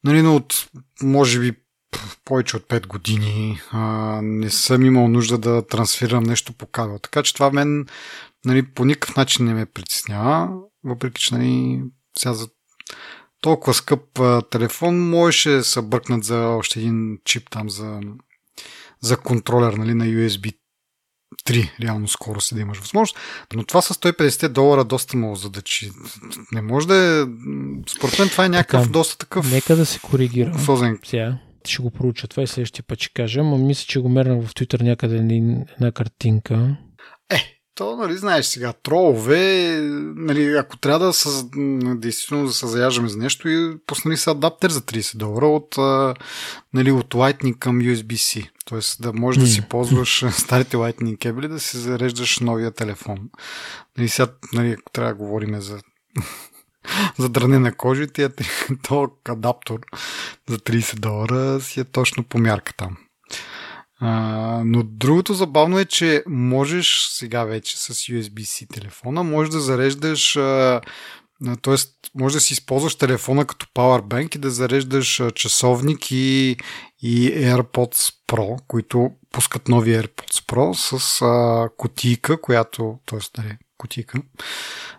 Нали, 0.03 0.21
но 0.21 0.35
от, 0.35 0.69
може 1.01 1.39
би, 1.39 1.53
повече 2.25 2.57
от 2.57 2.63
5 2.63 2.87
години 2.87 3.61
а, 3.71 3.79
не 4.23 4.49
съм 4.49 4.85
имал 4.85 5.07
нужда 5.07 5.37
да 5.37 5.67
трансферирам 5.67 6.23
нещо 6.23 6.53
по 6.53 6.65
кабел. 6.65 6.99
Така 6.99 7.23
че 7.23 7.33
това 7.33 7.51
мен 7.51 7.85
нали, 8.45 8.63
по 8.63 8.85
никакъв 8.85 9.15
начин 9.15 9.45
не 9.45 9.53
ме 9.53 9.65
притеснява, 9.65 10.49
въпреки 10.83 11.21
че 11.21 11.35
нали, 11.35 11.81
сега 12.19 12.33
за 12.33 12.47
толкова 13.41 13.73
скъп 13.73 14.19
а, 14.19 14.41
телефон 14.41 15.09
можеше 15.09 15.49
да 15.49 15.63
се 15.63 15.81
бъркнат 15.81 16.23
за 16.23 16.47
още 16.47 16.79
един 16.79 17.17
чип 17.25 17.49
там 17.49 17.69
за, 17.69 17.99
за 19.01 19.17
контролер 19.17 19.73
нали, 19.73 19.93
на 19.93 20.05
USB 20.05 20.53
3 21.47 21.71
реално 21.81 22.07
скорост 22.07 22.55
да 22.55 22.61
имаш 22.61 22.77
възможност. 22.77 23.17
Но 23.55 23.63
това 23.63 23.81
с 23.81 23.93
150 23.93 24.47
долара 24.47 24.83
доста 24.83 25.17
много 25.17 25.35
задачи. 25.35 25.91
Не 26.51 26.61
може 26.61 26.87
да 26.87 26.95
е... 26.95 27.25
Според 27.89 28.19
мен 28.19 28.29
това 28.29 28.45
е 28.45 28.49
някакъв 28.49 28.81
така, 28.81 28.91
доста 28.91 29.17
такъв... 29.17 29.51
Нека 29.51 29.75
да 29.75 29.85
се 29.85 29.99
коригира. 29.99 30.59
Созен. 30.59 30.99
Сега. 31.05 31.37
Път 31.65 31.69
ще 31.71 31.81
го 31.81 31.91
проуча 31.91 32.27
това 32.27 32.43
и 32.43 32.47
следващия 32.47 32.83
път 32.87 32.99
ще 32.99 33.13
кажа, 33.13 33.43
но 33.43 33.57
мисля, 33.57 33.85
че 33.87 33.99
го 33.99 34.09
мернах 34.09 34.45
в 34.45 34.53
Twitter 34.53 34.81
някъде 34.81 35.15
една 35.15 35.91
картинка. 35.91 36.77
Е, 37.29 37.61
то, 37.75 37.95
нали, 37.95 38.17
знаеш 38.17 38.45
сега, 38.45 38.73
тролове, 38.73 39.79
нали, 40.15 40.57
ако 40.57 40.77
трябва 40.77 41.05
да, 41.05 41.13
съз... 41.13 41.45
действително 41.95 42.45
да 42.45 42.53
се 42.53 42.67
заяждаме 42.67 43.09
за 43.09 43.17
нещо 43.17 43.49
и 43.49 43.77
пуснали 43.87 44.17
са 44.17 44.31
адаптер 44.31 44.69
за 44.69 44.81
30 44.81 45.17
долара 45.17 45.47
от, 45.47 45.75
нали, 46.73 46.91
от 46.91 47.13
Lightning 47.13 47.57
към 47.57 47.79
USB-C. 47.79 48.49
Тоест 48.65 49.01
да 49.01 49.13
можеш 49.13 49.41
да 49.41 49.47
си 49.47 49.61
ползваш 49.69 50.25
старите 50.31 50.77
Lightning 50.77 51.17
кабели, 51.17 51.47
да 51.47 51.59
си 51.59 51.77
зареждаш 51.77 52.39
новия 52.39 52.71
телефон. 52.71 53.17
Нали, 53.97 54.09
сега, 54.09 54.31
нали, 54.53 54.71
ако 54.71 54.91
трябва 54.91 55.11
да 55.11 55.17
говорим 55.17 55.61
за 55.61 55.79
за 57.17 57.29
дране 57.29 57.59
на 57.59 57.73
кожи, 57.73 58.07
тия, 58.07 58.31
то 58.83 59.09
адаптор 59.29 59.79
за 60.49 60.57
30 60.57 60.99
долара 60.99 61.61
си 61.61 61.79
е 61.79 61.83
точно 61.83 62.23
по 62.23 62.37
мярка 62.37 62.73
там. 62.73 62.97
А, 63.99 64.09
но 64.65 64.83
другото 64.83 65.33
забавно 65.33 65.79
е, 65.79 65.85
че 65.85 66.23
можеш 66.27 67.07
сега 67.09 67.43
вече 67.43 67.77
с 67.77 67.93
USB-C 67.93 68.73
телефона, 68.73 69.23
можеш 69.23 69.51
да 69.51 69.59
зареждаш 69.59 70.37
т.е. 71.61 71.75
може 72.15 72.35
да 72.35 72.41
си 72.41 72.53
използваш 72.53 72.95
телефона 72.95 73.45
като 73.45 73.65
Powerbank 73.65 74.35
и 74.35 74.39
да 74.39 74.49
зареждаш 74.49 75.21
часовник 75.35 76.11
и, 76.11 76.57
и 77.01 77.31
AirPods 77.31 78.13
Pro, 78.27 78.57
които 78.67 79.11
пускат 79.31 79.67
нови 79.67 79.91
AirPods 79.91 80.45
Pro 80.45 80.73
с 80.97 81.21
а, 81.21 81.69
кутийка, 81.77 82.41
която, 82.41 82.99
т.е. 83.05 83.19
нали, 83.41 83.57
кутийка, 83.85 84.21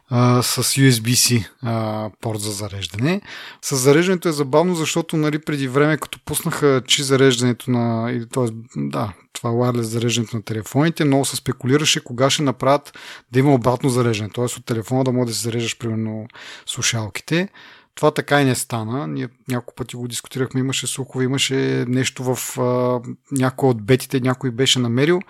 а, 0.08 0.42
с 0.42 0.62
USB-C 0.62 1.48
а, 1.62 2.10
порт 2.20 2.40
за 2.40 2.52
зареждане. 2.52 3.20
С 3.62 3.76
зареждането 3.76 4.28
е 4.28 4.32
забавно, 4.32 4.74
защото 4.74 5.16
нали, 5.16 5.38
преди 5.38 5.68
време, 5.68 5.96
като 5.96 6.18
пуснаха 6.24 6.82
чи 6.86 7.02
зареждането 7.02 7.70
на, 7.70 8.12
или, 8.12 8.28
т.е. 8.28 8.46
да, 8.76 9.12
това 9.32 9.50
wireless 9.50 9.80
зареждането 9.80 10.36
на 10.36 10.42
телефоните, 10.42 11.04
много 11.04 11.24
се 11.24 11.36
спекулираше 11.36 12.04
кога 12.04 12.30
ще 12.30 12.42
направят 12.42 12.98
да 13.32 13.38
има 13.38 13.54
обратно 13.54 13.90
зареждане, 13.90 14.30
т.е. 14.34 14.44
от 14.44 14.64
телефона 14.64 15.04
да 15.04 15.12
може 15.12 15.28
да 15.28 15.34
си 15.34 15.42
зареждаш 15.42 15.78
примерно 15.78 16.26
слушалките. 16.66 17.48
Това 17.94 18.10
така 18.10 18.42
и 18.42 18.44
не 18.44 18.54
стана. 18.54 19.06
Ние 19.06 19.28
няколко 19.48 19.74
пъти 19.74 19.96
го 19.96 20.08
дискутирахме, 20.08 20.60
имаше 20.60 20.86
слухове, 20.86 21.24
имаше 21.24 21.84
нещо 21.88 22.34
в 22.34 22.58
а, 22.60 23.00
някой 23.32 23.68
от 23.68 23.82
бетите, 23.82 24.20
някой 24.20 24.50
беше 24.50 24.78
намерил, 24.78 25.20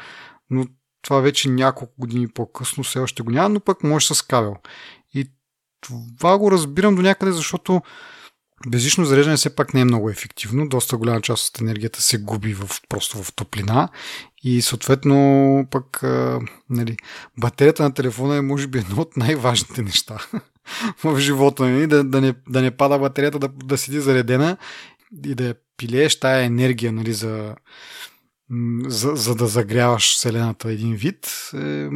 но 0.50 0.66
това 1.02 1.20
вече 1.20 1.48
няколко 1.48 1.94
години 1.98 2.28
по-късно 2.28 2.84
все 2.84 2.98
още 2.98 3.22
го 3.22 3.30
няма, 3.30 3.48
но 3.48 3.60
пък 3.60 3.82
може 3.82 4.14
с 4.14 4.22
кабел. 4.22 4.56
И 5.14 5.30
това 6.18 6.38
го 6.38 6.50
разбирам 6.50 6.94
до 6.94 7.02
някъде, 7.02 7.32
защото 7.32 7.82
Безжично 8.66 9.04
зареждане 9.04 9.36
все 9.36 9.54
пак 9.54 9.74
не 9.74 9.80
е 9.80 9.84
много 9.84 10.10
ефективно. 10.10 10.68
Доста 10.68 10.96
голяма 10.96 11.20
част 11.20 11.48
от 11.48 11.60
енергията 11.60 12.02
се 12.02 12.18
губи 12.18 12.54
в, 12.54 12.70
просто 12.88 13.22
в 13.22 13.32
топлина 13.32 13.88
и 14.42 14.62
съответно 14.62 15.66
пък 15.70 16.02
а, 16.02 16.40
нали, 16.70 16.96
батерията 17.38 17.82
на 17.82 17.94
телефона 17.94 18.36
е 18.36 18.40
може 18.40 18.66
би 18.66 18.78
едно 18.78 19.02
от 19.02 19.16
най-важните 19.16 19.82
неща 19.82 20.26
в 21.04 21.18
живота 21.18 21.66
ни. 21.66 21.86
Да, 21.86 22.04
да, 22.04 22.20
не, 22.20 22.34
да 22.48 22.62
не 22.62 22.70
пада 22.70 22.98
батерията, 22.98 23.38
да, 23.38 23.48
да 23.48 23.78
седи 23.78 24.00
заредена 24.00 24.56
и 25.24 25.34
да 25.34 25.54
пилееш 25.76 26.20
тая 26.20 26.44
енергия 26.44 26.92
нали, 26.92 27.12
за, 27.12 27.54
за, 28.86 29.16
за 29.16 29.34
да 29.34 29.46
загряваш 29.46 30.14
Вселената 30.16 30.70
един 30.70 30.94
вид, 30.94 31.50
е, 31.54 31.88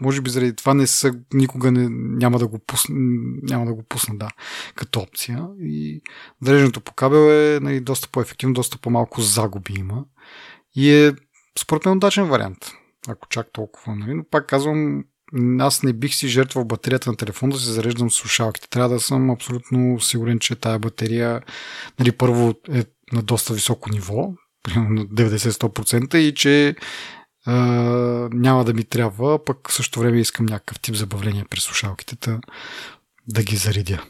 може 0.00 0.20
би 0.20 0.30
заради 0.30 0.56
това 0.56 0.74
не 0.74 0.86
са, 0.86 1.14
никога 1.34 1.72
не, 1.72 1.88
няма 1.90 2.38
да 2.38 2.46
го 2.46 2.58
пусна, 2.58 2.94
няма 3.42 3.66
да 3.66 3.74
го 3.74 3.82
пусна, 3.82 4.14
да, 4.16 4.28
като 4.74 5.00
опция. 5.00 5.46
И 5.60 6.02
зареждането 6.42 6.80
по 6.80 6.92
кабел 6.92 7.30
е 7.30 7.60
нали, 7.60 7.80
доста 7.80 8.08
по-ефективно, 8.08 8.54
доста 8.54 8.78
по-малко 8.78 9.20
загуби 9.20 9.74
има. 9.78 10.04
И 10.74 10.92
е, 10.94 11.12
според 11.58 11.84
мен, 11.84 11.96
удачен 11.96 12.24
вариант, 12.24 12.72
ако 13.08 13.28
чак 13.28 13.52
толкова. 13.52 13.96
Нали? 13.96 14.14
Но 14.14 14.24
пак 14.30 14.46
казвам, 14.46 15.04
аз 15.58 15.82
не 15.82 15.92
бих 15.92 16.14
си 16.14 16.28
жертвал 16.28 16.64
батерията 16.64 17.10
на 17.10 17.16
телефона 17.16 17.52
да 17.52 17.58
се 17.58 17.70
зареждам 17.70 18.10
с 18.10 18.14
слушалките. 18.14 18.68
Трябва 18.68 18.88
да 18.88 19.00
съм 19.00 19.30
абсолютно 19.30 20.00
сигурен, 20.00 20.38
че 20.38 20.56
тая 20.56 20.78
батерия 20.78 21.42
нали, 21.98 22.12
първо 22.12 22.54
е 22.72 22.84
на 23.12 23.22
доста 23.22 23.54
високо 23.54 23.90
ниво, 23.90 24.34
примерно 24.62 25.04
90-100% 25.04 26.16
и 26.16 26.34
че 26.34 26.74
а, 27.46 27.54
няма 28.32 28.64
да 28.64 28.74
ми 28.74 28.84
трябва, 28.84 29.44
пък 29.44 29.70
в 29.70 29.74
същото 29.74 30.00
време 30.00 30.20
искам 30.20 30.46
някакъв 30.46 30.80
тип 30.80 30.94
забавление 30.94 31.44
през 31.50 31.62
слушалките, 31.62 32.16
да, 32.30 32.40
да 33.28 33.42
ги 33.42 33.56
заредя. 33.56 34.02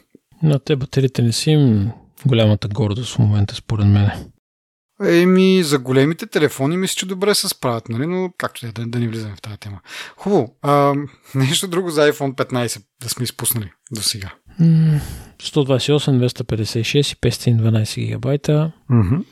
На 0.43 0.59
те 0.59 0.75
батериите 0.75 1.21
не 1.21 1.31
си 1.31 1.51
им 1.51 1.91
голямата 2.25 2.67
гордост 2.67 3.15
в 3.15 3.19
момента, 3.19 3.55
според 3.55 3.87
мен. 3.87 4.09
Еми, 5.05 5.63
за 5.63 5.79
големите 5.79 6.27
телефони 6.27 6.77
мисля, 6.77 6.95
че 6.95 7.05
добре 7.05 7.35
се 7.35 7.49
справят, 7.49 7.89
нали? 7.89 8.07
но 8.07 8.29
както 8.37 8.65
е, 8.65 8.71
да, 8.71 8.87
да 8.87 8.99
не 8.99 9.07
влизаме 9.07 9.35
в 9.35 9.41
тази 9.41 9.57
тема. 9.57 9.79
Хубаво. 10.17 10.55
А, 10.61 10.93
нещо 11.35 11.67
друго 11.67 11.89
за 11.89 12.11
iPhone 12.11 12.35
15 12.35 12.81
да 13.01 13.09
сме 13.09 13.23
изпуснали 13.23 13.71
до 13.91 14.01
сега. 14.01 14.33
128, 14.59 15.03
256 15.41 17.13
и 17.13 17.31
512 17.31 17.99
гигабайта. 17.99 18.71
Mm-hmm. 18.91 19.23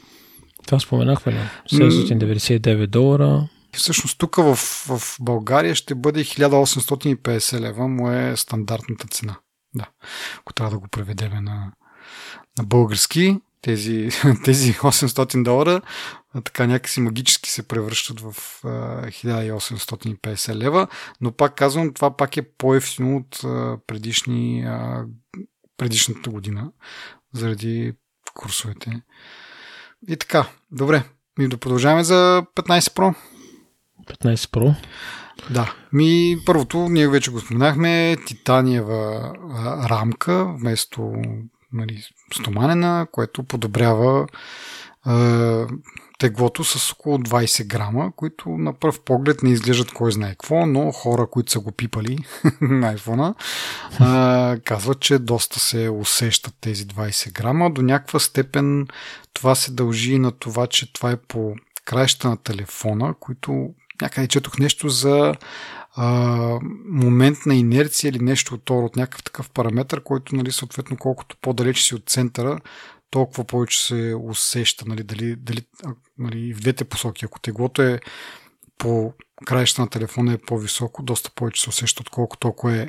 Това 0.65 0.79
споменахме 0.79 1.33
ли? 1.33 1.37
799 1.71 2.87
долара. 2.87 3.47
Всъщност 3.73 4.17
тук 4.17 4.35
в, 4.35 4.55
в 4.87 5.17
България 5.19 5.75
ще 5.75 5.95
бъде 5.95 6.23
1850 6.23 7.59
лева, 7.59 7.87
му 7.87 8.11
е 8.11 8.33
стандартната 8.37 9.07
цена. 9.07 9.35
Да, 9.75 9.85
ако 10.39 10.53
трябва 10.53 10.71
да 10.71 10.79
го 10.79 10.87
преведеме 10.87 11.41
на, 11.41 11.71
на 12.57 12.63
български, 12.63 13.39
тези, 13.61 14.09
тези 14.43 14.73
800 14.73 15.43
долара 15.43 15.81
така 16.43 16.67
някакси 16.67 17.01
магически 17.01 17.49
се 17.49 17.67
превръщат 17.67 18.19
в 18.19 18.35
а, 18.63 18.67
1850 19.07 20.55
лева, 20.55 20.87
но 21.21 21.31
пак 21.31 21.55
казвам, 21.55 21.93
това 21.93 22.17
пак 22.17 22.37
е 22.37 22.41
по-ефтино 22.41 23.17
от 23.17 23.39
предишни, 23.87 24.65
предишната 25.77 26.29
година, 26.29 26.71
заради 27.33 27.93
курсовете. 28.33 29.01
И 30.07 30.17
така, 30.17 30.47
добре, 30.71 31.03
ми 31.39 31.47
да 31.47 31.57
продължаваме 31.57 32.03
за 32.03 32.45
15 32.55 32.79
Pro. 32.79 33.15
15 34.07 34.35
Pro. 34.35 34.75
Да. 35.49 35.73
Ми, 35.93 36.37
първото, 36.45 36.77
ние 36.89 37.07
вече 37.07 37.31
го 37.31 37.39
споменахме, 37.39 38.17
титаниева 38.27 39.33
рамка 39.89 40.55
вместо 40.59 41.13
нали, 41.73 42.03
стоманена, 42.33 43.07
което 43.11 43.43
подобрява 43.43 44.27
теглото 46.19 46.63
с 46.63 46.91
около 46.91 47.17
20 47.17 47.67
грама, 47.67 48.11
които 48.15 48.49
на 48.49 48.73
пръв 48.73 49.01
поглед 49.01 49.43
не 49.43 49.51
изглеждат 49.51 49.91
кой 49.91 50.11
знае 50.11 50.31
какво, 50.31 50.65
но 50.65 50.91
хора, 50.91 51.27
които 51.27 51.51
са 51.51 51.59
го 51.59 51.71
пипали 51.71 52.17
на 52.61 52.97
iPhone, 52.97 53.33
е, 54.55 54.59
казват, 54.59 54.99
че 54.99 55.19
доста 55.19 55.59
се 55.59 55.89
усещат 55.89 56.53
тези 56.61 56.87
20 56.87 57.31
грама. 57.31 57.71
До 57.71 57.81
някаква 57.81 58.19
степен 58.19 58.87
това 59.33 59.55
се 59.55 59.71
дължи 59.71 60.19
на 60.19 60.31
това, 60.31 60.67
че 60.67 60.93
това 60.93 61.11
е 61.11 61.17
по 61.17 61.55
краища 61.85 62.29
на 62.29 62.37
телефона, 62.37 63.13
които 63.19 63.69
някъде 64.01 64.27
четох 64.27 64.59
нещо 64.59 64.89
за 64.89 65.33
а, 65.95 66.59
момент 66.89 67.37
на 67.45 67.55
инерция 67.55 68.09
или 68.09 68.19
нещо 68.19 68.53
от 68.53 68.69
от 68.69 68.95
някакъв 68.95 69.23
такъв 69.23 69.49
параметр, 69.49 69.99
който 70.03 70.35
нали, 70.35 70.51
съответно 70.51 70.97
колкото 70.97 71.37
по-далеч 71.41 71.81
си 71.81 71.95
от 71.95 72.09
центъра, 72.09 72.59
толкова 73.11 73.43
повече 73.43 73.85
се 73.85 74.15
усеща, 74.23 74.85
нали, 74.87 75.03
дали, 75.03 75.35
дали 75.35 75.61
нали, 76.17 76.53
в 76.53 76.59
двете 76.59 76.85
посоки. 76.85 77.25
Ако 77.25 77.39
теглото 77.39 77.81
е 77.81 77.99
по 78.77 79.13
краища 79.45 79.81
на 79.81 79.89
телефона 79.89 80.33
е 80.33 80.37
по-високо, 80.37 81.03
доста 81.03 81.31
повече 81.35 81.61
се 81.61 81.69
усеща, 81.69 82.01
отколкото 82.01 82.39
толкова 82.39 82.77
е 82.77 82.87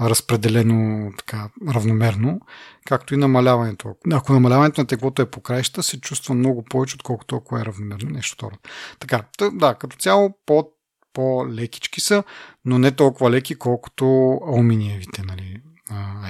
разпределено 0.00 1.10
така 1.18 1.50
равномерно, 1.68 2.40
както 2.86 3.14
и 3.14 3.16
намаляването. 3.16 3.94
Ако 4.12 4.32
намаляването 4.32 4.80
на 4.80 4.86
теглото 4.86 5.22
е 5.22 5.30
по 5.30 5.40
краища, 5.40 5.82
се 5.82 6.00
чувства 6.00 6.34
много 6.34 6.64
повече, 6.64 6.94
отколкото 6.94 7.36
ако 7.36 7.58
е 7.58 7.64
равномерно 7.64 8.10
нещо 8.10 8.34
второ. 8.34 8.56
Така, 8.98 9.24
да, 9.52 9.74
като 9.74 9.96
цяло 9.96 10.38
по, 10.46 10.68
по-лекички 11.12 12.00
са, 12.00 12.22
но 12.64 12.78
не 12.78 12.92
толкова 12.92 13.30
леки, 13.30 13.54
колкото 13.54 14.04
алуминиевите 14.46 15.22
нали, 15.22 15.62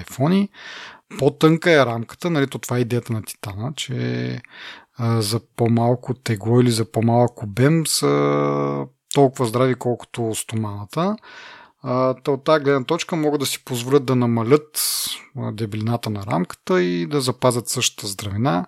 iPhone. 0.05 0.49
По-тънка 1.19 1.73
е 1.73 1.87
рамката, 1.87 2.31
нали, 2.31 2.47
то 2.47 2.59
това 2.59 2.77
е 2.77 2.81
идеята 2.81 3.13
на 3.13 3.23
Титана, 3.23 3.73
че 3.77 4.41
а, 4.97 5.21
за 5.23 5.41
по-малко 5.57 6.15
тегло 6.15 6.61
или 6.61 6.71
за 6.71 6.93
по-малък 6.93 7.43
обем 7.43 7.87
са 7.87 8.87
толкова 9.15 9.47
здрави, 9.47 9.75
колкото 9.75 10.35
стоманата. 10.35 11.17
от 12.29 12.45
тази 12.45 12.65
гледна 12.65 12.85
точка 12.85 13.17
могат 13.17 13.41
да 13.41 13.47
си 13.47 13.65
позволят 13.65 14.05
да 14.05 14.17
намалят 14.17 14.81
дебелината 15.53 16.11
на 16.11 16.27
рамката 16.27 16.83
и 16.83 17.07
да 17.07 17.21
запазят 17.21 17.69
същата 17.69 18.07
здравина, 18.07 18.67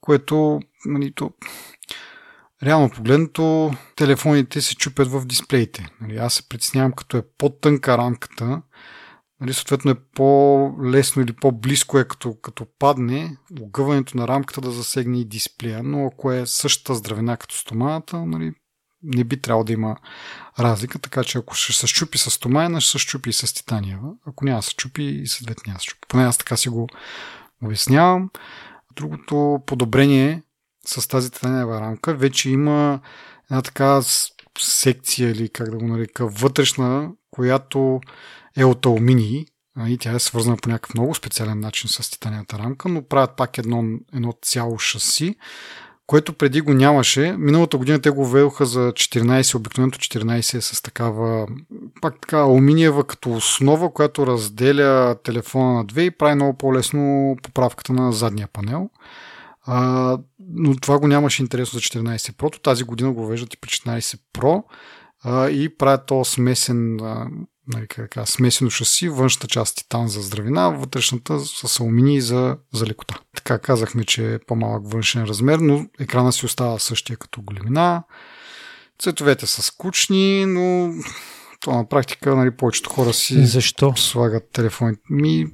което 0.00 0.60
нали, 0.86 1.12
то, 1.14 1.30
реално 2.62 2.90
погледнато 2.90 3.72
телефоните 3.96 4.60
се 4.60 4.76
чупят 4.76 5.08
в 5.08 5.26
дисплеите. 5.26 5.88
Нали, 6.00 6.16
аз 6.16 6.34
се 6.34 6.48
притеснявам 6.48 6.92
като 6.92 7.16
е 7.16 7.22
по-тънка 7.38 7.98
рамката, 7.98 8.62
нали, 9.40 9.54
съответно 9.54 9.90
е 9.90 9.94
по-лесно 10.14 11.22
или 11.22 11.32
по-близко 11.32 11.98
е 11.98 12.08
като, 12.08 12.36
като 12.42 12.66
падне 12.78 13.36
огъването 13.60 14.16
на 14.16 14.28
рамката 14.28 14.60
да 14.60 14.70
засегне 14.70 15.20
и 15.20 15.24
дисплея, 15.24 15.82
но 15.82 16.06
ако 16.06 16.32
е 16.32 16.46
същата 16.46 16.94
здравина 16.94 17.36
като 17.36 17.56
стоманата, 17.56 18.26
нали, 18.26 18.52
не 19.02 19.24
би 19.24 19.40
трябвало 19.40 19.64
да 19.64 19.72
има 19.72 19.96
разлика, 20.58 20.98
така 20.98 21.24
че 21.24 21.38
ако 21.38 21.54
ще 21.54 21.72
се 21.72 21.86
щупи 21.86 22.18
с 22.18 22.30
стомаяна, 22.30 22.80
ще 22.80 22.90
се 22.90 22.98
щупи 22.98 23.30
и 23.30 23.32
с 23.32 23.54
титаниева. 23.54 24.12
Ако 24.26 24.44
няма 24.44 24.62
се 24.62 24.70
щупи 24.70 25.02
и 25.02 25.26
с 25.26 25.44
двете 25.44 25.62
няма 25.66 25.80
се 25.80 25.84
щупи. 25.84 26.08
Поне 26.08 26.24
аз 26.24 26.38
така 26.38 26.56
си 26.56 26.68
го 26.68 26.88
обяснявам. 27.62 28.30
Другото 28.96 29.62
подобрение 29.66 30.42
с 30.86 31.08
тази 31.08 31.30
титаниева 31.30 31.80
рамка 31.80 32.14
вече 32.14 32.50
има 32.50 33.00
една 33.50 33.62
така 33.62 34.00
секция 34.58 35.30
или 35.30 35.48
как 35.48 35.70
да 35.70 35.76
го 35.76 35.86
нарека 35.86 36.26
вътрешна, 36.26 37.10
която 37.30 38.00
е 38.56 38.64
от 38.64 38.86
алуминий 38.86 39.46
и 39.86 39.98
тя 39.98 40.12
е 40.12 40.18
свързана 40.18 40.56
по 40.56 40.68
някакъв 40.68 40.94
много 40.94 41.14
специален 41.14 41.60
начин 41.60 41.88
с 41.88 42.10
титаниевата 42.10 42.58
рамка, 42.58 42.88
но 42.88 43.02
правят 43.02 43.36
пак 43.36 43.58
едно, 43.58 43.84
едно 44.14 44.34
цяло 44.42 44.78
шаси, 44.78 45.36
което 46.06 46.32
преди 46.32 46.60
го 46.60 46.74
нямаше. 46.74 47.34
Миналата 47.38 47.78
година 47.78 48.00
те 48.00 48.10
го 48.10 48.26
введоха 48.26 48.66
за 48.66 48.92
14, 48.92 49.54
обикновеното 49.54 49.98
14 49.98 50.58
е 50.58 50.60
с 50.60 50.82
такава, 50.82 51.46
пак 52.00 52.20
така 52.20 52.38
алуминиева 52.38 53.04
като 53.04 53.32
основа, 53.32 53.92
която 53.92 54.26
разделя 54.26 55.16
телефона 55.24 55.72
на 55.72 55.84
две 55.84 56.02
и 56.02 56.10
прави 56.10 56.34
много 56.34 56.58
по-лесно 56.58 57.36
поправката 57.42 57.92
на 57.92 58.12
задния 58.12 58.48
панел. 58.52 58.90
А, 59.62 60.18
но 60.40 60.76
това 60.76 60.98
го 60.98 61.08
нямаше 61.08 61.42
интересно 61.42 61.78
за 61.78 61.80
14 61.80 62.32
Pro. 62.32 62.62
Тази 62.62 62.84
година 62.84 63.12
го 63.12 63.26
веждат 63.26 63.54
и 63.54 63.60
при 63.60 63.68
14 63.68 64.20
Pro 64.34 64.62
а, 65.24 65.50
и 65.50 65.76
правят 65.76 66.06
то 66.06 66.24
смесен 66.24 67.00
а, 67.00 67.28
нали, 67.68 67.86
така, 67.88 68.26
смесено 68.26 68.70
шаси, 68.70 69.08
външната 69.08 69.46
част 69.46 69.76
титан 69.76 70.08
за 70.08 70.22
здравина, 70.22 70.68
вътрешната 70.68 71.40
с 71.40 71.80
алуминий 71.80 72.20
за, 72.20 72.56
за 72.72 72.86
лекота. 72.86 73.18
Така 73.36 73.58
казахме, 73.58 74.04
че 74.04 74.34
е 74.34 74.38
по-малък 74.38 74.92
външен 74.92 75.24
размер, 75.24 75.58
но 75.58 75.86
екрана 76.00 76.32
си 76.32 76.46
остава 76.46 76.78
същия 76.78 77.16
като 77.16 77.42
големина. 77.42 78.02
Цветовете 78.98 79.46
са 79.46 79.62
скучни, 79.62 80.46
но 80.46 80.92
то 81.60 81.70
на 81.70 81.88
практика 81.88 82.36
нали, 82.36 82.50
повечето 82.50 82.90
хора 82.90 83.12
си 83.12 83.46
защо? 83.46 83.96
слагат 83.96 84.50
телефоните. 84.52 85.00
Ми, 85.10 85.46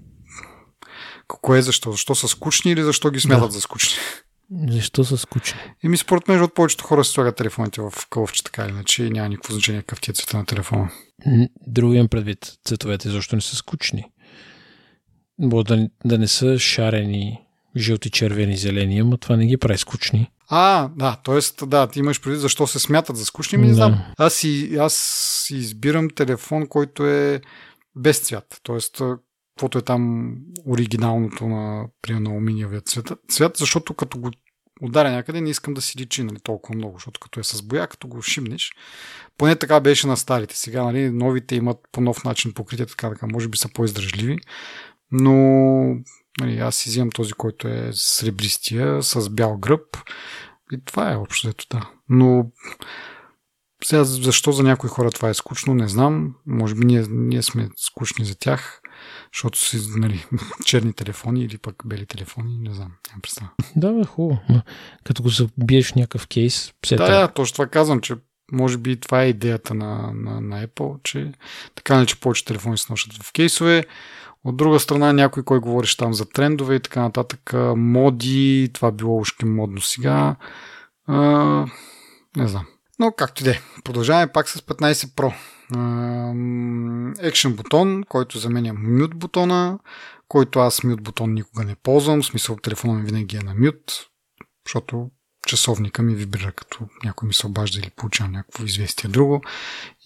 какво 1.28 1.54
е 1.54 1.62
защо? 1.62 1.92
Защо 1.92 2.14
са 2.14 2.28
скучни 2.28 2.72
или 2.72 2.82
защо 2.82 3.10
ги 3.10 3.20
смятат 3.20 3.48
да. 3.48 3.52
за 3.52 3.60
скучни? 3.60 3.98
Защо 4.68 5.04
са 5.04 5.18
скучни? 5.18 5.60
Еми, 5.84 5.96
според 5.96 6.28
мен, 6.28 6.42
от 6.42 6.54
повечето 6.54 6.84
хора 6.84 7.04
си 7.04 7.12
слагат 7.12 7.36
телефоните 7.36 7.80
в 7.80 7.92
кълъвче, 8.10 8.44
така 8.44 8.66
иначе, 8.66 9.04
и 9.04 9.10
няма 9.10 9.28
никакво 9.28 9.52
значение 9.52 9.80
какъв 9.82 10.00
ти 10.00 10.10
е 10.10 10.14
цвета 10.14 10.36
на 10.36 10.46
телефона. 10.46 10.90
Друго 11.66 11.94
имам 11.94 12.08
предвид 12.08 12.58
цветовете, 12.64 13.10
защо 13.10 13.36
не 13.36 13.42
са 13.42 13.56
скучни. 13.56 14.04
Бо 15.38 15.62
да, 15.62 15.88
да 16.04 16.18
не 16.18 16.28
са 16.28 16.58
шарени, 16.58 17.40
жълти, 17.76 18.10
червени, 18.10 18.56
зелени, 18.56 18.98
ама 18.98 19.18
това 19.18 19.36
не 19.36 19.46
ги 19.46 19.56
прави 19.56 19.78
скучни. 19.78 20.30
А, 20.48 20.88
да, 20.96 21.20
т.е. 21.24 21.66
да, 21.66 21.86
ти 21.86 21.98
имаш 21.98 22.20
предвид 22.20 22.40
защо 22.40 22.66
се 22.66 22.78
смятат 22.78 23.16
за 23.16 23.24
скучни, 23.24 23.58
ми 23.58 23.64
не 23.64 23.70
да. 23.70 23.74
знам. 23.74 24.02
Аз 24.18 24.34
си, 24.34 24.76
аз 24.80 24.94
си 25.46 25.56
избирам 25.56 26.10
телефон, 26.10 26.66
който 26.66 27.06
е 27.06 27.40
без 27.96 28.18
цвят. 28.18 28.60
Тоест, 28.62 29.02
каквото 29.54 29.78
е 29.78 29.82
там 29.82 30.34
оригиналното 30.66 31.48
на, 31.48 31.86
примерно, 32.02 32.30
алуминиевия 32.30 32.80
цвят, 32.80 33.12
цвят, 33.28 33.56
защото 33.56 33.94
като 33.94 34.18
го 34.18 34.30
ударя 34.80 35.10
някъде, 35.10 35.40
не 35.40 35.50
искам 35.50 35.74
да 35.74 35.82
си 35.82 35.98
личи 35.98 36.22
нали, 36.22 36.40
толкова 36.40 36.76
много, 36.76 36.96
защото 36.96 37.20
като 37.20 37.40
е 37.40 37.44
с 37.44 37.62
боя, 37.62 37.86
като 37.86 38.08
го 38.08 38.22
шимнеш, 38.22 38.72
поне 39.38 39.56
така 39.56 39.80
беше 39.80 40.06
на 40.06 40.16
старите. 40.16 40.56
Сега 40.56 40.82
нали, 40.82 41.10
новите 41.10 41.56
имат 41.56 41.78
по 41.92 42.00
нов 42.00 42.24
начин 42.24 42.52
покритие, 42.52 42.86
така, 42.86 43.10
така 43.10 43.26
може 43.26 43.48
би 43.48 43.58
са 43.58 43.68
по-издържливи, 43.68 44.38
но 45.10 45.32
нали, 46.40 46.58
аз 46.58 46.76
си 46.76 46.88
взимам 46.88 47.10
този, 47.10 47.32
който 47.32 47.68
е 47.68 47.90
сребристия, 47.92 49.02
с 49.02 49.30
бял 49.30 49.56
гръб 49.56 49.96
и 50.72 50.84
това 50.84 51.12
е 51.12 51.16
общо 51.16 51.48
ето 51.48 51.66
да. 51.70 51.90
Но 52.08 52.50
сега 53.84 54.04
защо 54.04 54.52
за 54.52 54.62
някои 54.62 54.88
хора 54.88 55.10
това 55.10 55.28
е 55.28 55.34
скучно, 55.34 55.74
не 55.74 55.88
знам. 55.88 56.34
Може 56.46 56.74
би 56.74 56.84
ние, 56.84 57.04
ние 57.10 57.42
сме 57.42 57.68
скучни 57.76 58.24
за 58.24 58.38
тях 58.38 58.80
защото 59.34 59.58
си 59.58 59.80
нали, 59.96 60.24
черни 60.64 60.92
телефони 60.92 61.44
или 61.44 61.58
пък 61.58 61.82
бели 61.86 62.06
телефони, 62.06 62.58
не 62.58 62.74
знам, 62.74 62.92
нямам 63.08 63.20
представа. 63.22 63.50
Да, 63.76 63.92
бе, 63.92 64.04
хубаво. 64.04 64.40
Като 65.04 65.22
го 65.22 65.28
забиеш 65.28 65.92
в 65.92 65.94
някакъв 65.94 66.26
кейс, 66.26 66.72
все 66.82 66.96
Да, 66.96 67.20
да, 67.20 67.28
точно 67.28 67.52
това 67.52 67.66
казвам, 67.66 68.00
че 68.00 68.14
може 68.52 68.78
би 68.78 69.00
това 69.00 69.22
е 69.22 69.28
идеята 69.28 69.74
на, 69.74 70.12
на, 70.14 70.40
на 70.40 70.66
Apple, 70.66 71.02
че 71.02 71.32
така 71.74 71.98
не, 71.98 72.06
че 72.06 72.20
повече 72.20 72.44
телефони 72.44 72.78
се 72.78 72.86
носят 72.90 73.22
в 73.22 73.32
кейсове. 73.32 73.84
От 74.44 74.56
друга 74.56 74.80
страна, 74.80 75.12
някой, 75.12 75.42
кой 75.42 75.60
говориш 75.60 75.96
там 75.96 76.14
за 76.14 76.28
трендове 76.28 76.74
и 76.74 76.80
така 76.80 77.00
нататък, 77.00 77.52
моди, 77.76 78.70
това 78.72 78.90
било 78.90 79.20
ушки 79.20 79.44
модно 79.44 79.80
сега. 79.80 80.36
А, 81.06 81.16
не 82.36 82.48
знам. 82.48 82.66
Но 82.98 83.12
както 83.12 83.42
и 83.42 83.44
да 83.44 83.50
е. 83.50 83.60
Продължаваме 83.84 84.32
пак 84.32 84.48
с 84.48 84.60
15 84.60 84.92
Pro 84.92 85.34
екшен 87.18 87.56
бутон, 87.56 88.04
който 88.08 88.38
заменя 88.38 88.72
мют 88.72 89.14
бутона, 89.14 89.78
който 90.28 90.58
аз 90.58 90.84
мют 90.84 91.02
бутон 91.02 91.34
никога 91.34 91.64
не 91.64 91.74
ползвам, 91.74 92.22
в 92.22 92.26
смисъл 92.26 92.56
телефона 92.56 92.94
ми 92.94 93.04
винаги 93.04 93.36
е 93.36 93.40
на 93.40 93.54
мют, 93.54 94.06
защото 94.66 95.10
часовника 95.46 96.02
ми 96.02 96.14
вибрира, 96.14 96.52
като 96.52 96.88
някой 97.04 97.26
ми 97.26 97.34
се 97.34 97.46
обажда 97.46 97.78
или 97.78 97.90
получавам 97.90 98.32
някакво 98.32 98.64
известие 98.64 99.10
друго. 99.10 99.42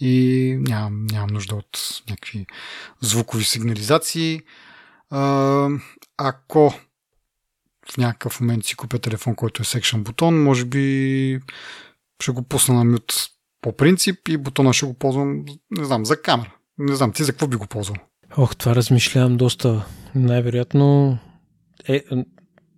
И 0.00 0.56
нямам, 0.60 1.06
нямам 1.06 1.30
нужда 1.30 1.54
от 1.54 2.02
някакви 2.10 2.46
звукови 3.00 3.44
сигнализации. 3.44 4.40
Ако 6.16 6.74
в 7.92 7.96
някакъв 7.98 8.40
момент 8.40 8.64
си 8.64 8.76
купя 8.76 8.98
телефон, 8.98 9.34
който 9.34 9.62
е 9.62 9.64
секшен 9.64 10.04
бутон, 10.04 10.42
може 10.42 10.64
би 10.64 11.40
ще 12.22 12.32
го 12.32 12.42
пусна 12.42 12.74
на 12.74 12.84
мют 12.84 13.30
по 13.68 13.76
принцип 13.76 14.28
и 14.28 14.36
бутона 14.36 14.72
ще 14.72 14.86
го 14.86 14.94
ползвам, 14.94 15.44
не 15.70 15.84
знам, 15.84 16.06
за 16.06 16.22
камера. 16.22 16.54
Не 16.78 16.96
знам, 16.96 17.12
ти 17.12 17.24
за 17.24 17.32
какво 17.32 17.46
би 17.46 17.56
го 17.56 17.66
ползвал? 17.66 17.96
Ох, 18.36 18.56
това 18.56 18.74
размишлявам 18.74 19.36
доста. 19.36 19.84
Най-вероятно 20.14 21.18
е, 21.88 22.02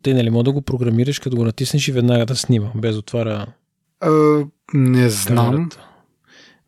те 0.03 0.14
нали 0.14 0.30
мога 0.30 0.45
да 0.45 0.53
го 0.53 0.62
програмираш, 0.62 1.18
като 1.18 1.36
го 1.36 1.45
натиснеш 1.45 1.88
и 1.88 1.93
веднага 1.93 2.26
да 2.26 2.36
снима, 2.36 2.70
без 2.74 2.97
отваря 2.97 3.47
а, 4.01 4.11
Не 4.74 5.11
знам. 5.11 5.47
Камерата. 5.47 5.88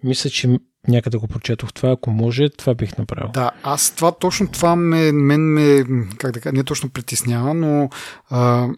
Мисля, 0.05 0.31
че 0.31 0.59
някъде 0.89 1.19
го 1.19 1.29
прочетох 1.29 1.73
това. 1.73 1.91
Ако 1.91 2.11
може, 2.11 2.49
това 2.49 2.75
бих 2.75 2.99
направил. 2.99 3.31
Да, 3.33 3.51
аз 3.63 3.95
това 3.97 4.13
точно 4.13 4.49
това 4.49 4.77
ме, 4.77 5.13
мен 5.13 5.41
ме, 5.41 5.85
как 6.19 6.33
да 6.33 6.41
кажа, 6.41 6.57
не 6.57 6.65
точно 6.65 6.91
притеснява, 6.91 7.55
но 7.55 7.89
а, 8.31 8.69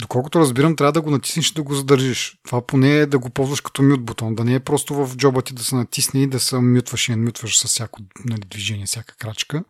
Доколкото 0.00 0.40
разбирам, 0.40 0.76
трябва 0.76 0.92
да 0.92 1.00
го 1.00 1.10
натиснеш 1.10 1.50
и 1.50 1.54
да 1.54 1.62
го 1.62 1.74
задържиш. 1.74 2.38
Това 2.44 2.66
поне 2.66 2.96
е 2.96 3.06
да 3.06 3.18
го 3.18 3.30
ползваш 3.30 3.60
като 3.60 3.82
мют 3.82 4.04
бутон, 4.04 4.34
да 4.34 4.44
не 4.44 4.54
е 4.54 4.60
просто 4.60 4.94
в 4.94 5.16
джоба 5.16 5.42
ти 5.42 5.54
да 5.54 5.64
се 5.64 5.76
натисне 5.76 6.22
и 6.22 6.26
да 6.26 6.40
се 6.40 6.58
мютваш 6.58 7.08
и 7.08 7.16
мютваш 7.16 7.58
с 7.58 7.64
всяко 7.64 8.00
нали, 8.24 8.40
движение, 8.50 8.86
всяка 8.86 9.16
крачка. 9.16 9.64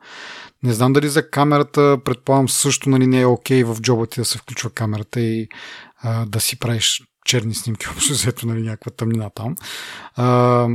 Не 0.63 0.73
знам 0.73 0.93
дали 0.93 1.09
за 1.09 1.31
камерата, 1.31 1.99
предполагам 2.05 2.49
също 2.49 2.91
нали, 2.91 3.07
не 3.07 3.21
е 3.21 3.27
окей 3.27 3.63
okay 3.63 3.75
в 3.75 3.81
джоба 3.81 4.07
ти 4.07 4.21
да 4.21 4.25
се 4.25 4.39
включва 4.39 4.71
камерата 4.71 5.21
и 5.21 5.49
а, 6.03 6.27
да 6.27 6.41
си 6.41 6.59
правиш 6.59 7.03
черни 7.25 7.55
снимки, 7.55 7.87
общо 7.97 8.13
взето 8.13 8.47
нали, 8.47 8.63
някаква 8.63 8.91
тъмнина 8.91 9.31
там. 9.31 9.55
А, 10.17 10.69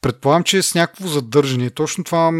предполагам, 0.00 0.44
че 0.44 0.58
е 0.58 0.62
с 0.62 0.74
някакво 0.74 1.08
задържане. 1.08 1.70
Точно 1.70 2.04
това 2.04 2.30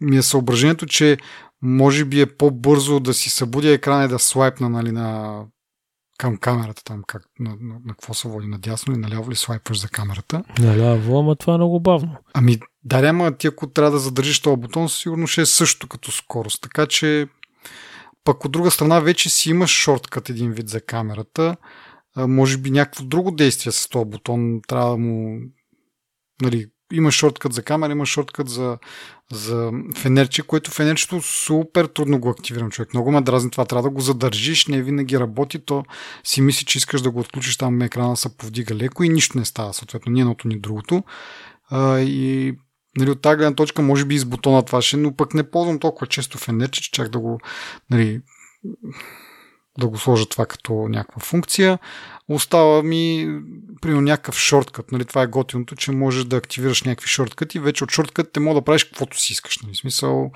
ми 0.00 0.16
е 0.16 0.22
съображението, 0.22 0.86
че 0.86 1.18
може 1.62 2.04
би 2.04 2.20
е 2.20 2.36
по-бързо 2.36 3.00
да 3.00 3.14
си 3.14 3.30
събудя 3.30 3.70
екрана 3.70 4.04
и 4.04 4.08
да 4.08 4.18
слайпна 4.18 4.68
нали, 4.68 4.92
на, 4.92 5.40
към 6.18 6.36
камерата 6.36 6.84
там, 6.84 7.02
как, 7.06 7.22
на, 7.38 7.50
на, 7.50 7.74
на 7.84 7.92
какво 7.92 8.14
се 8.14 8.28
води, 8.28 8.46
надясно 8.46 8.92
или 8.92 9.00
наляво 9.00 9.30
ли 9.30 9.36
слайпваш 9.36 9.80
за 9.80 9.88
камерата. 9.88 10.44
Наляво, 10.58 11.18
ама 11.18 11.36
това 11.36 11.54
е 11.54 11.56
много 11.56 11.80
бавно. 11.80 12.16
Ами, 12.34 12.58
да, 12.84 13.08
ама 13.08 13.36
ти 13.36 13.46
ако 13.46 13.66
трябва 13.66 13.90
да 13.90 13.98
задържиш 13.98 14.40
този 14.40 14.60
бутон, 14.60 14.88
сигурно 14.88 15.26
ще 15.26 15.40
е 15.40 15.46
също 15.46 15.88
като 15.88 16.12
скорост. 16.12 16.62
Така 16.62 16.86
че, 16.86 17.28
пък 18.24 18.44
от 18.44 18.52
друга 18.52 18.70
страна, 18.70 19.00
вече 19.00 19.30
си 19.30 19.50
имаш 19.50 19.70
шорткът 19.70 20.28
един 20.28 20.52
вид 20.52 20.68
за 20.68 20.80
камерата. 20.80 21.56
А, 22.14 22.26
може 22.26 22.58
би 22.58 22.70
някакво 22.70 23.04
друго 23.04 23.30
действие 23.30 23.72
с 23.72 23.88
този 23.88 24.10
бутон 24.10 24.60
трябва 24.68 24.90
да 24.90 24.96
му 24.96 25.40
нали, 26.42 26.66
има 26.92 27.10
шорткът 27.10 27.52
за 27.52 27.62
камера, 27.62 27.92
има 27.92 28.06
шорткът 28.06 28.48
за, 28.48 28.78
за 29.32 29.72
фенерче, 29.96 30.42
което 30.42 30.70
фенерчето 30.70 31.22
супер 31.22 31.86
трудно 31.86 32.20
го 32.20 32.30
активирам 32.30 32.70
човек. 32.70 32.94
Много 32.94 33.10
ме 33.10 33.20
дразни 33.20 33.50
това. 33.50 33.64
Трябва 33.64 33.82
да 33.82 33.94
го 33.94 34.00
задържиш, 34.00 34.66
не 34.66 34.82
винаги 34.82 35.20
работи, 35.20 35.58
то 35.58 35.84
си 36.24 36.40
мисли, 36.40 36.64
че 36.64 36.78
искаш 36.78 37.00
да 37.00 37.10
го 37.10 37.20
отключиш 37.20 37.56
там 37.56 37.82
екрана 37.82 38.16
се 38.16 38.36
повдига 38.36 38.74
леко 38.74 39.04
и 39.04 39.08
нищо 39.08 39.38
не 39.38 39.44
става. 39.44 39.74
Съответно, 39.74 40.12
ни 40.12 40.20
едното, 40.20 40.48
ни 40.48 40.60
другото. 40.60 41.04
А, 41.70 41.98
и 41.98 42.54
нали, 42.98 43.10
от 43.10 43.22
тази 43.22 43.36
гледна 43.36 43.54
точка, 43.54 43.82
може 43.82 44.04
би 44.04 44.14
и 44.14 44.18
с 44.18 44.24
бутона 44.24 44.62
това 44.62 44.82
ще, 44.82 44.96
но 44.96 45.16
пък 45.16 45.34
не 45.34 45.50
ползвам 45.50 45.78
толкова 45.78 46.06
често 46.06 46.38
фенерче, 46.38 46.82
че 46.82 46.90
чак 46.90 47.08
да 47.08 47.18
го 47.18 47.40
нали, 47.90 48.20
да 49.78 49.88
го 49.88 49.98
сложа 49.98 50.26
това 50.26 50.46
като 50.46 50.72
някаква 50.72 51.20
функция. 51.20 51.78
Остава 52.28 52.82
ми, 52.82 53.34
примерно, 53.80 54.00
някакъв 54.00 54.38
шорткът. 54.38 54.92
Нали? 54.92 55.04
Това 55.04 55.22
е 55.22 55.26
готиното, 55.26 55.76
че 55.76 55.92
можеш 55.92 56.24
да 56.24 56.36
активираш 56.36 56.82
някакви 56.82 57.08
шорткъти. 57.08 57.58
Вече 57.58 57.84
от 57.84 57.90
шорткът 57.90 58.32
те 58.32 58.40
мога 58.40 58.60
да 58.60 58.64
правиш 58.64 58.84
каквото 58.84 59.20
си 59.20 59.32
искаш. 59.32 59.58
Нали? 59.58 59.74
смисъл, 59.74 60.32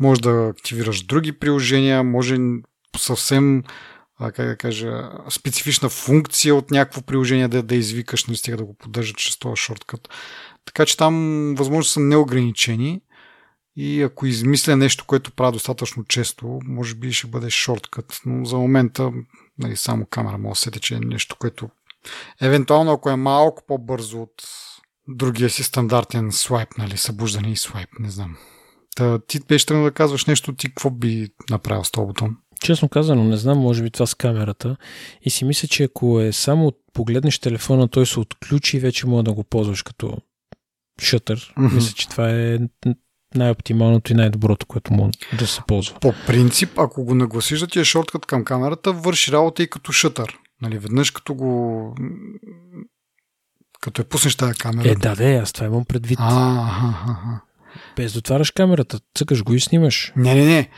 може 0.00 0.20
да 0.20 0.52
активираш 0.56 1.02
други 1.02 1.32
приложения, 1.32 2.04
може 2.04 2.36
съвсем 2.96 3.62
как 4.18 4.46
да 4.46 4.56
кажа, 4.56 5.10
специфична 5.30 5.88
функция 5.88 6.54
от 6.54 6.70
някакво 6.70 7.02
приложение 7.02 7.48
да, 7.48 7.62
да 7.62 7.74
извикаш, 7.74 8.26
не 8.26 8.36
стига 8.36 8.56
да 8.56 8.64
го 8.64 8.74
поддържат 8.74 9.16
чрез 9.16 9.38
този 9.38 9.56
шорткът. 9.56 10.08
Така 10.64 10.86
че 10.86 10.96
там 10.96 11.54
възможно 11.58 11.84
са 11.84 12.00
неограничени 12.00 13.00
и 13.76 14.02
ако 14.02 14.26
измисля 14.26 14.76
нещо, 14.76 15.04
което 15.06 15.32
правя 15.32 15.52
достатъчно 15.52 16.04
често, 16.04 16.60
може 16.64 16.94
би 16.94 17.12
ще 17.12 17.26
бъде 17.26 17.50
шорткът, 17.50 18.20
но 18.26 18.44
за 18.44 18.56
момента 18.56 19.12
нали, 19.58 19.76
само 19.76 20.06
камера 20.06 20.38
може 20.38 20.52
да 20.52 20.60
се 20.60 20.70
тече 20.70 21.00
нещо, 21.00 21.36
което 21.38 21.68
евентуално 22.40 22.92
ако 22.92 23.10
е 23.10 23.16
малко 23.16 23.62
по-бързо 23.66 24.22
от 24.22 24.42
другия 25.08 25.50
си 25.50 25.62
стандартен 25.62 26.32
свайп, 26.32 26.68
нали, 26.78 26.96
събуждане 26.96 27.50
и 27.50 27.56
свайп, 27.56 27.88
не 28.00 28.10
знам. 28.10 28.36
Та, 28.96 29.18
ти 29.18 29.40
беше 29.48 29.66
тръгнал 29.66 29.84
да 29.84 29.92
казваш 29.92 30.24
нещо, 30.24 30.54
ти 30.54 30.68
какво 30.68 30.90
би 30.90 31.28
направил 31.50 31.84
с 31.84 31.90
този 31.90 32.06
бутон? 32.06 32.36
Честно 32.60 32.88
казано, 32.88 33.24
не 33.24 33.36
знам, 33.36 33.58
може 33.58 33.82
би 33.82 33.90
това 33.90 34.06
с 34.06 34.14
камерата. 34.14 34.76
И 35.22 35.30
си 35.30 35.44
мисля, 35.44 35.68
че 35.68 35.84
ако 35.84 36.20
е 36.20 36.32
само 36.32 36.72
погледнеш 36.92 37.38
телефона, 37.38 37.88
той 37.88 38.06
се 38.06 38.20
отключи 38.20 38.76
и 38.76 38.80
вече 38.80 39.06
може 39.06 39.24
да 39.24 39.32
го 39.32 39.44
ползваш 39.44 39.82
като 39.82 40.18
шътър. 41.00 41.54
Mm-hmm. 41.58 41.74
Мисля, 41.74 41.94
че 41.94 42.08
това 42.08 42.30
е 42.30 42.58
най-оптималното 43.34 44.12
и 44.12 44.14
най-доброто, 44.14 44.66
което 44.66 44.92
може 44.92 45.12
да 45.38 45.46
се 45.46 45.60
ползва. 45.66 45.98
По 46.00 46.14
принцип, 46.26 46.78
ако 46.78 47.04
го 47.04 47.14
нагласиш 47.14 47.60
да 47.60 47.66
ти 47.66 47.80
е 47.80 47.84
шорткът 47.84 48.26
към 48.26 48.44
камерата, 48.44 48.92
върши 48.92 49.32
работа 49.32 49.62
и 49.62 49.70
като 49.70 49.92
шътър. 49.92 50.38
Нали, 50.62 50.78
веднъж 50.78 51.10
като 51.10 51.34
го 51.34 51.94
като 53.80 54.02
е 54.02 54.04
пуснеш 54.04 54.36
тази 54.36 54.58
камера. 54.58 54.90
Е, 54.90 54.94
да, 54.94 55.14
да, 55.14 55.24
аз 55.24 55.52
това 55.52 55.66
имам 55.66 55.84
предвид. 55.84 56.18
А. 56.20 57.40
Без 57.96 58.12
да 58.12 58.18
отваряш 58.18 58.50
камерата, 58.50 59.00
цъкаш 59.18 59.44
го 59.44 59.54
и 59.54 59.60
снимаш. 59.60 60.12
Не, 60.16 60.34
не, 60.34 60.44
не. 60.44 60.70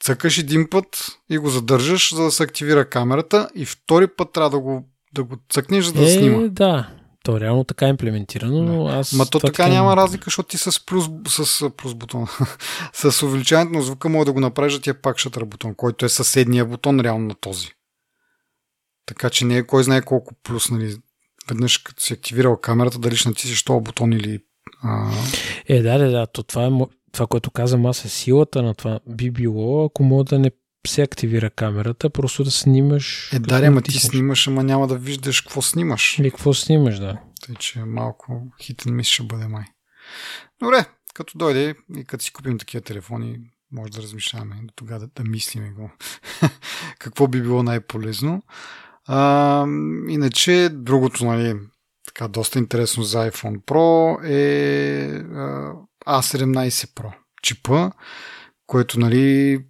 Цъкаш 0.00 0.38
един 0.38 0.66
път 0.70 1.06
и 1.30 1.38
го 1.38 1.48
задържаш, 1.48 2.14
за 2.14 2.24
да 2.24 2.30
се 2.30 2.42
активира 2.42 2.90
камерата 2.90 3.48
и 3.54 3.64
втори 3.64 4.06
път 4.06 4.32
трябва 4.32 4.50
да 4.50 4.58
го, 4.58 4.88
да 5.14 5.24
го 5.24 5.36
цъкнеш, 5.50 5.84
за 5.84 5.92
да 5.92 6.04
е, 6.04 6.10
снима. 6.10 6.48
да. 6.48 6.88
То 7.24 7.36
е 7.36 7.40
реално 7.40 7.64
така 7.64 7.86
е 7.86 7.90
имплементирано, 7.90 8.62
но 8.62 8.88
аз... 8.88 9.12
Ма 9.12 9.26
то 9.26 9.40
така 9.40 9.68
няма 9.68 9.96
разлика, 9.96 10.24
защото 10.24 10.48
ти 10.48 10.58
с 10.58 10.86
плюс, 10.86 11.04
с 11.28 11.70
плюс 11.70 11.94
бутон, 11.94 12.26
с 12.92 13.22
увеличаването 13.22 13.76
на 13.78 13.82
звука 13.82 14.08
мога 14.08 14.24
да 14.24 14.32
го 14.32 14.40
направиш, 14.40 14.74
да 14.74 14.80
ти 14.80 14.90
е 14.90 14.94
пак 14.94 15.18
шатър 15.18 15.44
бутон, 15.44 15.74
който 15.74 16.04
е 16.04 16.08
съседния 16.08 16.64
бутон 16.64 17.00
реално 17.00 17.26
на 17.26 17.34
този. 17.34 17.68
Така 19.06 19.30
че 19.30 19.44
не 19.44 19.56
е 19.56 19.66
кой 19.66 19.84
знае 19.84 20.02
колко 20.02 20.34
плюс, 20.42 20.70
нали, 20.70 20.96
веднъж 21.48 21.78
като 21.78 22.02
си 22.02 22.12
активирал 22.12 22.56
камерата, 22.56 22.98
дали 22.98 23.16
ще 23.16 23.28
натиснеш 23.28 23.62
този 23.62 23.84
бутон 23.84 24.12
или... 24.12 24.40
А... 24.82 25.10
Е, 25.68 25.82
да, 25.82 25.98
да, 25.98 26.10
да, 26.10 26.26
то 26.26 26.42
това 26.42 26.66
е 26.66 26.70
това, 27.12 27.26
което 27.26 27.50
казвам 27.50 27.86
аз 27.86 28.04
е 28.04 28.08
силата 28.08 28.62
на 28.62 28.74
това 28.74 29.00
би 29.06 29.30
било, 29.30 29.84
ако 29.84 30.02
мога 30.02 30.24
да 30.24 30.38
не 30.38 30.50
се 30.86 31.02
активира 31.02 31.50
камерата, 31.50 32.10
просто 32.10 32.44
да 32.44 32.50
снимаш. 32.50 33.32
Е, 33.32 33.38
да, 33.38 33.66
ама 33.66 33.82
ти 33.82 33.98
снимаш, 33.98 34.48
ама 34.48 34.62
няма 34.62 34.86
да 34.86 34.96
виждаш 34.96 35.40
какво 35.40 35.62
снимаш. 35.62 36.18
Или 36.18 36.30
какво 36.30 36.54
снимаш, 36.54 36.98
да. 36.98 37.20
Тъй, 37.46 37.54
че 37.54 37.78
малко 37.78 38.42
хитен 38.62 38.96
мис 38.96 39.06
ще 39.06 39.22
бъде 39.22 39.48
май. 39.48 39.64
Добре, 40.60 40.84
като 41.14 41.38
дойде 41.38 41.74
и 41.96 42.04
като 42.04 42.24
си 42.24 42.32
купим 42.32 42.58
такива 42.58 42.80
телефони, 42.80 43.40
може 43.72 43.92
да 43.92 44.02
размишляваме 44.02 44.56
до 44.62 44.72
тогава 44.76 45.00
да, 45.00 45.06
да 45.06 45.30
мислиме 45.30 45.70
го. 45.70 45.90
какво 46.98 47.28
би 47.28 47.42
било 47.42 47.62
най-полезно. 47.62 48.42
А, 49.06 49.66
иначе, 50.08 50.68
другото, 50.72 51.24
нали, 51.24 51.56
така 52.06 52.28
доста 52.28 52.58
интересно 52.58 53.02
за 53.02 53.30
iPhone 53.30 53.58
Pro 53.58 54.24
е 54.24 55.06
а, 56.06 56.20
A17 56.20 56.70
Pro 56.70 57.12
чипа, 57.42 57.90
който, 58.66 59.00
нали, 59.00 59.60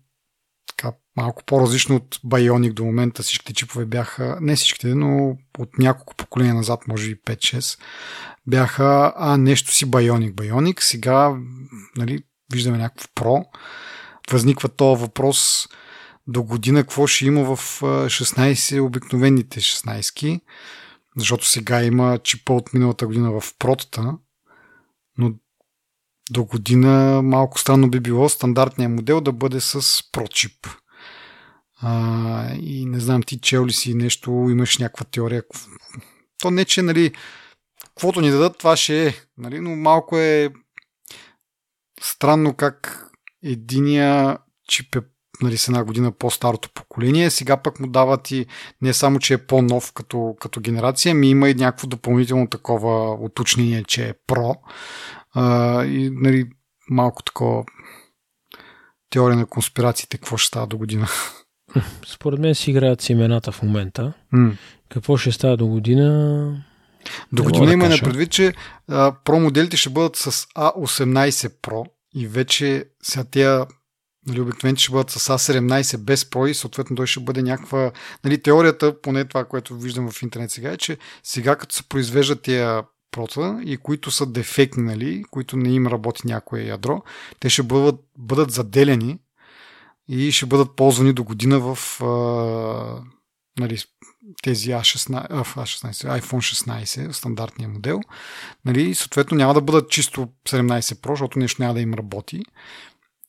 малко 1.17 1.45
по-различно 1.45 1.97
от 1.97 2.17
Bionic 2.17 2.73
до 2.73 2.85
момента. 2.85 3.23
Всичките 3.23 3.55
чипове 3.55 3.85
бяха, 3.85 4.39
не 4.41 4.57
всичките, 4.57 4.95
но 4.95 5.37
от 5.59 5.79
няколко 5.79 6.15
поколения 6.15 6.55
назад, 6.55 6.89
може 6.89 7.11
и 7.11 7.21
5-6, 7.21 7.81
бяха 8.47 9.13
а, 9.17 9.37
нещо 9.37 9.73
си 9.73 9.87
Bionic. 9.87 10.33
Bionic 10.33 10.81
сега, 10.81 11.37
нали, 11.97 12.23
виждаме 12.53 12.79
някакво 12.79 13.07
Pro. 13.07 13.45
Възниква 14.31 14.69
този 14.69 15.01
въпрос 15.01 15.69
до 16.27 16.43
година 16.43 16.83
какво 16.83 17.07
ще 17.07 17.27
има 17.27 17.57
в 17.57 17.81
16 17.81 18.83
обикновените 18.83 19.61
16 19.61 20.41
защото 21.17 21.47
сега 21.47 21.83
има 21.83 22.19
чипа 22.19 22.53
от 22.53 22.75
миналата 22.75 23.07
година 23.07 23.41
в 23.41 23.55
протата, 23.59 24.19
но 25.19 25.33
до 26.31 26.45
година 26.45 27.23
малко 27.23 27.61
странно 27.61 27.91
би 27.91 28.01
било 28.01 28.29
стандартният 28.29 28.93
модел 28.93 29.21
да 29.21 29.33
бъде 29.33 29.61
с 29.61 30.03
прочип. 30.13 30.67
А, 31.77 32.55
и 32.55 32.87
не 32.87 33.01
знам, 33.01 33.23
ти 33.23 33.41
чел 33.41 33.67
ли 33.67 33.73
си 33.73 33.95
нещо, 33.95 34.31
имаш 34.31 34.79
някаква 34.79 35.05
теория. 35.05 35.43
То 36.39 36.51
не, 36.51 36.65
че, 36.65 36.83
нали, 36.83 37.13
каквото 37.85 38.21
ни 38.21 38.31
дадат, 38.31 38.59
това 38.59 38.77
ще 38.77 39.09
е, 39.09 39.15
нали, 39.39 39.61
но 39.61 39.77
малко 39.77 40.19
е 40.19 40.51
странно 42.01 42.55
как 42.55 43.09
единия 43.43 44.39
чип 44.69 44.97
е 44.97 45.01
нали, 45.43 45.59
с 45.59 45.69
една 45.69 45.85
година 45.85 46.13
по-старото 46.13 46.71
поколение. 46.75 47.31
Сега 47.31 47.57
пък 47.57 47.81
му 47.81 47.87
дават 47.87 48.31
и 48.31 48.47
не 48.83 48.93
само, 48.93 49.19
че 49.19 49.35
е 49.35 49.47
по-нов 49.47 49.93
като, 49.93 50.37
като 50.41 50.61
генерация, 50.61 51.15
ми 51.15 51.31
има 51.31 51.49
и 51.49 51.55
някакво 51.55 51.87
допълнително 51.87 52.49
такова 52.49 53.15
уточнение, 53.15 53.85
че 53.85 54.09
е 54.09 54.15
про. 54.27 54.55
А, 55.33 55.85
и 55.85 56.11
нали, 56.11 56.51
малко 56.91 57.23
такова 57.23 57.65
теория 59.11 59.37
на 59.37 59.47
конспирациите, 59.47 60.19
какво 60.19 60.37
ще 60.37 60.49
става 60.49 60.67
до 60.67 60.79
година. 60.79 61.09
Според 62.07 62.41
мен 62.41 62.55
си 62.55 62.71
играят 62.71 63.01
с 63.03 63.11
имената 63.11 63.53
в 63.53 63.63
момента. 63.63 64.13
Mm. 64.35 64.57
Какво 64.89 65.17
ще 65.17 65.33
става 65.33 65.57
до 65.57 65.67
година? 65.67 66.65
До 67.33 67.43
година 67.43 67.67
да 67.67 67.73
има 67.73 67.89
на 67.89 67.99
предвид, 67.99 68.31
че 68.31 68.55
а, 68.89 69.13
Pro 69.25 69.39
моделите 69.39 69.77
ще 69.77 69.91
бъдат 69.91 70.17
с 70.17 70.33
A18 70.33 71.53
Pro 71.63 71.85
и 72.15 72.27
вече 72.27 72.85
сега 73.03 73.25
тия 73.25 73.67
нали, 74.27 74.41
обикновено 74.41 74.77
ще 74.77 74.93
бъдат 74.93 75.11
с 75.11 75.39
A17 75.39 75.99
без 75.99 76.25
Pro 76.25 76.47
и 76.47 76.55
съответно 76.55 76.97
той 76.97 77.07
ще 77.07 77.21
бъде 77.21 77.43
някаква... 77.43 77.93
Нали, 78.25 78.43
теорията, 78.43 79.01
поне 79.03 79.25
това, 79.25 79.45
което 79.45 79.79
виждам 79.79 80.11
в 80.11 80.23
интернет 80.23 80.51
сега 80.51 80.73
е, 80.73 80.77
че 80.77 80.99
сега 81.23 81.57
като 81.57 81.75
се 81.75 81.89
произвеждат 81.89 82.43
тия 82.43 82.83
прота 83.11 83.61
и 83.65 83.77
които 83.77 84.11
са 84.11 84.27
дефектни, 84.27 84.83
нали, 84.83 85.25
които 85.31 85.57
не 85.57 85.69
им 85.69 85.87
работи 85.87 86.23
някое 86.25 86.61
ядро, 86.61 87.03
те 87.41 87.51
ще 87.51 87.63
бъдат, 87.63 88.01
бъдат 88.19 88.51
заделени 88.51 89.19
и 90.09 90.33
ще 90.33 90.47
бъдат 90.47 90.77
ползвани 90.77 91.13
до 91.13 91.25
година 91.25 91.61
в 91.61 92.01
а, 92.03 93.03
нали, 93.61 93.79
тези 94.43 94.71
A16, 94.71 95.27
а, 95.31 95.45
A16, 95.45 96.21
iPhone 96.21 96.67
16, 96.67 97.13
стандартния 97.13 97.69
модел. 97.69 98.01
Нали, 98.65 98.95
съответно 98.95 99.37
няма 99.37 99.55
да 99.55 99.61
бъдат 99.61 99.91
чисто 99.91 100.29
17 100.49 100.81
Pro, 100.81 101.13
защото 101.13 101.39
нещо 101.39 101.63
няма 101.63 101.75
да 101.75 101.81
им 101.81 101.95
работи 101.95 102.43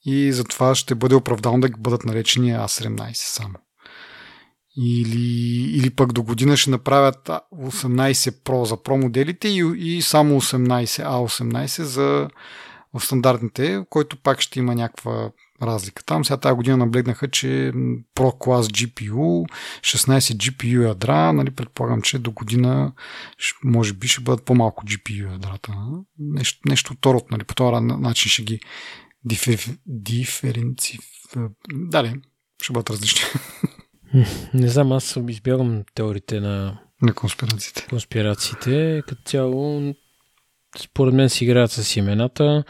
и 0.06 0.32
затова 0.32 0.76
ще 0.76 0.96
бъде 0.96 1.16
оправдано 1.16 1.60
да 1.60 1.70
бъдат 1.78 2.06
наречени 2.06 2.54
A17 2.54 3.14
само. 3.14 3.56
Или, 4.78 5.78
или 5.78 5.90
пък 5.90 6.14
до 6.14 6.24
година 6.24 6.58
ще 6.58 6.70
направят 6.70 7.28
18 7.28 8.14
Pro 8.14 8.64
за 8.64 8.78
Pro 8.78 9.02
моделите 9.02 9.48
и, 9.48 9.74
и 9.76 10.02
само 10.02 10.42
18 10.42 10.86
A18 10.86 11.82
за 11.82 12.30
в 12.94 13.06
стандартните, 13.06 13.84
който 13.90 14.18
пак 14.18 14.42
ще 14.42 14.60
има 14.60 14.76
някаква 14.76 15.32
разлика. 15.66 16.03
Там 16.03 16.26
сега 16.26 16.38
тази 16.38 16.55
година 16.55 16.78
наблегнаха, 16.78 17.28
че 17.28 17.47
Pro 18.16 18.39
клас 18.39 18.68
GPU, 18.68 19.45
16 19.82 20.20
GPU 20.20 20.88
ядра, 20.88 21.34
нали, 21.34 21.51
предполагам, 21.51 22.01
че 22.01 22.20
до 22.20 22.32
година 22.32 22.93
може 23.63 23.93
би 23.93 24.07
ще 24.07 24.22
бъдат 24.22 24.45
по-малко 24.45 24.86
GPU 24.86 25.32
ядрата. 25.32 25.74
Нещо, 26.20 26.59
нещо 26.70 26.93
второто, 26.93 27.26
нали, 27.32 27.43
по 27.43 27.55
този 27.55 27.84
начин 27.84 28.30
ще 28.30 28.43
ги 28.43 28.59
дифер... 29.24 29.78
диференци... 29.86 30.99
Дали, 31.74 32.13
ще 32.61 32.74
бъдат 32.74 32.89
различни. 32.89 33.22
Не 34.53 34.68
знам, 34.68 34.91
аз 34.91 35.18
избягам 35.30 35.84
теориите 35.95 36.39
на... 36.39 36.80
На 37.01 37.13
конспирациите. 37.13 37.86
Конспирациите. 37.89 39.03
Като 39.07 39.22
цяло, 39.26 39.93
според 40.80 41.13
мен 41.13 41.30
си 41.30 41.43
играят 41.43 41.72
с 41.72 41.95
имената. 41.95 42.63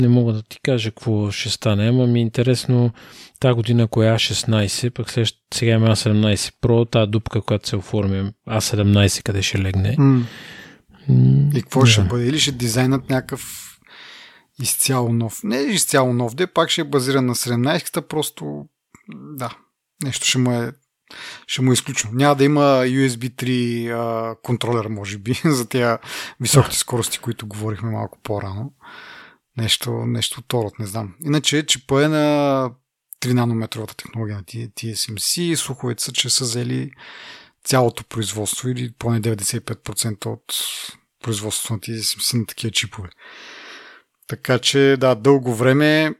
Не 0.00 0.08
мога 0.08 0.32
да 0.32 0.42
ти 0.42 0.60
кажа 0.62 0.90
какво 0.90 1.30
ще 1.30 1.50
стане, 1.50 1.88
ама 1.88 2.06
ми 2.06 2.18
е 2.18 2.22
интересно 2.22 2.92
тази 3.40 3.54
година, 3.54 3.82
ако 3.82 4.02
е 4.02 4.06
А16, 4.06 4.90
пък 4.90 5.10
сега 5.54 5.72
има 5.72 5.96
А17 5.96 6.54
Pro, 6.62 6.90
тази 6.90 7.10
дупка, 7.10 7.42
която 7.42 7.68
се 7.68 7.76
оформи 7.76 8.32
А17, 8.48 9.22
къде 9.22 9.42
ще 9.42 9.58
легне. 9.58 9.96
Mm. 9.96 10.24
И 11.58 11.62
какво 11.62 11.86
ще 11.86 12.02
бъде? 12.02 12.26
Или 12.26 12.40
ще 12.40 12.52
дизайнат 12.52 13.10
някакъв 13.10 13.68
изцяло 14.62 15.12
нов. 15.12 15.40
Не 15.44 15.56
изцяло 15.56 16.12
нов, 16.12 16.34
де 16.34 16.46
пак 16.46 16.70
ще 16.70 16.80
е 16.80 16.84
базиран 16.84 17.26
на 17.26 17.34
17-та, 17.34 18.02
просто 18.02 18.64
да. 19.14 19.50
нещо 20.04 20.26
ще 20.26 20.38
му 20.38 20.52
е 20.52 20.72
ще 21.46 21.62
му 21.62 21.70
е 21.70 21.74
изключено. 21.74 22.12
Няма 22.14 22.34
да 22.34 22.44
има 22.44 22.60
USB 22.84 23.30
3 23.30 23.90
а, 23.90 24.36
контролер, 24.42 24.86
може 24.86 25.18
би, 25.18 25.32
за 25.44 25.68
тези 25.68 25.96
високите 26.40 26.76
скорости, 26.76 27.18
които 27.18 27.46
говорихме 27.46 27.90
малко 27.90 28.18
по-рано. 28.22 28.72
Нещо, 29.58 29.90
нещо 29.90 30.40
второто, 30.40 30.76
не 30.78 30.86
знам. 30.86 31.14
Иначе, 31.24 31.66
чипа 31.66 32.04
е 32.04 32.08
на 32.08 32.70
3 33.20 33.32
нанометровата 33.32 33.96
технология 33.96 34.36
на 34.36 34.42
TSMC. 34.44 35.54
Слуховете 35.54 36.04
са, 36.04 36.12
че 36.12 36.30
са 36.30 36.44
взели 36.44 36.90
цялото 37.64 38.04
производство 38.04 38.68
или 38.68 38.92
поне 38.98 39.20
95% 39.20 40.26
от 40.26 40.54
производството 41.22 41.72
на 41.72 41.80
TSMC 41.80 42.38
на 42.38 42.46
такива 42.46 42.70
чипове. 42.70 43.08
Така 44.26 44.58
че, 44.58 44.96
да, 45.00 45.14
дълго 45.14 45.54
време 45.54 46.14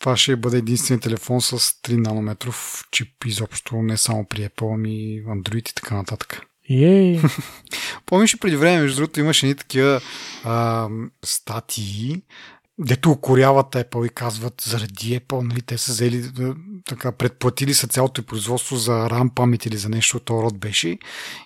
това 0.00 0.16
ще 0.16 0.36
бъде 0.36 0.58
единствен 0.58 1.00
телефон 1.00 1.40
с 1.40 1.58
3 1.58 1.96
нанометров 1.96 2.84
чип 2.90 3.24
изобщо, 3.26 3.76
не 3.76 3.96
само 3.96 4.24
при 4.24 4.48
Apple, 4.48 4.74
ами 4.74 5.22
Android 5.24 5.70
и 5.70 5.74
така 5.74 5.94
нататък. 5.94 6.40
Ей! 6.68 7.20
Помниш 8.06 8.38
преди 8.38 8.56
време, 8.56 8.80
между 8.80 8.96
другото, 8.96 9.20
имаше 9.20 9.46
едни 9.46 9.56
такива 9.56 10.00
а, 10.44 10.88
статии, 11.24 12.22
дето 12.78 13.10
укоряват 13.10 13.74
Apple 13.74 14.06
и 14.06 14.08
казват 14.08 14.62
заради 14.66 15.20
Apple, 15.20 15.40
нали, 15.40 15.62
те 15.62 15.78
са 15.78 15.92
взели, 15.92 16.30
така, 16.84 17.12
предплатили 17.12 17.74
са 17.74 17.88
цялото 17.88 18.22
производство 18.22 18.76
за 18.76 18.92
RAM 18.92 19.34
памет 19.34 19.66
или 19.66 19.76
за 19.76 19.88
нещо 19.88 20.16
от 20.16 20.30
род 20.30 20.58
беше. 20.58 20.98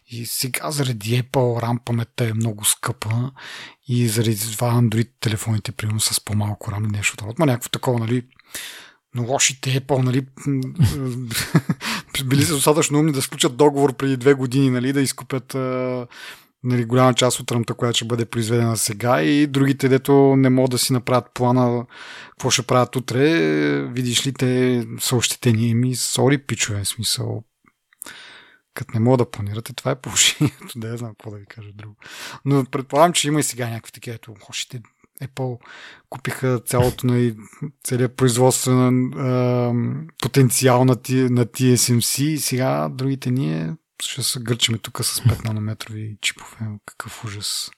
И 0.06 0.26
сега 0.26 0.70
заради 0.70 1.22
Apple 1.22 1.64
RAM 1.64 1.78
паметта 1.84 2.28
е 2.28 2.32
много 2.32 2.64
скъпа 2.64 3.30
и 3.88 4.08
заради 4.08 4.52
това 4.52 4.72
Android 4.72 5.08
телефоните, 5.20 5.72
примерно 5.72 6.00
с 6.00 6.24
по-малко 6.24 6.70
RAM 6.70 6.92
нещо 6.92 7.14
от 7.14 7.28
род. 7.28 7.38
Ма 7.38 7.46
някакво 7.46 7.68
такова, 7.68 7.98
нали, 7.98 8.22
но 9.14 9.22
лошите 9.22 9.80
Apple, 9.80 10.02
нали, 10.02 10.26
били 12.24 12.42
са 12.42 12.54
достатъчно 12.54 12.98
умни 12.98 13.12
да 13.12 13.22
сключат 13.22 13.56
договор 13.56 13.96
преди 13.96 14.16
две 14.16 14.34
години, 14.34 14.70
нали, 14.70 14.92
да 14.92 15.00
изкупят 15.00 15.54
нали, 16.64 16.84
голяма 16.84 17.14
част 17.14 17.40
от 17.40 17.52
ръмта, 17.52 17.74
която 17.74 17.96
ще 17.96 18.04
бъде 18.04 18.26
произведена 18.26 18.76
сега 18.76 19.22
и 19.22 19.46
другите, 19.46 19.88
дето 19.88 20.36
не 20.36 20.50
могат 20.50 20.70
да 20.70 20.78
си 20.78 20.92
направят 20.92 21.34
плана 21.34 21.86
какво 22.30 22.50
ще 22.50 22.62
правят 22.62 22.96
утре, 22.96 23.40
видиш 23.82 24.26
ли 24.26 24.32
те 24.32 24.82
са 25.00 25.16
ощетени 25.16 25.74
ми, 25.74 25.96
сори 25.96 26.38
пичове, 26.38 26.84
смисъл. 26.84 27.42
Като 28.74 28.90
не 28.94 29.00
мога 29.00 29.16
да 29.16 29.30
планирате, 29.30 29.74
това 29.74 29.90
е 29.90 30.00
положението. 30.00 30.66
Да, 30.76 30.88
я 30.88 30.96
знам 30.96 31.10
какво 31.10 31.30
да 31.30 31.36
ви 31.36 31.46
кажа 31.46 31.68
друго. 31.74 31.96
Но 32.44 32.64
предполагам, 32.64 33.12
че 33.12 33.28
има 33.28 33.40
и 33.40 33.42
сега 33.42 33.68
някакви 33.68 33.92
такива, 33.92 34.16
ето, 34.16 34.34
Apple 35.22 35.58
купиха 36.10 36.60
цялото 36.66 37.06
на 37.06 37.34
целият 37.84 38.16
производствен 38.16 39.12
а, 39.12 39.72
потенциал 40.22 40.84
на, 40.84 40.92
на 41.10 41.46
TSMC 41.46 42.22
и 42.22 42.38
сега 42.38 42.88
другите 42.88 43.30
ние 43.30 43.72
ще 44.02 44.22
се 44.22 44.40
гърчиме 44.40 44.78
тук 44.78 45.04
с 45.04 45.20
5 45.20 45.44
нанометрови 45.44 46.16
чипове. 46.20 46.56
Какъв 46.86 47.24
ужас. 47.24 47.70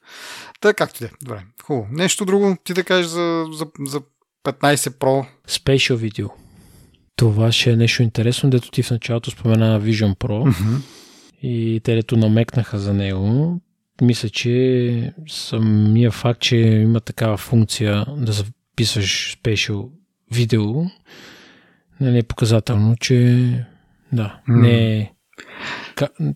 Така 0.61 0.75
както 0.75 1.01
де. 1.01 1.11
Добре. 1.23 1.45
Хубаво. 1.63 1.89
Нещо 1.91 2.25
друго 2.25 2.57
ти 2.65 2.75
да 2.75 2.85
кажеш 2.85 3.07
за, 3.07 3.47
за, 3.53 3.67
за 3.87 4.01
15 4.45 4.75
Pro? 4.77 5.27
Spatial 5.49 5.97
Video. 5.97 6.31
Това 7.17 7.53
ще 7.53 7.71
е 7.71 7.77
нещо 7.77 8.03
интересно, 8.03 8.51
дето 8.51 8.71
ти 8.71 8.83
в 8.83 8.91
началото 8.91 9.31
спомена 9.31 9.81
Vision 9.81 10.17
Pro 10.17 10.53
mm-hmm. 10.53 10.81
и 11.43 11.81
те 11.85 11.95
дето 11.95 12.17
намекнаха 12.17 12.79
за 12.79 12.95
него. 12.95 13.61
Мисля, 14.03 14.29
че 14.29 15.13
самия 15.29 16.11
факт, 16.11 16.41
че 16.41 16.57
има 16.57 17.01
такава 17.01 17.37
функция 17.37 18.07
да 18.17 18.33
записваш 18.33 19.39
Spatial 19.39 19.89
видео, 20.33 20.85
нали, 22.01 22.19
е 22.19 22.23
показателно, 22.23 22.97
че 22.97 23.17
да, 24.13 24.41
mm. 24.49 24.61
не 24.61 24.99
е 24.99 25.13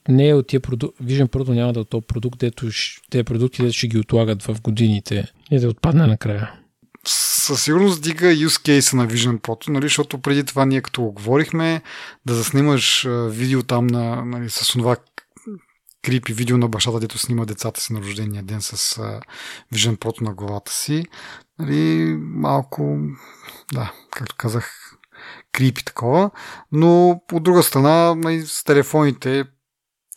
не 0.09 0.29
е 0.29 0.35
от 0.35 0.47
тия 0.47 0.61
продукти. 0.61 1.03
Vision 1.05 1.29
Pro 1.29 1.55
няма 1.55 1.73
да 1.73 1.81
е 1.81 1.83
от 1.83 1.91
този 1.91 2.07
продукт, 2.07 2.39
дето 2.39 2.67
тези 3.11 3.25
продукти, 3.25 3.63
дето 3.63 3.75
ще 3.75 3.89
ги 3.89 3.99
отлагат 3.99 4.43
в 4.43 4.63
годините 4.63 5.33
и 5.51 5.59
да 5.59 5.69
отпадне 5.69 6.07
накрая. 6.07 6.53
Със 7.07 7.63
сигурност 7.63 8.03
дига 8.03 8.27
use 8.27 8.81
case 8.81 8.95
на 8.95 9.09
Vision 9.09 9.41
Pro, 9.41 9.69
нали, 9.69 9.83
защото 9.83 10.19
преди 10.19 10.45
това 10.45 10.67
ние 10.67 10.81
като 10.81 11.03
го 11.03 11.13
говорихме, 11.13 11.83
да 12.27 12.35
заснимаш 12.35 13.07
видео 13.29 13.63
там 13.63 13.87
на, 13.87 14.25
нали, 14.25 14.51
с 14.51 14.69
това 14.73 14.97
крипи 16.03 16.33
видео 16.33 16.59
на 16.59 16.69
бащата, 16.69 17.01
дето 17.01 17.19
снима 17.19 17.45
децата 17.45 17.81
си 17.81 17.93
на 17.93 18.01
рождения 18.01 18.43
ден 18.43 18.63
с 18.63 18.99
Vision 19.75 19.97
Pro 19.99 20.23
на 20.23 20.35
главата 20.35 20.73
си. 20.73 21.05
Нали, 21.59 22.17
малко, 22.21 22.99
да, 23.73 23.93
както 24.11 24.35
казах, 24.39 24.97
крипи 25.53 25.85
такова, 25.85 26.31
но 26.73 27.21
от 27.33 27.43
друга 27.43 27.63
страна 27.63 28.15
нали, 28.15 28.47
с 28.47 28.65
телефоните 28.65 29.45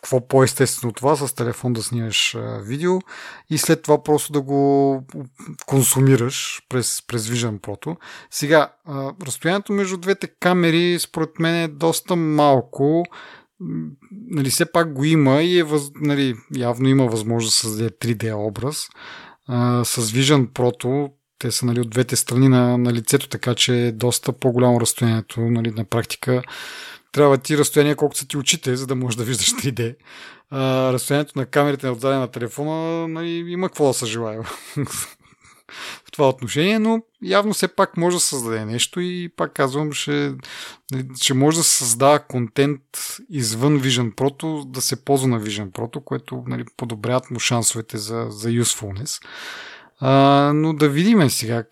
какво 0.03 0.27
по-естествено 0.27 0.93
това, 0.93 1.15
с 1.15 1.33
телефон 1.33 1.73
да 1.73 1.83
снимаш 1.83 2.37
видео 2.61 2.99
и 3.49 3.57
след 3.57 3.81
това 3.81 4.03
просто 4.03 4.33
да 4.33 4.41
го 4.41 5.03
консумираш 5.65 6.61
през, 6.69 7.01
през 7.07 7.27
Vision 7.27 7.59
Pro. 7.59 7.97
Сега, 8.31 8.73
разстоянието 9.25 9.73
между 9.73 9.97
двете 9.97 10.27
камери 10.39 10.99
според 10.99 11.39
мен 11.39 11.55
е 11.55 11.67
доста 11.67 12.15
малко. 12.15 13.05
Нали, 14.11 14.49
все 14.49 14.71
пак 14.71 14.93
го 14.93 15.03
има 15.03 15.41
и 15.41 15.59
е 15.59 15.63
въз, 15.63 15.91
нали, 15.95 16.35
явно 16.55 16.89
има 16.89 17.05
възможност 17.05 17.53
да 17.53 17.59
създаде 17.59 17.89
3D 17.89 18.35
образ. 18.35 18.87
А, 19.47 19.85
с 19.85 20.11
Vision 20.11 20.47
Pro 20.47 21.11
те 21.39 21.51
са 21.51 21.65
нали, 21.65 21.79
от 21.79 21.89
двете 21.89 22.15
страни 22.15 22.49
на, 22.49 22.77
на 22.77 22.93
лицето, 22.93 23.29
така 23.29 23.55
че 23.55 23.87
е 23.87 23.91
доста 23.91 24.33
по-голямо 24.33 24.81
разстоянието. 24.81 25.41
Нали, 25.41 25.71
на 25.71 25.85
практика 25.85 26.43
трябва 27.11 27.37
ти 27.37 27.57
разстояние 27.57 27.95
колкото 27.95 28.19
са 28.19 28.27
ти 28.27 28.37
очите, 28.37 28.75
за 28.75 28.87
да 28.87 28.95
можеш 28.95 29.17
да 29.17 29.23
виждаш 29.23 29.53
3D. 29.53 29.95
А, 30.49 30.93
разстоянието 30.93 31.39
на 31.39 31.45
камерите 31.45 31.89
отзаде 31.89 32.15
на 32.15 32.27
телефона 32.27 33.07
нали, 33.07 33.29
има 33.29 33.69
какво 33.69 33.87
да 33.87 33.93
се 33.93 34.05
желая 34.05 34.41
това 36.15 36.29
отношение, 36.29 36.79
но 36.79 37.01
явно 37.23 37.53
все 37.53 37.67
пак 37.67 37.97
може 37.97 38.15
да 38.15 38.21
създаде 38.21 38.65
нещо 38.65 38.99
и 38.99 39.29
пак 39.37 39.53
казвам, 39.53 39.93
ще, 39.93 40.33
нали, 40.91 41.05
ще 41.21 41.33
може 41.33 41.57
да 41.57 41.63
създава 41.63 42.19
контент 42.19 42.81
извън 43.29 43.81
Vision 43.81 44.15
Pro, 44.15 44.65
да 44.71 44.81
се 44.81 45.05
ползва 45.05 45.27
на 45.27 45.41
Vision 45.41 45.71
Pro, 45.71 46.03
което 46.03 46.43
нали, 46.47 46.63
подобряват 46.77 47.31
му 47.31 47.39
шансовете 47.39 47.97
за, 47.97 48.25
за 48.29 48.49
usefulness. 48.49 49.23
А, 49.99 50.51
но 50.55 50.73
да 50.73 50.89
видим 50.89 51.29
сега. 51.29 51.63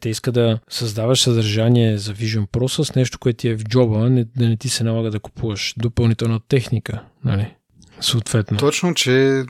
Те 0.00 0.08
иска 0.08 0.32
да 0.32 0.58
създаваш 0.70 1.20
съдържание 1.20 1.98
за 1.98 2.14
Vision 2.14 2.46
Pro 2.46 2.82
с 2.82 2.94
нещо, 2.94 3.18
което 3.18 3.36
ти 3.36 3.48
е 3.48 3.56
в 3.56 3.64
джоба, 3.64 4.10
не, 4.10 4.24
да 4.36 4.48
не 4.48 4.56
ти 4.56 4.68
се 4.68 4.84
налага 4.84 5.10
да 5.10 5.20
купуваш 5.20 5.74
допълнителна 5.76 6.40
техника. 6.48 7.02
Нали? 7.24 7.54
Съответно. 8.00 8.56
Точно, 8.58 8.94
че 8.94 9.44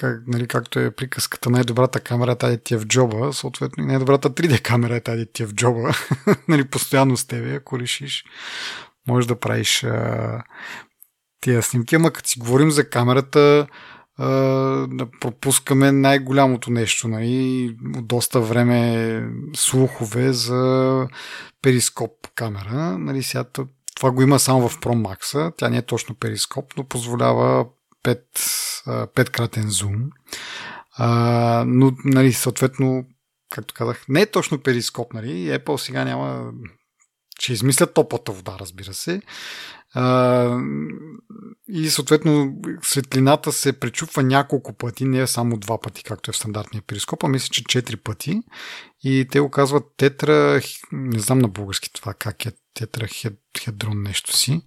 как, 0.00 0.22
нали, 0.26 0.48
както 0.48 0.78
е 0.78 0.90
приказката, 0.90 1.50
най-добрата 1.50 2.00
камера 2.00 2.36
тази 2.36 2.58
ти 2.58 2.74
е 2.74 2.78
в 2.78 2.86
джоба, 2.86 3.32
съответно 3.32 3.84
и 3.84 3.86
най-добрата 3.86 4.30
3D 4.30 4.62
камера 4.62 4.96
е 4.96 5.00
тази 5.00 5.26
ти 5.32 5.42
е 5.42 5.46
в 5.46 5.54
джоба, 5.54 5.90
нали, 6.48 6.64
постоянно 6.64 7.16
с 7.16 7.26
тебе, 7.26 7.54
ако 7.54 7.78
решиш, 7.78 8.24
можеш 9.08 9.26
да 9.26 9.40
правиш 9.40 9.84
а, 9.84 10.42
тия 11.40 11.62
снимки, 11.62 11.94
ама 11.94 12.10
като 12.10 12.28
си 12.28 12.38
говорим 12.38 12.70
за 12.70 12.90
камерата, 12.90 13.66
да 14.88 15.06
пропускаме 15.20 15.92
най-голямото 15.92 16.70
нещо. 16.70 17.08
Нали? 17.08 17.76
От 17.96 18.06
доста 18.06 18.40
време 18.40 19.22
слухове 19.56 20.32
за 20.32 21.06
перископ 21.62 22.10
камера. 22.34 22.98
Нали? 22.98 23.22
Сега, 23.22 23.44
това 23.96 24.10
го 24.10 24.22
има 24.22 24.38
само 24.38 24.68
в 24.68 24.80
Pro 24.80 25.16
Max. 25.16 25.52
Тя 25.56 25.68
не 25.68 25.76
е 25.76 25.82
точно 25.82 26.14
перископ, 26.14 26.72
но 26.76 26.84
позволява 26.84 27.66
5, 28.04 28.20
5-кратен 28.86 29.68
зум. 29.68 30.10
А, 30.92 31.64
но, 31.66 31.92
нали, 32.04 32.32
съответно, 32.32 33.04
както 33.50 33.74
казах, 33.74 34.04
не 34.08 34.20
е 34.20 34.30
точно 34.30 34.62
перископ, 34.62 35.12
нали? 35.12 35.28
Apple 35.28 35.76
сега 35.76 36.04
няма 36.04 36.52
ще 37.40 37.52
измислят 37.52 37.94
топлата 37.94 38.32
вода, 38.32 38.56
разбира 38.60 38.94
се. 38.94 39.22
А, 39.94 40.60
и 41.68 41.90
съответно 41.90 42.56
светлината 42.82 43.52
се 43.52 43.72
пречупва 43.72 44.22
няколко 44.22 44.72
пъти, 44.72 45.04
не 45.04 45.20
е 45.20 45.26
само 45.26 45.56
два 45.56 45.80
пъти, 45.80 46.04
както 46.04 46.30
е 46.30 46.32
в 46.32 46.36
стандартния 46.36 46.82
перископ, 46.82 47.24
а 47.24 47.28
мисля, 47.28 47.48
че 47.52 47.64
четири 47.64 47.96
пъти. 47.96 48.42
И 49.04 49.26
те 49.30 49.40
го 49.40 49.50
казват 49.50 49.84
тетра, 49.96 50.60
не 50.92 51.18
знам 51.18 51.38
на 51.38 51.48
български 51.48 51.92
това 51.92 52.14
как 52.14 52.46
е, 52.46 52.52
тетрахедрон 52.74 54.02
нещо 54.02 54.36
си. 54.36 54.62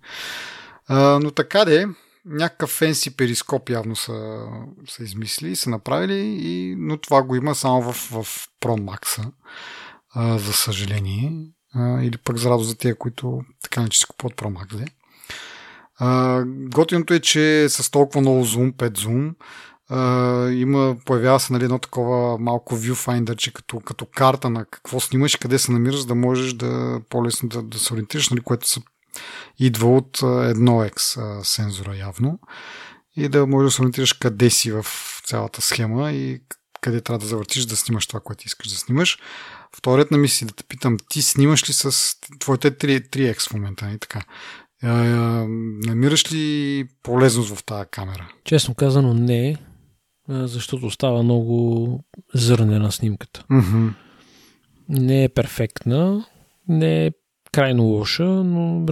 А, 0.87 1.19
но 1.23 1.31
така 1.31 1.65
де, 1.65 1.87
някакъв 2.25 2.69
фенси 2.69 3.17
перископ 3.17 3.69
явно 3.69 3.95
са, 3.95 4.45
са 4.89 5.03
измислили 5.03 5.55
са 5.55 5.69
направили, 5.69 6.37
и, 6.39 6.75
но 6.77 6.97
това 6.97 7.23
го 7.23 7.35
има 7.35 7.55
само 7.55 7.81
в, 7.81 7.93
в 7.93 8.47
Pro 8.61 8.81
Max, 8.81 9.31
а, 10.15 10.37
за 10.37 10.53
съжаление. 10.53 11.31
А, 11.75 12.01
или 12.03 12.17
пък 12.17 12.37
за 12.37 12.49
радост 12.49 12.69
за 12.69 12.77
тия, 12.77 12.95
които 12.95 13.41
така 13.63 13.81
не 13.81 13.89
че 13.89 13.99
си 13.99 14.05
купуват 14.05 14.37
Pro 14.37 14.47
Max. 14.47 14.91
А, 15.99 16.43
готиното 16.47 17.13
е, 17.13 17.19
че 17.19 17.65
с 17.69 17.91
толкова 17.91 18.21
много 18.21 18.43
зум, 18.43 18.73
5 18.73 18.97
зум, 18.97 19.35
а, 19.89 20.49
има, 20.49 20.95
появява 21.05 21.39
се 21.39 21.53
нали, 21.53 21.63
едно 21.63 21.79
такова 21.79 22.37
малко 22.37 22.75
viewfinder, 22.75 23.35
че 23.35 23.53
като, 23.53 23.79
като 23.79 24.05
карта 24.05 24.49
на 24.49 24.65
какво 24.65 24.99
снимаш 24.99 25.35
къде 25.35 25.59
се 25.59 25.71
намираш, 25.71 26.05
да 26.05 26.15
можеш 26.15 26.53
да 26.53 27.01
по-лесно 27.09 27.49
да, 27.49 27.61
да 27.61 27.79
се 27.79 27.93
ориентираш, 27.93 28.29
нали, 28.29 28.41
което 28.41 28.67
са 28.67 28.81
идва 29.59 29.95
от 29.95 30.17
1X 30.17 31.43
сензора 31.43 31.95
явно 31.97 32.39
и 33.15 33.29
да 33.29 33.47
можеш 33.47 33.67
да 33.67 33.75
се 33.75 33.81
ориентираш 33.81 34.13
къде 34.13 34.49
си 34.49 34.71
в 34.71 34.85
цялата 35.25 35.61
схема 35.61 36.11
и 36.11 36.41
къде 36.81 37.01
трябва 37.01 37.19
да 37.19 37.25
завъртиш 37.25 37.65
да 37.65 37.75
снимаш 37.75 38.07
това, 38.07 38.19
което 38.19 38.43
искаш 38.45 38.67
да 38.67 38.75
снимаш. 38.75 39.17
Вторият 39.75 40.11
на 40.11 40.17
мисли 40.17 40.45
да 40.45 40.53
те 40.53 40.63
питам, 40.63 40.97
ти 41.09 41.21
снимаш 41.21 41.69
ли 41.69 41.73
с 41.73 42.15
твоите 42.39 42.71
3, 42.71 43.09
3X 43.09 43.49
в 43.49 43.53
момента, 43.53 43.85
не 43.85 43.97
така? 43.97 44.21
намираш 45.85 46.33
ли 46.33 46.85
полезност 47.03 47.55
в 47.55 47.63
тази 47.63 47.89
камера? 47.91 48.29
Честно 48.43 48.75
казано 48.75 49.13
не, 49.13 49.57
защото 50.29 50.91
става 50.91 51.23
много 51.23 52.03
зърнена 52.33 52.91
снимката. 52.91 53.45
Mm-hmm. 53.51 53.93
Не 54.89 55.23
е 55.23 55.29
перфектна, 55.29 56.25
не 56.67 57.05
е 57.05 57.11
крайно 57.51 57.83
лоша, 57.83 58.25
но 58.25 58.85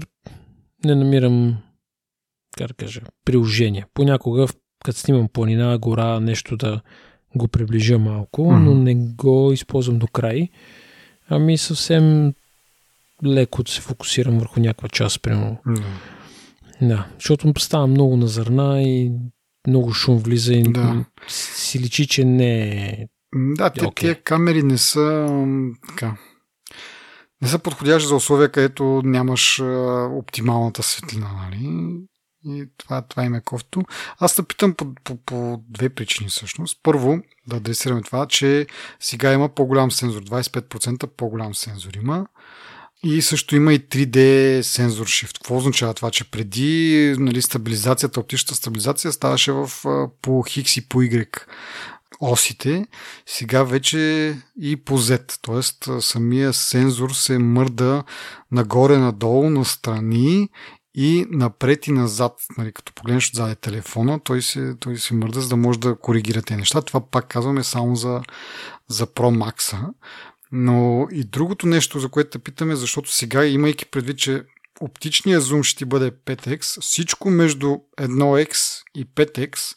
не 0.86 0.96
намирам, 0.96 1.58
как 2.58 2.68
да 2.68 2.74
кажа, 2.74 3.02
приложение. 3.26 3.86
Понякога, 3.94 4.48
като 4.86 5.00
снимам 5.00 5.28
планина, 5.34 5.78
гора, 5.78 6.20
нещо 6.20 6.58
да 6.58 6.82
го 7.36 7.48
приближа 7.48 8.00
малко, 8.00 8.42
mm-hmm. 8.42 8.64
но 8.64 8.76
не 8.76 8.96
го 8.96 9.52
използвам 9.54 10.00
до 10.00 10.08
край. 10.08 10.50
Ами 11.30 11.58
съвсем 11.58 12.34
леко 13.26 13.64
да 13.64 13.72
се 13.72 13.82
фокусирам 13.82 14.40
върху 14.40 14.60
някаква 14.60 14.90
част, 14.90 15.22
примерно. 15.22 15.58
Mm-hmm. 15.68 15.84
Да, 16.82 17.08
защото 17.16 17.54
става 17.60 17.88
много 17.88 18.18
на 18.18 18.28
зърна 18.28 18.84
и 18.84 19.12
много 19.68 19.94
шум 19.94 20.18
влиза 20.18 20.54
и 20.54 20.64
да. 20.64 21.06
си 21.28 21.80
личи, 21.80 22.08
че 22.08 22.26
не 22.26 22.70
е 22.70 23.08
Да, 23.36 23.70
те, 23.70 23.82
okay. 23.82 24.02
тези 24.02 24.16
камери 24.24 24.64
не 24.64 24.78
са 24.78 25.28
така, 25.90 26.18
не 27.42 27.48
са 27.48 27.60
подходящи 27.60 28.08
за 28.08 28.16
условия, 28.16 28.50
където 28.50 29.02
нямаш 29.06 29.60
а, 29.60 30.08
оптималната 30.12 30.84
светлина, 30.84 31.30
нали? 31.34 31.92
И 32.46 32.66
това, 32.78 33.02
това 33.02 33.24
им 33.24 33.36
е 33.36 33.42
кофто. 33.42 33.84
Аз 34.20 34.36
те 34.36 34.44
питам 34.44 34.74
по, 34.74 34.94
по, 35.04 35.18
по 35.18 35.64
две 35.70 35.90
причини 35.90 36.30
всъщност. 36.30 36.80
Първо, 36.84 37.20
да 37.48 37.56
адресираме 37.56 38.02
това, 38.02 38.26
че 38.26 38.68
сега 39.00 39.34
има 39.34 39.50
по-голям 39.50 39.92
сензор. 39.92 40.24
25% 40.24 41.08
по-голям 41.08 41.56
сензор 41.56 41.94
има. 41.94 42.26
И 43.04 43.22
също 43.22 43.56
има 43.56 43.74
и 43.74 43.80
3D 43.80 44.62
сензор 44.62 45.08
shift. 45.08 45.38
Какво 45.38 45.58
означава 45.58 45.94
това? 45.94 46.12
Че 46.12 46.32
преди 46.32 47.16
нали, 47.20 47.42
стабилизацията, 47.42 48.20
оптичната 48.20 48.56
стабилизация 48.56 49.12
ставаше 49.12 49.52
в, 49.52 49.72
по 50.22 50.32
X 50.32 50.80
и 50.80 50.88
по 50.88 51.02
Y 51.02 51.46
осите, 52.22 52.86
сега 53.26 53.64
вече 53.64 53.98
и 54.62 54.76
по 54.76 54.98
Z. 54.98 55.40
Тоест 55.42 55.90
самия 56.00 56.54
сензор 56.54 57.10
се 57.10 57.38
мърда 57.38 58.04
нагоре-надолу, 58.52 59.50
настрани 59.50 60.50
и 60.96 61.26
напред 61.30 61.88
и 61.88 61.92
назад. 61.92 62.34
Нали, 62.58 62.72
като 62.72 62.94
погледнеш 62.94 63.30
отзаде 63.30 63.56
телефона, 63.56 64.20
той 64.24 64.42
се, 64.42 64.76
той 64.80 64.98
се 64.98 65.14
мърда, 65.14 65.42
за 65.42 65.50
да 65.50 65.56
може 65.56 65.80
да 65.80 65.96
коригира 65.96 66.42
тези 66.42 66.58
неща. 66.58 66.82
Това 66.82 67.10
пак 67.12 67.28
казваме 67.28 67.64
само 67.64 67.96
за, 67.96 68.22
за 68.88 69.08
Pro 69.08 69.52
Max. 69.52 69.90
Но 70.52 71.08
и 71.12 71.24
другото 71.24 71.68
нещо, 71.68 72.00
за 72.00 72.10
което 72.10 72.30
те 72.30 72.40
питаме, 72.40 72.76
защото 72.76 73.12
сега, 73.12 73.46
имайки 73.46 73.86
предвид, 73.86 74.18
че 74.18 74.44
оптичният 74.82 75.44
зум 75.44 75.64
ще 75.64 75.78
ти 75.78 75.86
бъде 75.86 76.12
5x, 76.12 76.82
всичко 76.82 77.30
между 77.30 77.78
1x 78.00 78.82
и 78.96 79.06
5x 79.06 79.76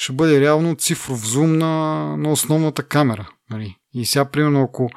ще 0.00 0.12
бъде 0.12 0.40
реално 0.40 0.76
цифров 0.76 1.28
зум 1.28 1.58
на, 1.58 2.04
на 2.16 2.32
основната 2.32 2.82
камера. 2.82 3.30
Нали? 3.50 3.76
И 3.94 4.06
сега, 4.06 4.24
примерно, 4.24 4.62
ако 4.62 4.90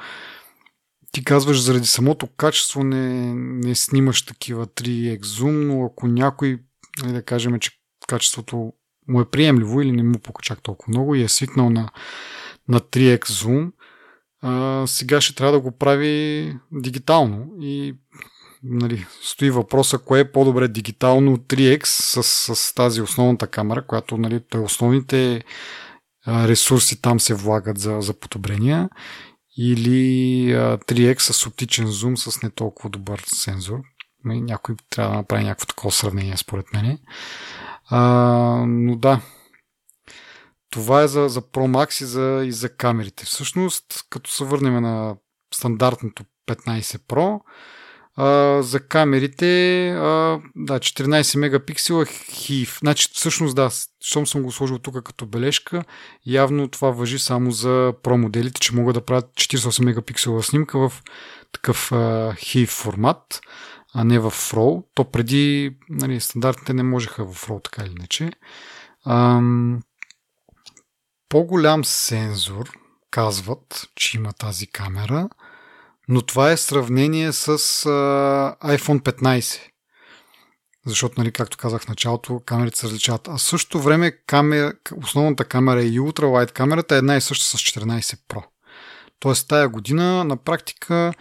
ти 1.12 1.24
казваш 1.24 1.62
заради 1.62 1.88
самото 1.88 2.28
качество 2.28 2.84
не, 2.84 3.34
не 3.36 3.76
снимаш 3.76 4.26
такива 4.26 4.68
3x 4.68 5.26
зум, 5.26 5.68
но 5.68 5.86
ако 5.86 6.08
някой, 6.08 6.60
нали 7.02 7.14
да 7.14 7.24
кажем, 7.24 7.60
че 7.60 7.72
качеството 8.08 8.74
му 9.08 9.22
е 9.22 9.30
приемливо 9.30 9.82
или 9.82 9.92
не 9.92 10.04
му 10.04 10.20
пука 10.20 10.42
чак 10.42 10.62
толкова 10.62 10.92
много 10.92 11.16
и 11.16 11.24
е 11.24 11.28
свикнал 11.28 11.70
на, 11.70 11.90
на 12.68 12.80
3x 12.80 13.32
зум, 13.32 13.72
а, 14.42 14.84
сега 14.88 15.22
ще 15.22 15.36
трябва 15.36 15.54
да 15.54 15.60
го 15.60 15.78
прави 15.78 16.58
дигитално. 16.72 17.48
И 17.62 17.96
нали, 18.64 19.06
стои 19.22 19.52
въпроса 19.52 19.98
кое 19.98 20.20
е 20.20 20.32
по-добре 20.32 20.68
дигитално 20.68 21.38
3X 21.38 21.86
с, 21.86 22.56
с 22.56 22.74
тази 22.74 23.02
основната 23.02 23.48
камера, 23.48 23.86
която 23.86 24.18
нали, 24.18 24.40
той 24.50 24.62
основните 24.62 25.44
ресурси 26.28 27.02
там 27.02 27.20
се 27.20 27.34
влагат 27.34 27.78
за, 27.78 27.98
за 28.02 28.14
подобрения 28.14 28.90
или 29.58 30.48
3X 30.56 31.20
с 31.20 31.48
оптичен 31.48 31.88
зум 31.88 32.18
с 32.18 32.42
не 32.42 32.50
толкова 32.50 32.90
добър 32.90 33.24
сензор. 33.28 33.80
Нали, 34.26 34.42
някой 34.42 34.76
трябва 34.90 35.12
да 35.12 35.18
направи 35.18 35.44
някакво 35.44 35.66
такова 35.66 35.92
сравнение 35.92 36.38
според 36.38 36.74
мен. 36.74 37.00
А, 37.90 38.00
но 38.68 38.96
да, 38.96 39.22
това 40.70 41.02
е 41.02 41.08
за, 41.08 41.30
за 41.30 41.42
Pro 41.42 41.68
Max 41.68 42.04
и 42.04 42.06
за, 42.06 42.44
и 42.46 42.52
за 42.52 42.70
камерите. 42.70 43.26
Всъщност, 43.26 43.86
като 44.10 44.32
се 44.32 44.44
върнем 44.44 44.82
на 44.82 45.16
стандартното 45.54 46.24
15 46.48 46.82
Pro, 46.82 47.40
а, 48.16 48.62
за 48.62 48.80
камерите, 48.80 49.90
а, 49.90 50.40
да, 50.56 50.80
14 50.80 51.38
мегапиксела 51.38 52.06
HIF. 52.06 52.80
Значи, 52.80 53.10
всъщност, 53.14 53.56
да, 53.56 53.70
щом 54.02 54.28
съм 54.28 54.44
го 54.44 54.52
сложил 54.52 54.80
тук 54.80 55.04
като 55.04 55.26
бележка, 55.26 55.84
явно 56.26 56.68
това 56.68 56.90
въжи 56.92 57.20
само 57.20 57.52
за 57.52 57.94
Pro 58.04 58.16
моделите, 58.16 58.60
че 58.62 58.76
могат 58.76 58.94
да 58.94 59.06
правят 59.06 59.26
48 59.26 59.86
мегапиксела 59.86 60.44
снимка 60.44 60.90
в 60.90 61.04
такъв 61.52 61.92
а, 61.92 61.96
HIF 62.34 62.70
формат, 62.70 63.42
а 63.94 64.04
не 64.04 64.20
в 64.20 64.32
RAW. 64.32 64.84
То 64.94 65.04
преди, 65.04 65.76
нали, 65.90 66.20
стандартните 66.20 66.74
не 66.74 66.84
можеха 66.84 67.26
в 67.26 67.48
RAW, 67.48 67.64
така 67.64 67.84
или 67.84 67.92
иначе. 67.92 68.32
Ам, 69.06 69.82
по-голям 71.30 71.86
сензор, 71.86 72.72
казват, 73.12 73.90
че 73.96 74.18
има 74.18 74.34
тази 74.34 74.68
камера, 74.68 75.30
но 76.08 76.22
това 76.22 76.52
е 76.52 76.58
сравнение 76.58 77.32
с 77.32 77.50
а, 77.50 77.58
iPhone 78.64 79.02
15. 79.02 79.62
Защото, 80.86 81.16
нали, 81.18 81.32
както 81.32 81.58
казах 81.58 81.82
в 81.82 81.88
началото, 81.88 82.42
камерите 82.46 82.80
се 82.80 82.88
различават. 82.88 83.28
А 83.28 83.38
в 83.38 83.42
същото 83.42 83.80
време 83.80 84.12
камера, 84.12 84.74
основната 85.04 85.46
камера 85.46 85.84
и 85.84 86.00
ултралайт 86.00 86.52
камерата 86.52 86.96
е 86.96 86.98
една 86.98 87.16
и 87.16 87.22
съща 87.22 87.46
с 87.46 87.62
14 87.62 88.20
Pro. 88.30 88.44
Тоест 89.20 89.48
тая 89.48 89.70
година 89.70 90.24
на 90.24 90.38
практика 90.38 91.14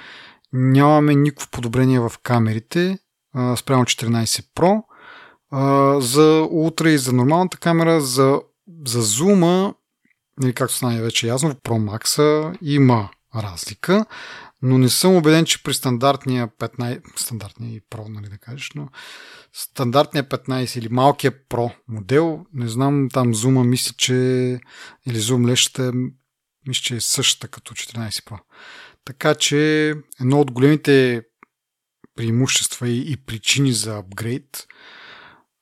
нямаме 0.53 1.15
никакво 1.15 1.49
подобрение 1.51 2.01
в 2.01 2.13
камерите 2.23 2.99
а, 3.35 3.57
спрямо 3.57 3.85
14 3.85 4.45
Pro. 4.57 4.83
А, 5.51 6.01
за 6.01 6.49
ултра 6.51 6.91
и 6.91 6.99
за 6.99 7.13
нормалната 7.13 7.57
камера, 7.57 8.01
за, 8.01 8.41
за 8.87 9.03
зума 9.03 9.75
нали, 10.41 10.53
както 10.53 10.75
стана 10.75 11.03
вече 11.03 11.27
ясно, 11.27 11.51
в 11.51 11.55
Pro 11.55 11.91
Max 11.91 12.57
има 12.63 13.09
разлика, 13.37 14.07
но 14.63 14.79
не 14.79 14.89
съм 14.89 15.17
убеден, 15.17 15.45
че 15.45 15.63
при 15.63 15.75
стандартния 15.75 16.49
15, 16.49 17.19
стандартния 17.21 17.75
и 17.75 17.81
Pro, 17.81 18.09
нали 18.09 18.29
да 18.29 18.39
кажеш, 18.39 18.71
но 18.75 18.89
стандартния 19.53 20.29
15 20.29 20.79
или 20.79 20.89
малкия 20.89 21.33
Pro 21.49 21.75
модел, 21.89 22.47
не 22.55 22.69
знам, 22.69 23.09
там 23.13 23.35
зума 23.35 23.65
мисля, 23.65 23.95
че 23.97 24.15
или 25.07 25.19
зум 25.19 25.47
лещата 25.47 25.93
мисля, 26.69 26.83
че 26.83 26.97
е 26.97 27.01
същата 27.01 27.49
като 27.49 27.75
14 27.75 28.25
Pro. 28.25 28.39
Така 29.05 29.35
че 29.35 29.89
едно 30.21 30.41
от 30.41 30.51
големите 30.51 31.23
преимущества 32.17 32.89
и, 32.89 33.13
и 33.13 33.17
причини 33.17 33.73
за 33.73 33.99
апгрейд 33.99 34.67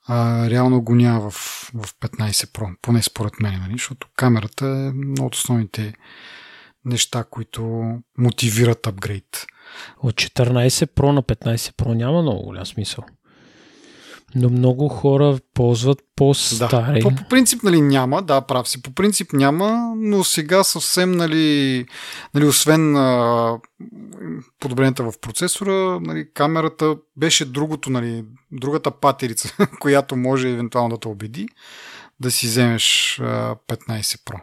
а, 0.06 0.50
реално 0.50 0.82
го 0.82 0.94
няма 0.94 1.30
в, 1.30 1.34
в 1.74 1.94
15 1.94 2.30
Pro, 2.30 2.76
поне 2.82 3.02
според 3.02 3.40
мен, 3.40 3.60
нали? 3.60 3.72
защото 3.72 4.08
камерата 4.16 4.66
е 4.66 4.86
едно 4.86 5.26
от 5.26 5.34
основните 5.34 5.94
неща, 6.84 7.24
които 7.30 7.92
мотивират 8.18 8.86
апгрейд. 8.86 9.46
От 10.02 10.14
14 10.14 10.68
Pro 10.68 11.12
на 11.12 11.22
15 11.22 11.56
Pro 11.56 11.94
няма 11.94 12.22
много 12.22 12.42
голям 12.42 12.66
смисъл 12.66 13.04
но 14.34 14.50
много 14.50 14.88
хора 14.88 15.38
ползват 15.54 15.98
по-стари. 16.16 17.00
Да, 17.00 17.08
по, 17.08 17.14
по 17.14 17.28
принцип 17.28 17.62
нали, 17.62 17.80
няма, 17.80 18.22
да, 18.22 18.40
прав 18.40 18.68
си. 18.68 18.82
По 18.82 18.90
принцип 18.90 19.32
няма, 19.32 19.94
но 19.96 20.24
сега 20.24 20.64
съвсем, 20.64 21.12
нали, 21.12 21.86
нали 22.34 22.44
освен 22.44 22.96
а, 22.96 23.58
подобренията 24.60 25.02
в 25.02 25.12
процесора, 25.20 26.00
нали, 26.00 26.28
камерата 26.34 26.96
беше 27.16 27.44
другото, 27.44 27.90
нали, 27.90 28.24
другата 28.52 28.90
патерица, 28.90 29.56
която 29.80 30.16
може 30.16 30.50
евентуално 30.50 30.96
да 30.96 31.00
те 31.00 31.08
убеди 31.08 31.48
да 32.20 32.30
си 32.30 32.46
вземеш 32.46 33.18
а, 33.20 33.56
15 33.68 34.00
Pro. 34.00 34.40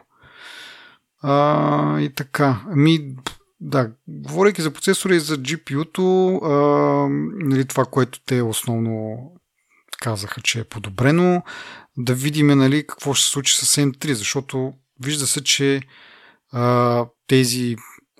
А, 1.22 2.00
и 2.00 2.14
така, 2.14 2.64
ми, 2.74 3.14
да, 3.60 3.90
говорейки 4.08 4.62
за 4.62 4.70
процесора 4.70 5.14
и 5.14 5.20
за 5.20 5.38
GPU-то, 5.38 6.36
а, 6.36 6.52
нали, 7.44 7.64
това, 7.64 7.84
което 7.84 8.20
те 8.26 8.42
основно 8.42 9.18
казаха, 10.00 10.40
че 10.40 10.60
е 10.60 10.64
подобрено. 10.64 11.42
Да 11.96 12.14
видим 12.14 12.46
нали, 12.46 12.86
какво 12.86 13.14
ще 13.14 13.24
се 13.24 13.30
случи 13.30 13.56
с 13.56 13.76
M3, 13.82 14.12
защото 14.12 14.72
вижда 15.00 15.26
се, 15.26 15.44
че 15.44 15.82
а, 16.52 17.06
тези 17.26 17.76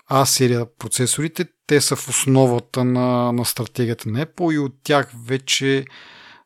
А 0.07 0.25
серия 0.25 0.65
процесорите, 0.77 1.45
те 1.67 1.81
са 1.81 1.95
в 1.95 2.09
основата 2.09 2.83
на, 2.83 3.31
на 3.31 3.45
стратегията 3.45 4.09
на 4.09 4.25
Apple 4.25 4.53
и 4.53 4.59
от 4.59 4.73
тях 4.83 5.11
вече 5.25 5.85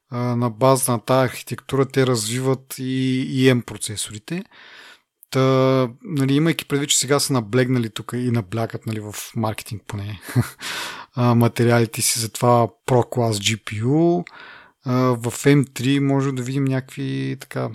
а, 0.09 0.17
на 0.17 0.49
база 0.49 0.91
на 0.91 0.99
тази 0.99 1.25
архитектура 1.25 1.85
те 1.85 2.07
развиват 2.07 2.75
и, 2.77 3.21
и 3.21 3.51
M 3.51 3.65
процесорите. 3.65 4.43
Та, 5.33 5.89
нали, 6.03 6.33
имайки 6.33 6.65
предвид, 6.65 6.89
че 6.89 6.97
сега 6.97 7.19
са 7.19 7.33
наблегнали 7.33 7.89
тук 7.89 8.11
и 8.15 8.31
наблягат 8.31 8.85
нали, 8.85 8.99
в 8.99 9.15
маркетинг 9.35 9.81
поне 9.87 10.21
материалите 11.17 12.01
си 12.01 12.19
за 12.19 12.31
това 12.31 12.67
Pro 12.87 13.09
Class 13.15 13.31
GPU, 13.31 14.25
в 15.15 15.31
M3 15.31 15.99
може 15.99 16.31
да 16.31 16.43
видим 16.43 16.63
някакви 16.63 17.37
така 17.39 17.69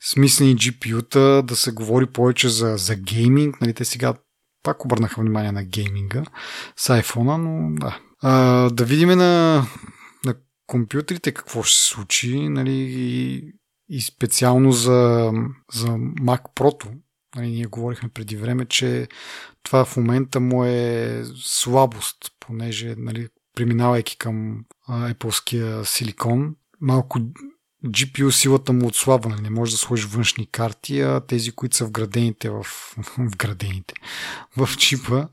смислени 0.00 0.56
GPU-та, 0.56 1.42
да 1.42 1.56
се 1.56 1.72
говори 1.72 2.06
повече 2.06 2.48
за, 2.48 2.76
за 2.76 2.96
гейминг. 2.96 3.60
Нали, 3.60 3.74
те 3.74 3.84
сега 3.84 4.14
пак 4.62 4.84
обърнаха 4.84 5.20
внимание 5.20 5.52
на 5.52 5.64
гейминга 5.64 6.24
с 6.76 7.02
iPhone, 7.02 7.36
но 7.36 7.74
да. 7.74 7.98
А, 8.22 8.70
да 8.70 8.84
видим 8.84 9.08
на, 9.08 9.64
на 10.24 10.34
компютрите 10.66 11.32
какво 11.32 11.62
ще 11.62 11.80
се 11.80 11.88
случи 11.88 12.48
нали, 12.48 12.86
и, 12.90 13.52
и 13.90 14.00
специално 14.00 14.72
за, 14.72 15.32
за 15.72 15.88
Mac 15.98 16.42
Pro. 16.54 16.88
Нали, 17.36 17.48
ние 17.48 17.66
говорихме 17.66 18.08
преди 18.08 18.36
време, 18.36 18.64
че 18.64 19.08
това 19.62 19.84
в 19.84 19.96
момента 19.96 20.40
му 20.40 20.64
е 20.64 21.22
слабост, 21.36 22.16
понеже 22.40 22.94
нали, 22.98 23.28
преминавайки 23.54 24.18
към 24.18 24.64
Apple-ския 24.88 25.82
силикон, 25.82 26.54
малко 26.80 27.18
GPU 27.86 28.30
силата 28.30 28.72
му 28.72 28.86
отслабва, 28.86 29.30
нали? 29.30 29.42
не 29.42 29.50
може 29.50 29.72
да 29.72 29.78
сложи 29.78 30.06
външни 30.06 30.46
карти, 30.46 31.00
а 31.00 31.20
тези, 31.20 31.52
които 31.52 31.76
са 31.76 31.84
вградените 31.84 32.50
в, 32.50 32.66
вградените 33.18 33.94
в 34.56 34.76
чипа, 34.76 35.28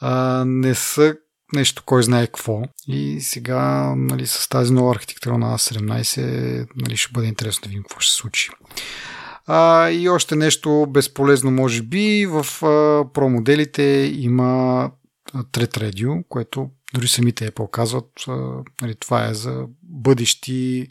а, 0.00 0.44
не 0.46 0.74
са 0.74 1.16
нещо, 1.52 1.82
кой 1.86 2.02
знае 2.02 2.26
какво. 2.26 2.62
И 2.88 3.20
сега 3.20 3.94
нали, 3.96 4.26
с 4.26 4.48
тази 4.48 4.72
нова 4.72 4.94
архитектура 4.94 5.38
на 5.38 5.58
A17 5.58 6.66
нали, 6.76 6.96
ще 6.96 7.12
бъде 7.12 7.26
интересно 7.26 7.62
да 7.62 7.68
видим 7.68 7.82
какво 7.82 8.00
ще 8.00 8.12
се 8.12 8.16
случи. 8.16 8.50
А, 9.46 9.90
и 9.90 10.08
още 10.08 10.36
нещо 10.36 10.86
безполезно 10.90 11.50
може 11.50 11.82
би. 11.82 12.26
В 12.26 12.38
а, 12.38 12.44
Pro 13.04 13.28
моделите 13.28 13.82
има 14.14 14.90
Thread 15.34 15.78
Radio, 15.78 16.24
което 16.28 16.70
дори 16.94 17.08
самите 17.08 17.50
Apple 17.50 17.70
казват, 17.70 18.10
нали, 18.82 18.94
това 18.94 19.28
е 19.28 19.34
за 19.34 19.64
бъдещи 19.82 20.88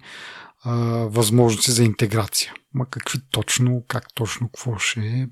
а, 0.64 0.76
възможности 1.10 1.72
за 1.72 1.84
интеграция. 1.84 2.54
Ма 2.74 2.86
какви 2.90 3.20
точно, 3.32 3.84
как 3.88 4.14
точно, 4.14 4.48
какво 4.48 4.78
ще 4.78 5.00
е. 5.00 5.28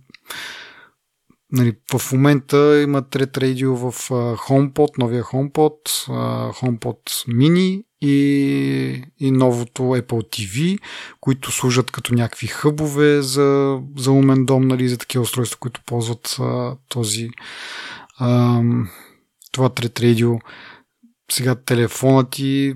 Нали, 1.51 1.73
в 1.93 2.11
момента 2.11 2.81
има 2.81 3.01
Thread 3.01 3.37
Radio 3.37 3.67
в 3.67 4.09
HomePod, 4.37 4.97
новия 4.97 5.23
HomePod, 5.23 6.07
HomePod 6.53 7.27
Mini 7.27 7.83
и, 8.01 9.03
и 9.19 9.31
новото 9.31 9.81
Apple 9.81 10.03
TV, 10.03 10.79
които 11.19 11.51
служат 11.51 11.91
като 11.91 12.13
някакви 12.13 12.47
хъбове 12.47 13.21
за, 13.21 13.79
за 13.97 14.11
умен 14.11 14.45
дом, 14.45 14.67
нали, 14.67 14.89
за 14.89 14.97
такива 14.97 15.21
устройства, 15.21 15.59
които 15.59 15.81
ползват 15.85 16.37
а, 16.39 16.75
този 16.89 17.29
а, 18.17 18.61
това 19.51 19.69
Thread 19.69 19.99
Radio. 19.99 20.39
Сега 21.31 21.55
телефонът 21.55 22.31
ти 22.31 22.75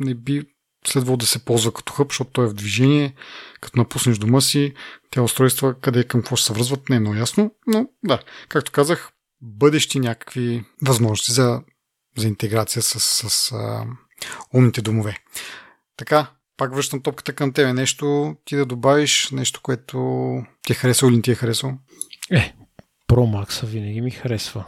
не 0.00 0.14
би 0.14 0.42
следвало 0.86 1.16
да 1.16 1.26
се 1.26 1.44
ползва 1.44 1.72
като 1.72 1.92
хъб, 1.92 2.08
защото 2.10 2.30
той 2.30 2.44
е 2.44 2.48
в 2.48 2.54
движение. 2.54 3.14
Като 3.60 3.78
напуснеш 3.78 4.18
дома 4.18 4.40
си, 4.40 4.74
тя 5.10 5.22
устройства 5.22 5.74
къде 5.80 6.00
и 6.00 6.08
към 6.08 6.20
какво 6.20 6.36
ще 6.36 6.46
се 6.46 6.52
връзват, 6.52 6.88
не 6.88 6.96
е 6.96 7.00
много 7.00 7.16
ясно. 7.16 7.54
Но 7.66 7.88
да, 8.04 8.18
както 8.48 8.72
казах, 8.72 9.10
бъдещи 9.40 10.00
някакви 10.00 10.64
възможности 10.82 11.32
за, 11.32 11.62
за 12.16 12.28
интеграция 12.28 12.82
с, 12.82 13.00
с 13.00 13.52
а, 13.52 13.86
умните 14.54 14.82
домове. 14.82 15.16
Така, 15.96 16.30
пак 16.56 16.74
връщам 16.74 17.02
топката 17.02 17.32
към 17.32 17.52
тебе. 17.52 17.72
Нещо 17.72 18.36
ти 18.44 18.56
да 18.56 18.66
добавиш, 18.66 19.30
нещо, 19.30 19.60
което 19.62 19.98
ти 20.62 20.72
е 20.72 20.76
харесало 20.76 21.10
или 21.10 21.16
не 21.16 21.22
ти 21.22 21.30
е 21.30 21.34
харесало? 21.34 21.72
Е, 22.30 22.54
Pro 23.08 23.46
Max 23.46 23.66
винаги 23.66 24.00
ми 24.00 24.10
харесва. 24.10 24.66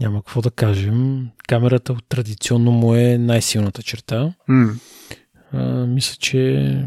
Няма 0.00 0.22
какво 0.22 0.42
да 0.42 0.50
кажем. 0.50 1.28
Камерата 1.48 1.96
традиционно 2.08 2.70
му 2.70 2.94
е 2.94 3.18
най-силната 3.18 3.82
черта. 3.82 4.34
Mm. 4.48 4.74
А, 5.52 5.86
мисля, 5.86 6.16
че 6.16 6.84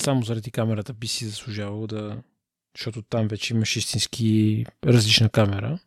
само 0.00 0.22
заради 0.22 0.50
камерата 0.50 0.92
би 0.92 1.08
си 1.08 1.26
заслужавал 1.26 1.86
да... 1.86 2.16
Защото 2.76 3.02
там 3.02 3.28
вече 3.28 3.54
имаш 3.54 3.76
истински 3.76 4.64
различна 4.86 5.28
камера 5.28 5.78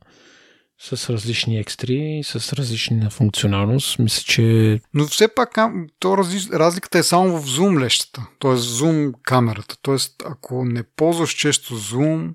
с 0.82 1.10
различни 1.10 1.60
екстри, 1.60 2.22
с 2.24 2.54
различна 2.54 3.10
функционалност. 3.10 4.00
Мисля, 4.00 4.24
че... 4.24 4.80
Но 4.94 5.08
все 5.08 5.28
пак 5.28 5.58
то 6.00 6.18
разли... 6.18 6.50
разликата 6.54 7.00
е 7.00 7.04
само 7.04 7.42
в 7.42 7.46
зум 7.46 7.80
лещата, 7.80 8.28
т.е. 8.40 8.56
зум 8.56 9.14
камерата. 9.24 9.78
Т.е. 9.82 9.96
ако 10.26 10.66
не 10.66 10.84
ползваш 10.84 11.32
често 11.32 11.76
зум, 11.76 12.34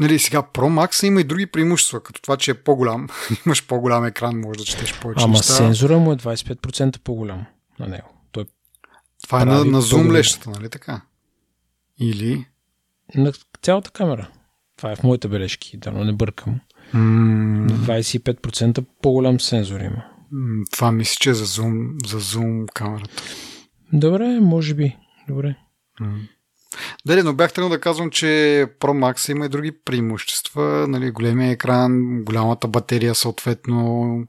Нали, 0.00 0.18
сега 0.18 0.42
Pro 0.42 0.88
Max 0.88 1.06
има 1.06 1.20
и 1.20 1.24
други 1.24 1.46
преимущества, 1.46 2.02
като 2.02 2.22
това, 2.22 2.36
че 2.36 2.50
е 2.50 2.54
по-голям. 2.54 3.08
Имаш 3.46 3.66
по-голям 3.66 4.04
екран, 4.04 4.40
може 4.40 4.58
да 4.58 4.64
четеш 4.64 5.00
повече 5.00 5.24
Ама 5.24 5.32
неща. 5.32 5.52
сензора 5.52 5.98
му 5.98 6.12
е 6.12 6.16
25% 6.16 6.98
по-голям 6.98 7.46
на 7.78 7.86
него. 7.86 8.13
Това 9.24 9.42
е 9.42 9.44
на, 9.44 9.64
на 9.64 9.80
зум 9.80 10.12
лещата, 10.12 10.50
нали 10.50 10.68
така? 10.68 11.00
Или? 12.00 12.46
На 13.14 13.32
цялата 13.62 13.90
камера. 13.90 14.28
Това 14.76 14.92
е 14.92 14.96
в 14.96 15.02
моите 15.02 15.28
бележки, 15.28 15.76
да, 15.76 15.92
но 15.92 16.04
не 16.04 16.12
бъркам. 16.12 16.60
Mm. 16.94 17.68
25% 17.68 18.84
по-голям 19.02 19.40
сензор 19.40 19.80
има. 19.80 20.04
Това 20.72 20.92
мисля, 20.92 21.16
че 21.20 21.30
е 21.30 21.34
за 21.34 21.44
зум, 21.44 21.88
за 22.06 22.18
зум 22.18 22.66
камерата. 22.74 23.22
Добре, 23.92 24.40
може 24.40 24.74
би. 24.74 24.96
Добре. 25.28 25.56
Mm. 26.00 26.28
Дали, 27.06 27.22
но 27.22 27.34
бях 27.34 27.52
тръгнал 27.52 27.68
да 27.68 27.80
казвам, 27.80 28.10
че 28.10 28.26
Pro 28.80 29.14
Max 29.14 29.32
има 29.32 29.46
и 29.46 29.48
други 29.48 29.72
преимущества. 29.84 30.86
Нали, 30.88 31.10
големия 31.10 31.50
екран, 31.50 32.22
голямата 32.24 32.68
батерия 32.68 33.14
съответно. 33.14 34.26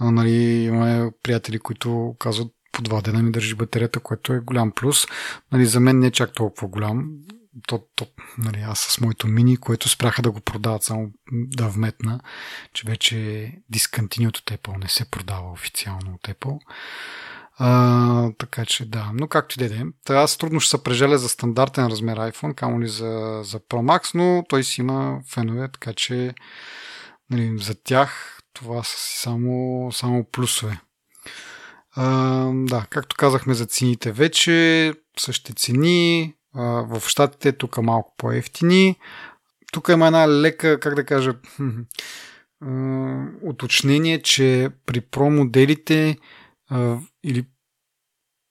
Нали, 0.00 0.64
имаме 0.64 1.10
приятели, 1.22 1.58
които 1.58 2.14
казват 2.18 2.48
по 2.78 2.82
два 2.82 3.00
дена 3.00 3.22
ми 3.22 3.32
държи 3.32 3.54
батерията, 3.54 4.00
което 4.00 4.32
е 4.32 4.40
голям 4.40 4.72
плюс. 4.72 5.06
Нали, 5.52 5.66
за 5.66 5.80
мен 5.80 5.98
не 5.98 6.06
е 6.06 6.10
чак 6.10 6.32
толкова 6.32 6.68
голям. 6.68 7.10
То, 7.66 7.84
то, 7.96 8.06
нали, 8.38 8.60
аз 8.60 8.78
с 8.78 9.00
моето 9.00 9.28
мини, 9.28 9.56
което 9.56 9.88
спряха 9.88 10.22
да 10.22 10.30
го 10.30 10.40
продават 10.40 10.82
само 10.82 11.10
да 11.32 11.68
вметна, 11.68 12.20
че 12.72 12.84
вече 12.86 13.52
дисконтинют 13.68 14.38
от 14.38 14.50
Apple 14.50 14.82
не 14.82 14.88
се 14.88 15.10
продава 15.10 15.52
официално 15.52 16.14
от 16.14 16.28
Apple. 16.28 16.58
А, 17.56 18.30
така 18.38 18.64
че 18.64 18.90
да, 18.90 19.10
но 19.14 19.28
както 19.28 19.64
и 19.64 19.68
да 19.68 19.74
е. 19.74 20.14
Аз 20.14 20.36
трудно 20.36 20.60
ще 20.60 20.70
се 20.70 20.82
прежеля 20.82 21.18
за 21.18 21.28
стандартен 21.28 21.86
размер 21.86 22.18
iPhone, 22.18 22.54
камо 22.54 22.80
ли 22.80 22.88
за, 22.88 23.40
за 23.44 23.60
Pro 23.60 23.98
Max, 23.98 24.14
но 24.14 24.44
той 24.48 24.64
си 24.64 24.80
има 24.80 25.20
фенове, 25.32 25.68
така 25.72 25.92
че 25.92 26.34
нали, 27.30 27.58
за 27.58 27.74
тях 27.84 28.40
това 28.52 28.82
са 28.82 28.96
само, 28.98 29.88
само 29.92 30.24
плюсове. 30.24 30.80
А, 32.00 32.50
да, 32.54 32.86
както 32.90 33.16
казахме 33.16 33.54
за 33.54 33.66
цените 33.66 34.12
вече, 34.12 34.92
същите 35.18 35.52
цени, 35.52 36.34
а, 36.54 36.62
в 36.62 37.02
щатите 37.08 37.52
тук 37.52 37.82
малко 37.82 38.14
по-ефтини. 38.16 38.96
Тук 39.72 39.88
има 39.88 40.06
една 40.06 40.28
лека, 40.28 40.80
как 40.80 40.94
да 40.94 41.04
кажа, 41.04 41.34
уточнение, 43.42 44.22
че 44.22 44.70
при 44.86 45.00
Pro 45.00 45.28
моделите 45.28 46.18
или 47.24 47.46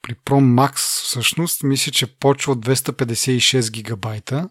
при 0.01 0.15
Pro 0.15 0.39
Max 0.69 0.75
всъщност 1.03 1.63
мисля, 1.63 1.91
че 1.91 2.17
почва 2.19 2.53
от 2.53 2.65
256 2.65 3.71
гигабайта 3.71 4.49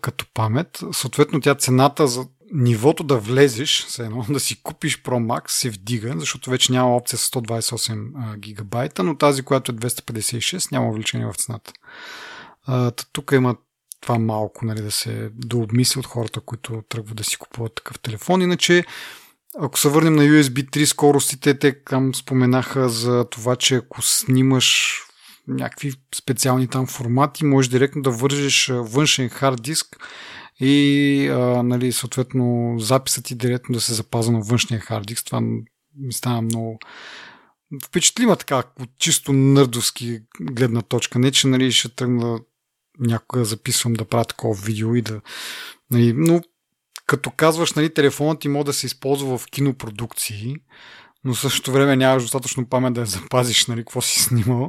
като 0.00 0.26
памет. 0.34 0.80
Съответно 0.92 1.40
тя 1.40 1.54
цената 1.54 2.06
за 2.06 2.26
нивото 2.52 3.04
да 3.04 3.18
влезеш, 3.18 3.86
все 3.86 4.04
едно, 4.04 4.26
да 4.30 4.40
си 4.40 4.62
купиш 4.62 5.02
Pro 5.02 5.26
Max 5.26 5.42
се 5.48 5.70
вдига, 5.70 6.14
защото 6.18 6.50
вече 6.50 6.72
няма 6.72 6.96
опция 6.96 7.18
с 7.18 7.30
128 7.30 8.10
а, 8.16 8.36
гигабайта, 8.36 9.02
но 9.02 9.16
тази, 9.16 9.42
която 9.42 9.72
е 9.72 9.74
256, 9.74 10.72
няма 10.72 10.88
увеличение 10.88 11.26
в 11.26 11.34
цената. 11.36 11.72
Тук 13.12 13.32
има 13.32 13.56
това 14.00 14.18
малко 14.18 14.64
нали, 14.64 14.82
да 14.82 14.90
се 14.90 15.30
дообмисли 15.34 15.98
от 15.98 16.06
хората, 16.06 16.40
които 16.40 16.82
тръгват 16.88 17.16
да 17.16 17.24
си 17.24 17.36
купуват 17.36 17.74
такъв 17.74 17.98
телефон. 17.98 18.42
Иначе 18.42 18.84
ако 19.58 19.78
се 19.78 19.88
върнем 19.88 20.16
на 20.16 20.22
USB 20.22 20.70
3 20.70 20.84
скоростите, 20.84 21.58
те 21.58 21.84
там 21.84 22.14
споменаха 22.14 22.88
за 22.88 23.24
това, 23.30 23.56
че 23.56 23.74
ако 23.74 24.02
снимаш 24.02 24.98
някакви 25.48 25.92
специални 26.14 26.68
там 26.68 26.86
формати, 26.86 27.44
можеш 27.44 27.70
директно 27.70 28.02
да 28.02 28.10
вържеш 28.10 28.68
външен 28.72 29.28
хард 29.28 29.62
диск 29.62 29.96
и 30.60 31.28
а, 31.28 31.62
нали, 31.62 31.92
съответно 31.92 32.74
записът 32.78 33.24
ти 33.24 33.34
директно 33.34 33.72
да 33.72 33.80
се 33.80 33.94
запазва 33.94 34.32
на 34.32 34.40
външния 34.40 34.80
хард 34.80 35.06
диск. 35.06 35.24
Това 35.26 35.40
ми 35.40 36.12
стана 36.12 36.42
много 36.42 36.78
впечатлива 37.84 38.36
така, 38.36 38.62
от 38.80 38.90
чисто 38.98 39.32
нърдовски 39.32 40.20
гледна 40.40 40.82
точка. 40.82 41.18
Не, 41.18 41.30
че 41.30 41.46
нали, 41.46 41.72
ще 41.72 41.88
тръгна 41.88 42.40
някога 42.98 43.44
записвам 43.44 43.92
да 43.92 44.04
правя 44.04 44.24
такова 44.24 44.62
видео 44.62 44.94
и 44.94 45.02
да... 45.02 45.20
Нали, 45.90 46.12
но 46.12 46.42
като 47.06 47.30
казваш, 47.30 47.72
нали, 47.72 47.94
телефонът 47.94 48.40
ти 48.40 48.48
може 48.48 48.64
да 48.66 48.72
се 48.72 48.86
използва 48.86 49.38
в 49.38 49.46
кинопродукции, 49.46 50.56
но 51.24 51.34
в 51.34 51.40
същото 51.40 51.72
време 51.72 51.96
нямаш 51.96 52.22
достатъчно 52.22 52.66
памет 52.66 52.92
да 52.92 53.00
я 53.00 53.06
запазиш, 53.06 53.66
нали, 53.66 53.80
какво 53.80 54.00
си 54.00 54.22
снимал, 54.22 54.68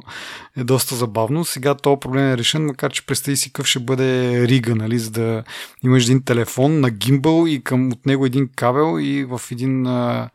е 0.57 0.63
доста 0.63 0.95
забавно. 0.95 1.45
Сега 1.45 1.75
този 1.75 1.99
проблем 1.99 2.33
е 2.33 2.37
решен, 2.37 2.65
макар 2.65 2.91
че 2.91 3.05
представи 3.05 3.37
си 3.37 3.49
какъв 3.49 3.67
ще 3.67 3.79
бъде 3.79 4.41
рига, 4.47 4.75
нали, 4.75 4.99
за 4.99 5.11
да 5.11 5.43
имаш 5.83 6.03
един 6.03 6.23
телефон 6.23 6.79
на 6.79 6.89
гимбъл 6.89 7.47
и 7.47 7.63
към 7.63 7.91
от 7.91 8.05
него 8.05 8.25
един 8.25 8.49
кабел 8.55 8.99
и 8.99 9.25
в 9.25 9.41
един 9.51 9.87
а, 9.87 10.29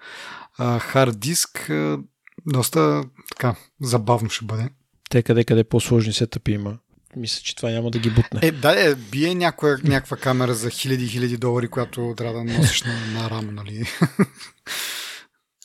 а, 0.58 0.78
хард 0.78 1.20
диск. 1.20 1.70
А, 1.70 1.98
доста 2.46 3.04
така 3.30 3.54
забавно 3.82 4.30
ще 4.30 4.44
бъде. 4.44 4.68
Те 5.10 5.22
къде 5.22 5.44
къде 5.44 5.64
по-сложни 5.64 6.12
сетъпи 6.12 6.52
има. 6.52 6.78
Мисля, 7.16 7.40
че 7.42 7.56
това 7.56 7.70
няма 7.70 7.90
да 7.90 7.98
ги 7.98 8.10
бутне. 8.10 8.40
Е, 8.42 8.52
да, 8.52 8.88
е, 8.90 8.94
бие 8.94 9.34
някоя, 9.34 9.78
някаква 9.84 10.16
камера 10.16 10.54
за 10.54 10.70
хиляди 10.70 11.08
хиляди 11.08 11.36
долари, 11.36 11.68
която 11.68 12.14
трябва 12.16 12.34
да 12.34 12.44
носиш 12.44 12.82
на, 12.82 13.20
на 13.20 13.30
рамо, 13.30 13.52
нали? 13.52 13.86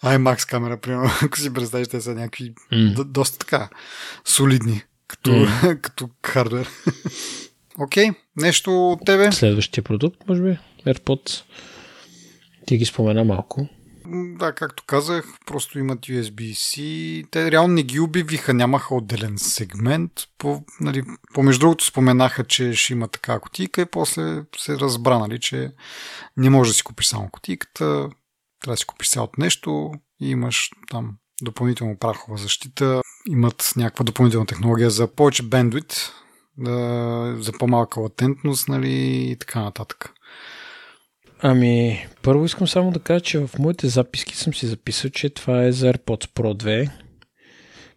IMAX 0.03 0.49
камера, 0.49 0.78
примерно, 0.78 1.10
ако 1.22 1.38
си 1.38 1.53
представиш, 1.53 1.88
те 1.88 2.02
са 2.02 2.15
някакви 2.15 2.53
mm. 2.73 2.94
до, 2.94 3.03
доста 3.03 3.40
така 3.40 3.69
солидни, 4.26 4.84
като, 5.07 5.32
mm. 5.32 5.82
като 5.82 6.10
хардвер. 6.26 6.69
Окей, 7.78 8.10
okay, 8.10 8.15
нещо 8.38 8.91
от 8.91 9.06
тебе? 9.06 9.32
Следващия 9.32 9.84
продукт, 9.84 10.18
може 10.28 10.41
би, 10.41 10.57
AirPods. 10.88 11.44
Ти 12.65 12.78
ги 12.78 12.86
спомена 12.86 13.23
малко. 13.23 13.68
Да, 14.40 14.53
както 14.53 14.84
казах, 14.88 15.26
просто 15.45 15.80
имат 15.80 15.99
USB-C. 15.99 17.26
Те 17.32 17.52
реално 17.52 17.73
не 17.73 17.84
ги 17.84 17.99
обявиха, 17.99 18.53
нямаха 18.53 18.95
отделен 18.95 19.38
сегмент. 19.38 20.11
По, 20.38 20.64
нали, 20.82 21.03
помежду 21.34 21.60
другото 21.60 21.86
споменаха, 21.86 22.44
че 22.44 22.73
ще 22.73 22.94
има 22.94 23.07
така 23.07 23.40
кутийка 23.40 23.82
и 23.82 23.86
после 23.86 24.44
се 24.57 24.78
разбра, 24.80 25.19
нали, 25.19 25.40
че 25.40 25.72
не 26.38 26.49
може 26.49 26.69
да 26.69 26.73
си 26.73 26.84
купиш 26.84 27.07
само 27.07 27.30
кутийката, 27.30 28.10
трябва 28.61 28.73
да 28.73 28.77
си 28.77 28.85
купиш 28.85 29.09
цялото 29.09 29.33
нещо 29.38 29.91
и 30.21 30.29
имаш 30.29 30.69
там 30.89 31.15
допълнително 31.41 31.97
прахова 31.97 32.38
защита. 32.38 33.01
Имат 33.29 33.73
някаква 33.75 34.03
допълнителна 34.03 34.45
технология 34.45 34.89
за 34.89 35.07
повече 35.07 35.43
бендвит, 35.43 36.11
да, 36.57 37.35
за 37.39 37.51
по-малка 37.51 38.01
латентност 38.01 38.67
нали, 38.67 38.91
и 39.31 39.35
така 39.39 39.61
нататък. 39.61 40.13
Ами, 41.41 42.05
първо 42.21 42.45
искам 42.45 42.67
само 42.67 42.91
да 42.91 42.99
кажа, 42.99 43.21
че 43.21 43.39
в 43.39 43.49
моите 43.59 43.88
записки 43.88 44.38
съм 44.38 44.53
си 44.53 44.67
записал, 44.67 45.11
че 45.11 45.29
това 45.29 45.63
е 45.63 45.71
за 45.71 45.93
AirPods 45.93 46.27
Pro 46.27 46.63
2, 46.63 46.91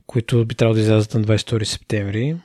които 0.07 0.47
би 0.47 0.55
трябвало 0.55 0.75
да 0.75 0.81
излязат 0.81 1.15
на 1.15 1.25
22 1.25 1.65
септември. 1.65 2.37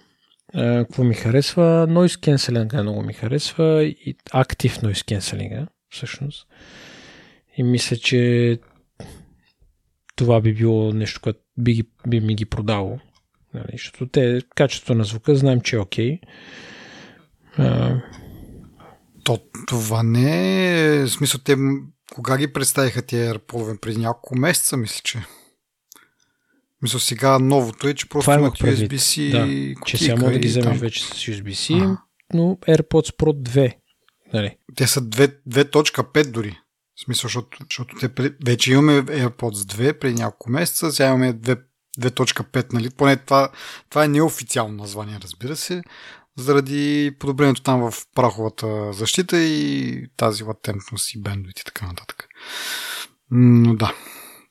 какво 0.53 1.03
ми 1.03 1.13
харесва? 1.13 1.87
Noise 1.89 2.35
Cancelling 2.35 2.81
много 2.81 3.01
ми 3.01 3.13
харесва 3.13 3.83
и 3.83 4.15
Active 4.33 4.83
Noise 4.83 5.17
Cancelling 5.17 5.67
всъщност. 5.89 6.47
И 7.57 7.63
мисля, 7.63 7.97
че 7.97 8.59
това 10.15 10.41
би 10.41 10.53
било 10.53 10.93
нещо, 10.93 11.21
което 11.21 11.39
би, 11.57 11.73
ги, 11.73 11.83
би 12.07 12.19
ми 12.19 12.35
ги 12.35 12.45
продало. 12.45 12.99
Нали, 13.53 13.71
защото 13.71 14.07
те, 14.07 14.41
качеството 14.55 14.97
на 14.97 15.03
звука, 15.03 15.35
знаем, 15.35 15.61
че 15.61 15.75
е 15.75 15.79
окей. 15.79 16.19
Okay. 17.57 18.01
То, 19.23 19.39
това 19.67 20.03
не 20.03 20.95
е... 20.95 21.05
В 21.05 21.09
смисъл, 21.09 21.41
те 21.43 21.55
кога 22.13 22.37
ги 22.37 22.53
представиха 22.53 23.01
тия 23.01 23.35
AirPods? 23.35 23.79
Преди 23.79 23.99
няколко 23.99 24.35
месеца, 24.35 24.77
мисля, 24.77 25.01
че. 25.03 25.19
Мисля, 26.81 26.99
сега 26.99 27.39
новото 27.39 27.87
е, 27.87 27.93
че 27.93 28.09
просто 28.09 28.31
имат 28.31 28.57
USB-C 28.57 29.31
да, 29.31 29.75
че 29.85 29.97
сега 29.97 30.15
да 30.15 30.39
ги 30.39 30.47
вземеш 30.47 30.67
там... 30.69 30.77
вече 30.77 31.03
с 31.03 31.13
USB-C, 31.13 31.83
а. 31.83 31.97
но 32.33 32.57
AirPods 32.67 33.15
Pro 33.17 33.49
2. 33.49 33.75
Нали? 34.33 34.57
Те 34.75 34.87
са 34.87 35.01
2.5 35.01 36.31
дори. 36.31 36.57
В 36.99 37.03
смисъл, 37.03 37.27
защото, 37.27 37.57
защото 37.69 37.95
те, 37.99 38.33
вече 38.45 38.71
имаме 38.71 38.91
AirPods 39.01 39.51
2 39.51 39.99
преди 39.99 40.15
няколко 40.15 40.51
месеца, 40.51 40.91
сега 40.91 41.07
имаме 41.07 41.33
2.5, 41.33 42.73
нали? 42.73 42.89
Поне 42.89 43.17
това, 43.17 43.49
това 43.89 44.03
е 44.03 44.07
неофициално 44.07 44.73
название, 44.73 45.17
разбира 45.21 45.55
се, 45.55 45.83
заради 46.37 47.15
подобрението 47.19 47.61
там 47.61 47.91
в 47.91 47.93
праховата 48.15 48.93
защита 48.93 49.39
и 49.43 50.03
тази 50.17 50.43
латентност 50.43 51.13
и 51.13 51.21
бендвит 51.21 51.59
и 51.59 51.63
така 51.65 51.87
нататък. 51.87 52.27
Но 53.31 53.75
да. 53.75 53.93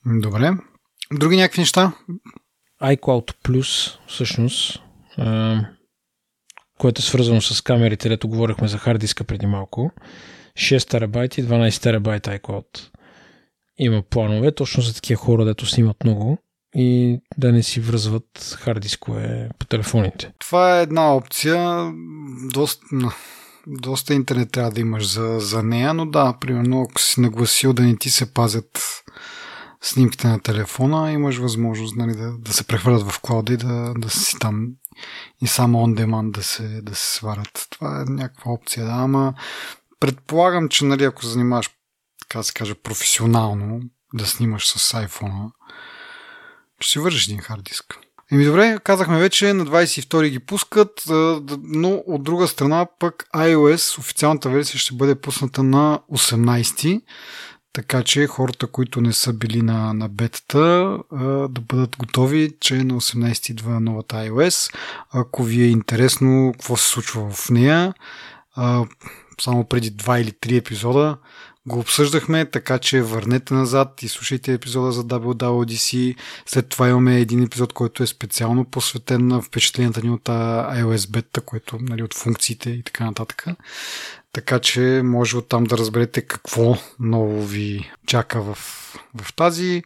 Добре. 0.06 0.50
Други 1.12 1.36
някакви 1.36 1.60
неща? 1.60 1.92
iCloud 2.82 3.34
Plus, 3.44 3.98
всъщност, 4.08 4.82
което 6.78 6.98
е 6.98 7.02
свързано 7.02 7.40
с 7.40 7.60
камерите, 7.62 8.08
дето 8.08 8.28
говорихме 8.28 8.68
за 8.68 8.78
хард 8.78 9.00
диска 9.00 9.24
преди 9.24 9.46
малко. 9.46 9.92
6 10.59 10.90
терабайт 10.90 11.39
и 11.39 11.44
12 11.44 11.82
терабайт 11.82 12.22
iCloud. 12.22 12.64
Има 13.78 14.02
планове 14.02 14.55
точно 14.55 14.82
за 14.82 14.94
такива 14.94 15.20
хора, 15.20 15.44
дето 15.44 15.66
снимат 15.66 16.05
много 16.05 16.39
и 16.74 17.20
да 17.39 17.52
не 17.52 17.62
си 17.62 17.80
връзват 17.80 18.56
хард 18.60 18.80
дискове 18.80 19.48
по 19.59 19.66
телефоните. 19.66 20.32
Това 20.39 20.78
е 20.78 20.82
една 20.82 21.14
опция. 21.14 21.93
Доста, 22.52 22.86
доста 23.66 24.14
интернет 24.14 24.52
трябва 24.52 24.70
да 24.70 24.80
имаш 24.80 25.12
за, 25.12 25.36
за 25.40 25.62
нея, 25.62 25.94
но 25.94 26.06
да, 26.06 26.36
примерно 26.40 26.82
ако 26.82 27.01
си 27.01 27.20
нагласил 27.20 27.72
да 27.72 27.82
не 27.82 27.97
ти 27.97 28.10
се 28.10 28.35
пазят 28.35 29.02
снимките 29.80 30.28
на 30.28 30.40
телефона, 30.40 31.12
имаш 31.12 31.36
възможност 31.36 31.97
нали, 31.97 32.16
да, 32.16 32.32
да 32.39 32.52
се 32.52 32.66
прехвърлят 32.66 33.10
в 33.10 33.20
клауда 33.20 33.52
и 33.52 33.56
да, 33.56 33.94
да 33.98 34.10
си 34.10 34.39
там 34.40 34.68
и 35.43 35.47
само 35.47 35.78
on 35.78 36.05
demand 36.05 36.30
да 36.30 36.43
се, 36.43 36.80
да 36.82 36.94
се 36.94 37.14
сварят. 37.14 37.66
Това 37.70 38.01
е 38.01 38.10
някаква 38.10 38.52
опция, 38.52 38.86
да, 38.86 38.93
ама 38.93 39.35
предполагам, 40.00 40.68
че 40.68 40.84
нали, 40.84 41.04
ако 41.04 41.26
занимаваш, 41.26 41.70
така 42.20 42.38
да 42.38 42.44
се 42.44 42.52
каже, 42.52 42.74
професионално 42.74 43.80
да 44.14 44.26
снимаш 44.26 44.66
с 44.66 44.92
iPhone, 44.92 45.50
ще 46.80 46.90
си 46.90 46.98
вържиш 46.98 47.26
един 47.26 47.40
хард 47.40 47.64
диск. 47.64 47.98
Еми 48.32 48.44
добре, 48.44 48.78
казахме 48.84 49.18
вече, 49.18 49.52
на 49.52 49.66
22 49.66 50.28
ги 50.28 50.38
пускат, 50.38 51.02
но 51.62 52.02
от 52.06 52.22
друга 52.22 52.48
страна 52.48 52.86
пък 52.98 53.24
iOS, 53.34 53.98
официалната 53.98 54.50
версия 54.50 54.78
ще 54.78 54.94
бъде 54.94 55.20
пусната 55.20 55.62
на 55.62 56.00
18 56.12 57.02
така 57.72 58.02
че 58.02 58.26
хората, 58.26 58.66
които 58.66 59.00
не 59.00 59.12
са 59.12 59.32
били 59.32 59.62
на, 59.62 59.94
на 59.94 60.08
бетата, 60.08 60.98
да 61.50 61.60
бъдат 61.68 61.96
готови, 61.96 62.50
че 62.60 62.74
на 62.74 62.94
18 62.94 63.50
идва 63.50 63.80
новата 63.80 64.16
iOS. 64.16 64.74
Ако 65.10 65.42
ви 65.42 65.62
е 65.62 65.68
интересно 65.68 66.52
какво 66.52 66.76
се 66.76 66.88
случва 66.88 67.30
в 67.30 67.50
нея, 67.50 67.94
само 69.40 69.65
преди 69.65 69.90
два 69.90 70.19
или 70.20 70.32
три 70.32 70.56
епизода 70.56 71.16
го 71.69 71.78
обсъждахме, 71.78 72.51
така 72.51 72.78
че 72.78 73.02
върнете 73.02 73.55
назад 73.55 74.02
и 74.02 74.09
слушайте 74.09 74.52
епизода 74.52 74.93
за 74.93 75.05
WWDC. 75.05 76.16
След 76.47 76.69
това 76.69 76.89
имаме 76.89 77.20
един 77.20 77.43
епизод, 77.43 77.73
който 77.73 78.02
е 78.02 78.06
специално 78.06 78.65
посветен 78.65 79.28
на 79.28 79.43
впечатленията 79.43 80.02
ни 80.02 80.10
от 80.10 80.24
iOS 80.24 81.10
бета, 81.10 81.40
което 81.40 81.78
нали, 81.81 82.02
от 82.02 82.15
функциите 82.15 82.70
и 82.70 82.82
така 82.82 83.05
нататък. 83.05 83.44
Така 84.32 84.59
че 84.59 85.01
може 85.05 85.36
оттам 85.36 85.65
да 85.65 85.78
разберете 85.78 86.23
какво 86.23 86.77
ново 87.01 87.47
ви 87.47 87.93
чака 88.06 88.43
в, 88.43 88.55
в 89.23 89.35
тази 89.36 89.82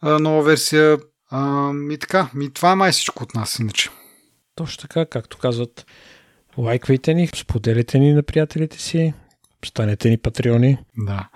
а, 0.00 0.18
нова 0.18 0.42
версия. 0.42 0.98
А, 1.30 1.72
и 1.90 1.98
така, 1.98 2.30
и 2.40 2.50
това 2.50 2.72
е 2.72 2.74
май 2.74 2.92
всичко 2.92 3.22
от 3.22 3.34
нас, 3.34 3.58
иначе. 3.58 3.90
Точно 4.54 4.80
така, 4.80 5.06
както 5.06 5.38
казват 5.38 5.86
лайквайте 6.58 7.14
ни, 7.14 7.28
споделите 7.36 7.98
ни 7.98 8.12
на 8.12 8.22
приятелите 8.22 8.78
си, 8.78 9.14
станете 9.64 10.10
ни 10.10 10.18
патреони. 10.18 10.78
Да. 10.96 11.28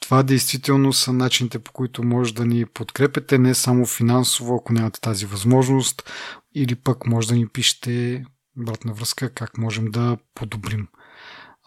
Това 0.00 0.22
действително 0.22 0.92
са 0.92 1.12
начините 1.12 1.58
по 1.58 1.72
които 1.72 2.02
може 2.02 2.34
да 2.34 2.44
ни 2.44 2.66
подкрепете, 2.66 3.38
не 3.38 3.54
само 3.54 3.86
финансово, 3.86 4.56
ако 4.56 4.72
нямате 4.72 5.00
тази 5.00 5.26
възможност, 5.26 6.10
или 6.54 6.74
пък 6.74 7.06
може 7.06 7.28
да 7.28 7.34
ни 7.34 7.48
пишете 7.48 8.24
обратна 8.60 8.92
връзка 8.92 9.30
как 9.30 9.58
можем 9.58 9.90
да 9.90 10.16
подобрим 10.34 10.88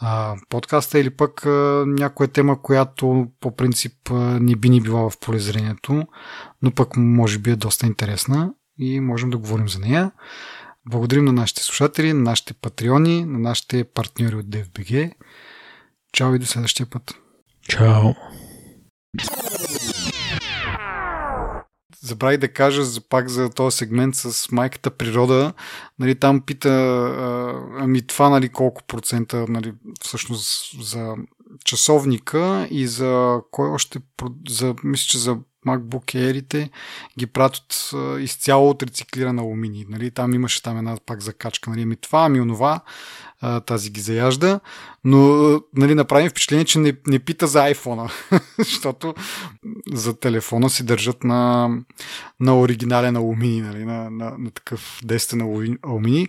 а, 0.02 0.36
подкаста 0.50 1.00
или 1.00 1.10
пък 1.10 1.46
а, 1.46 1.84
някоя 1.88 2.30
тема, 2.30 2.62
която 2.62 3.28
по 3.40 3.56
принцип 3.56 4.12
а, 4.12 4.14
не 4.40 4.56
би 4.56 4.70
ни 4.70 4.82
била 4.82 5.10
в 5.10 5.20
полезрението, 5.20 6.08
но 6.62 6.72
пък 6.72 6.98
може 6.98 7.40
би 7.40 7.52
е 7.52 7.56
доста 7.56 7.88
интересна 7.88 8.54
и 8.78 9.00
можем 9.00 9.30
да 9.30 9.38
говорим 9.38 9.70
за 9.70 9.80
нея. 9.80 10.12
Благодарим 10.90 11.26
на 11.26 11.34
нашите 11.34 11.64
слушатели, 11.64 12.14
на 12.14 12.22
нашите 12.22 12.54
патреони, 12.54 13.26
на 13.26 13.40
нашите 13.40 13.84
партньори 13.84 14.36
от 14.36 14.46
DFBG. 14.46 15.14
Чао 16.14 16.36
и 16.36 16.40
до 16.40 16.46
следващия 16.46 16.86
път. 16.86 17.14
Чао. 17.68 18.14
Забравих 22.04 22.40
да 22.40 22.54
кажа 22.54 22.84
за, 22.84 23.02
пак 23.02 23.30
за 23.30 23.50
този 23.50 23.78
сегмент 23.78 24.16
с 24.16 24.52
майката 24.52 24.92
природа. 24.92 25.54
Нали, 26.00 26.16
там 26.16 26.42
пита, 26.42 26.70
ами 27.80 28.08
това 28.08 28.30
нали, 28.30 28.50
колко 28.50 28.84
процента 28.84 29.46
нали, 29.50 29.74
всъщност 30.02 30.82
за 30.84 31.16
часовника 31.64 32.68
и 32.72 32.88
за 32.88 33.40
кой 33.52 33.70
още, 33.70 34.00
за, 34.50 34.76
мисля, 34.84 35.06
че 35.08 35.18
за 35.18 35.38
MacBook 35.68 36.16
Air-ите 36.16 36.70
ги 37.20 37.28
правят 37.28 37.56
от, 37.56 37.92
изцяло 38.20 38.70
от 38.70 38.84
рециклиран 38.84 39.40
алуминий. 39.40 39.86
Нали? 39.90 40.12
Там 40.12 40.34
имаше 40.34 40.64
там 40.64 40.78
една 40.78 40.98
пак 41.06 41.22
закачка. 41.22 41.70
Нали? 41.70 41.82
Ами 41.82 41.96
това, 41.96 42.26
ами 42.26 42.42
онова, 42.42 42.82
тази 43.66 43.90
ги 43.90 44.02
заяжда. 44.02 44.60
Но 45.04 45.20
нали, 45.76 45.96
направим 45.96 46.30
впечатление, 46.30 46.66
че 46.66 46.80
не, 46.80 46.94
не 47.08 47.20
пита 47.20 47.48
за 47.48 47.60
iPhone, 47.60 48.12
защото 48.60 49.16
за 49.94 50.20
телефона 50.20 50.70
си 50.70 50.86
държат 50.86 51.24
на, 51.24 51.70
на 52.40 52.60
оригинален 52.60 53.16
алуминий, 53.16 53.62
нали? 53.62 53.86
на, 53.86 54.10
на, 54.10 54.36
на 54.38 54.52
такъв 54.52 55.00
дестен 55.04 55.42
алуминий 55.84 56.28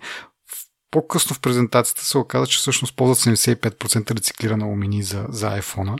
по-късно 0.92 1.34
в 1.34 1.40
презентацията 1.40 2.04
се 2.04 2.18
оказа, 2.18 2.46
че 2.46 2.58
всъщност 2.58 2.96
ползват 2.96 3.18
75% 3.18 4.16
рециклирана 4.16 4.64
алуминий 4.64 5.02
за, 5.02 5.26
за 5.28 5.60
iPhone, 5.60 5.98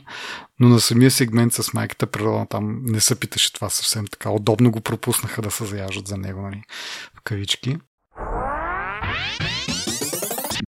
но 0.59 0.69
на 0.69 0.79
самия 0.79 1.11
сегмент 1.11 1.53
с 1.53 1.73
майката 1.73 2.07
природа 2.07 2.45
там 2.49 2.81
не 2.85 2.99
се 2.99 3.19
питаше 3.19 3.53
това 3.53 3.69
съвсем 3.69 4.07
така. 4.07 4.29
Удобно 4.29 4.71
го 4.71 4.81
пропуснаха 4.81 5.41
да 5.41 5.51
се 5.51 5.65
заяжат 5.65 6.07
за 6.07 6.17
него, 6.17 6.41
нали, 6.41 6.63
в 7.17 7.21
кавички. 7.23 7.77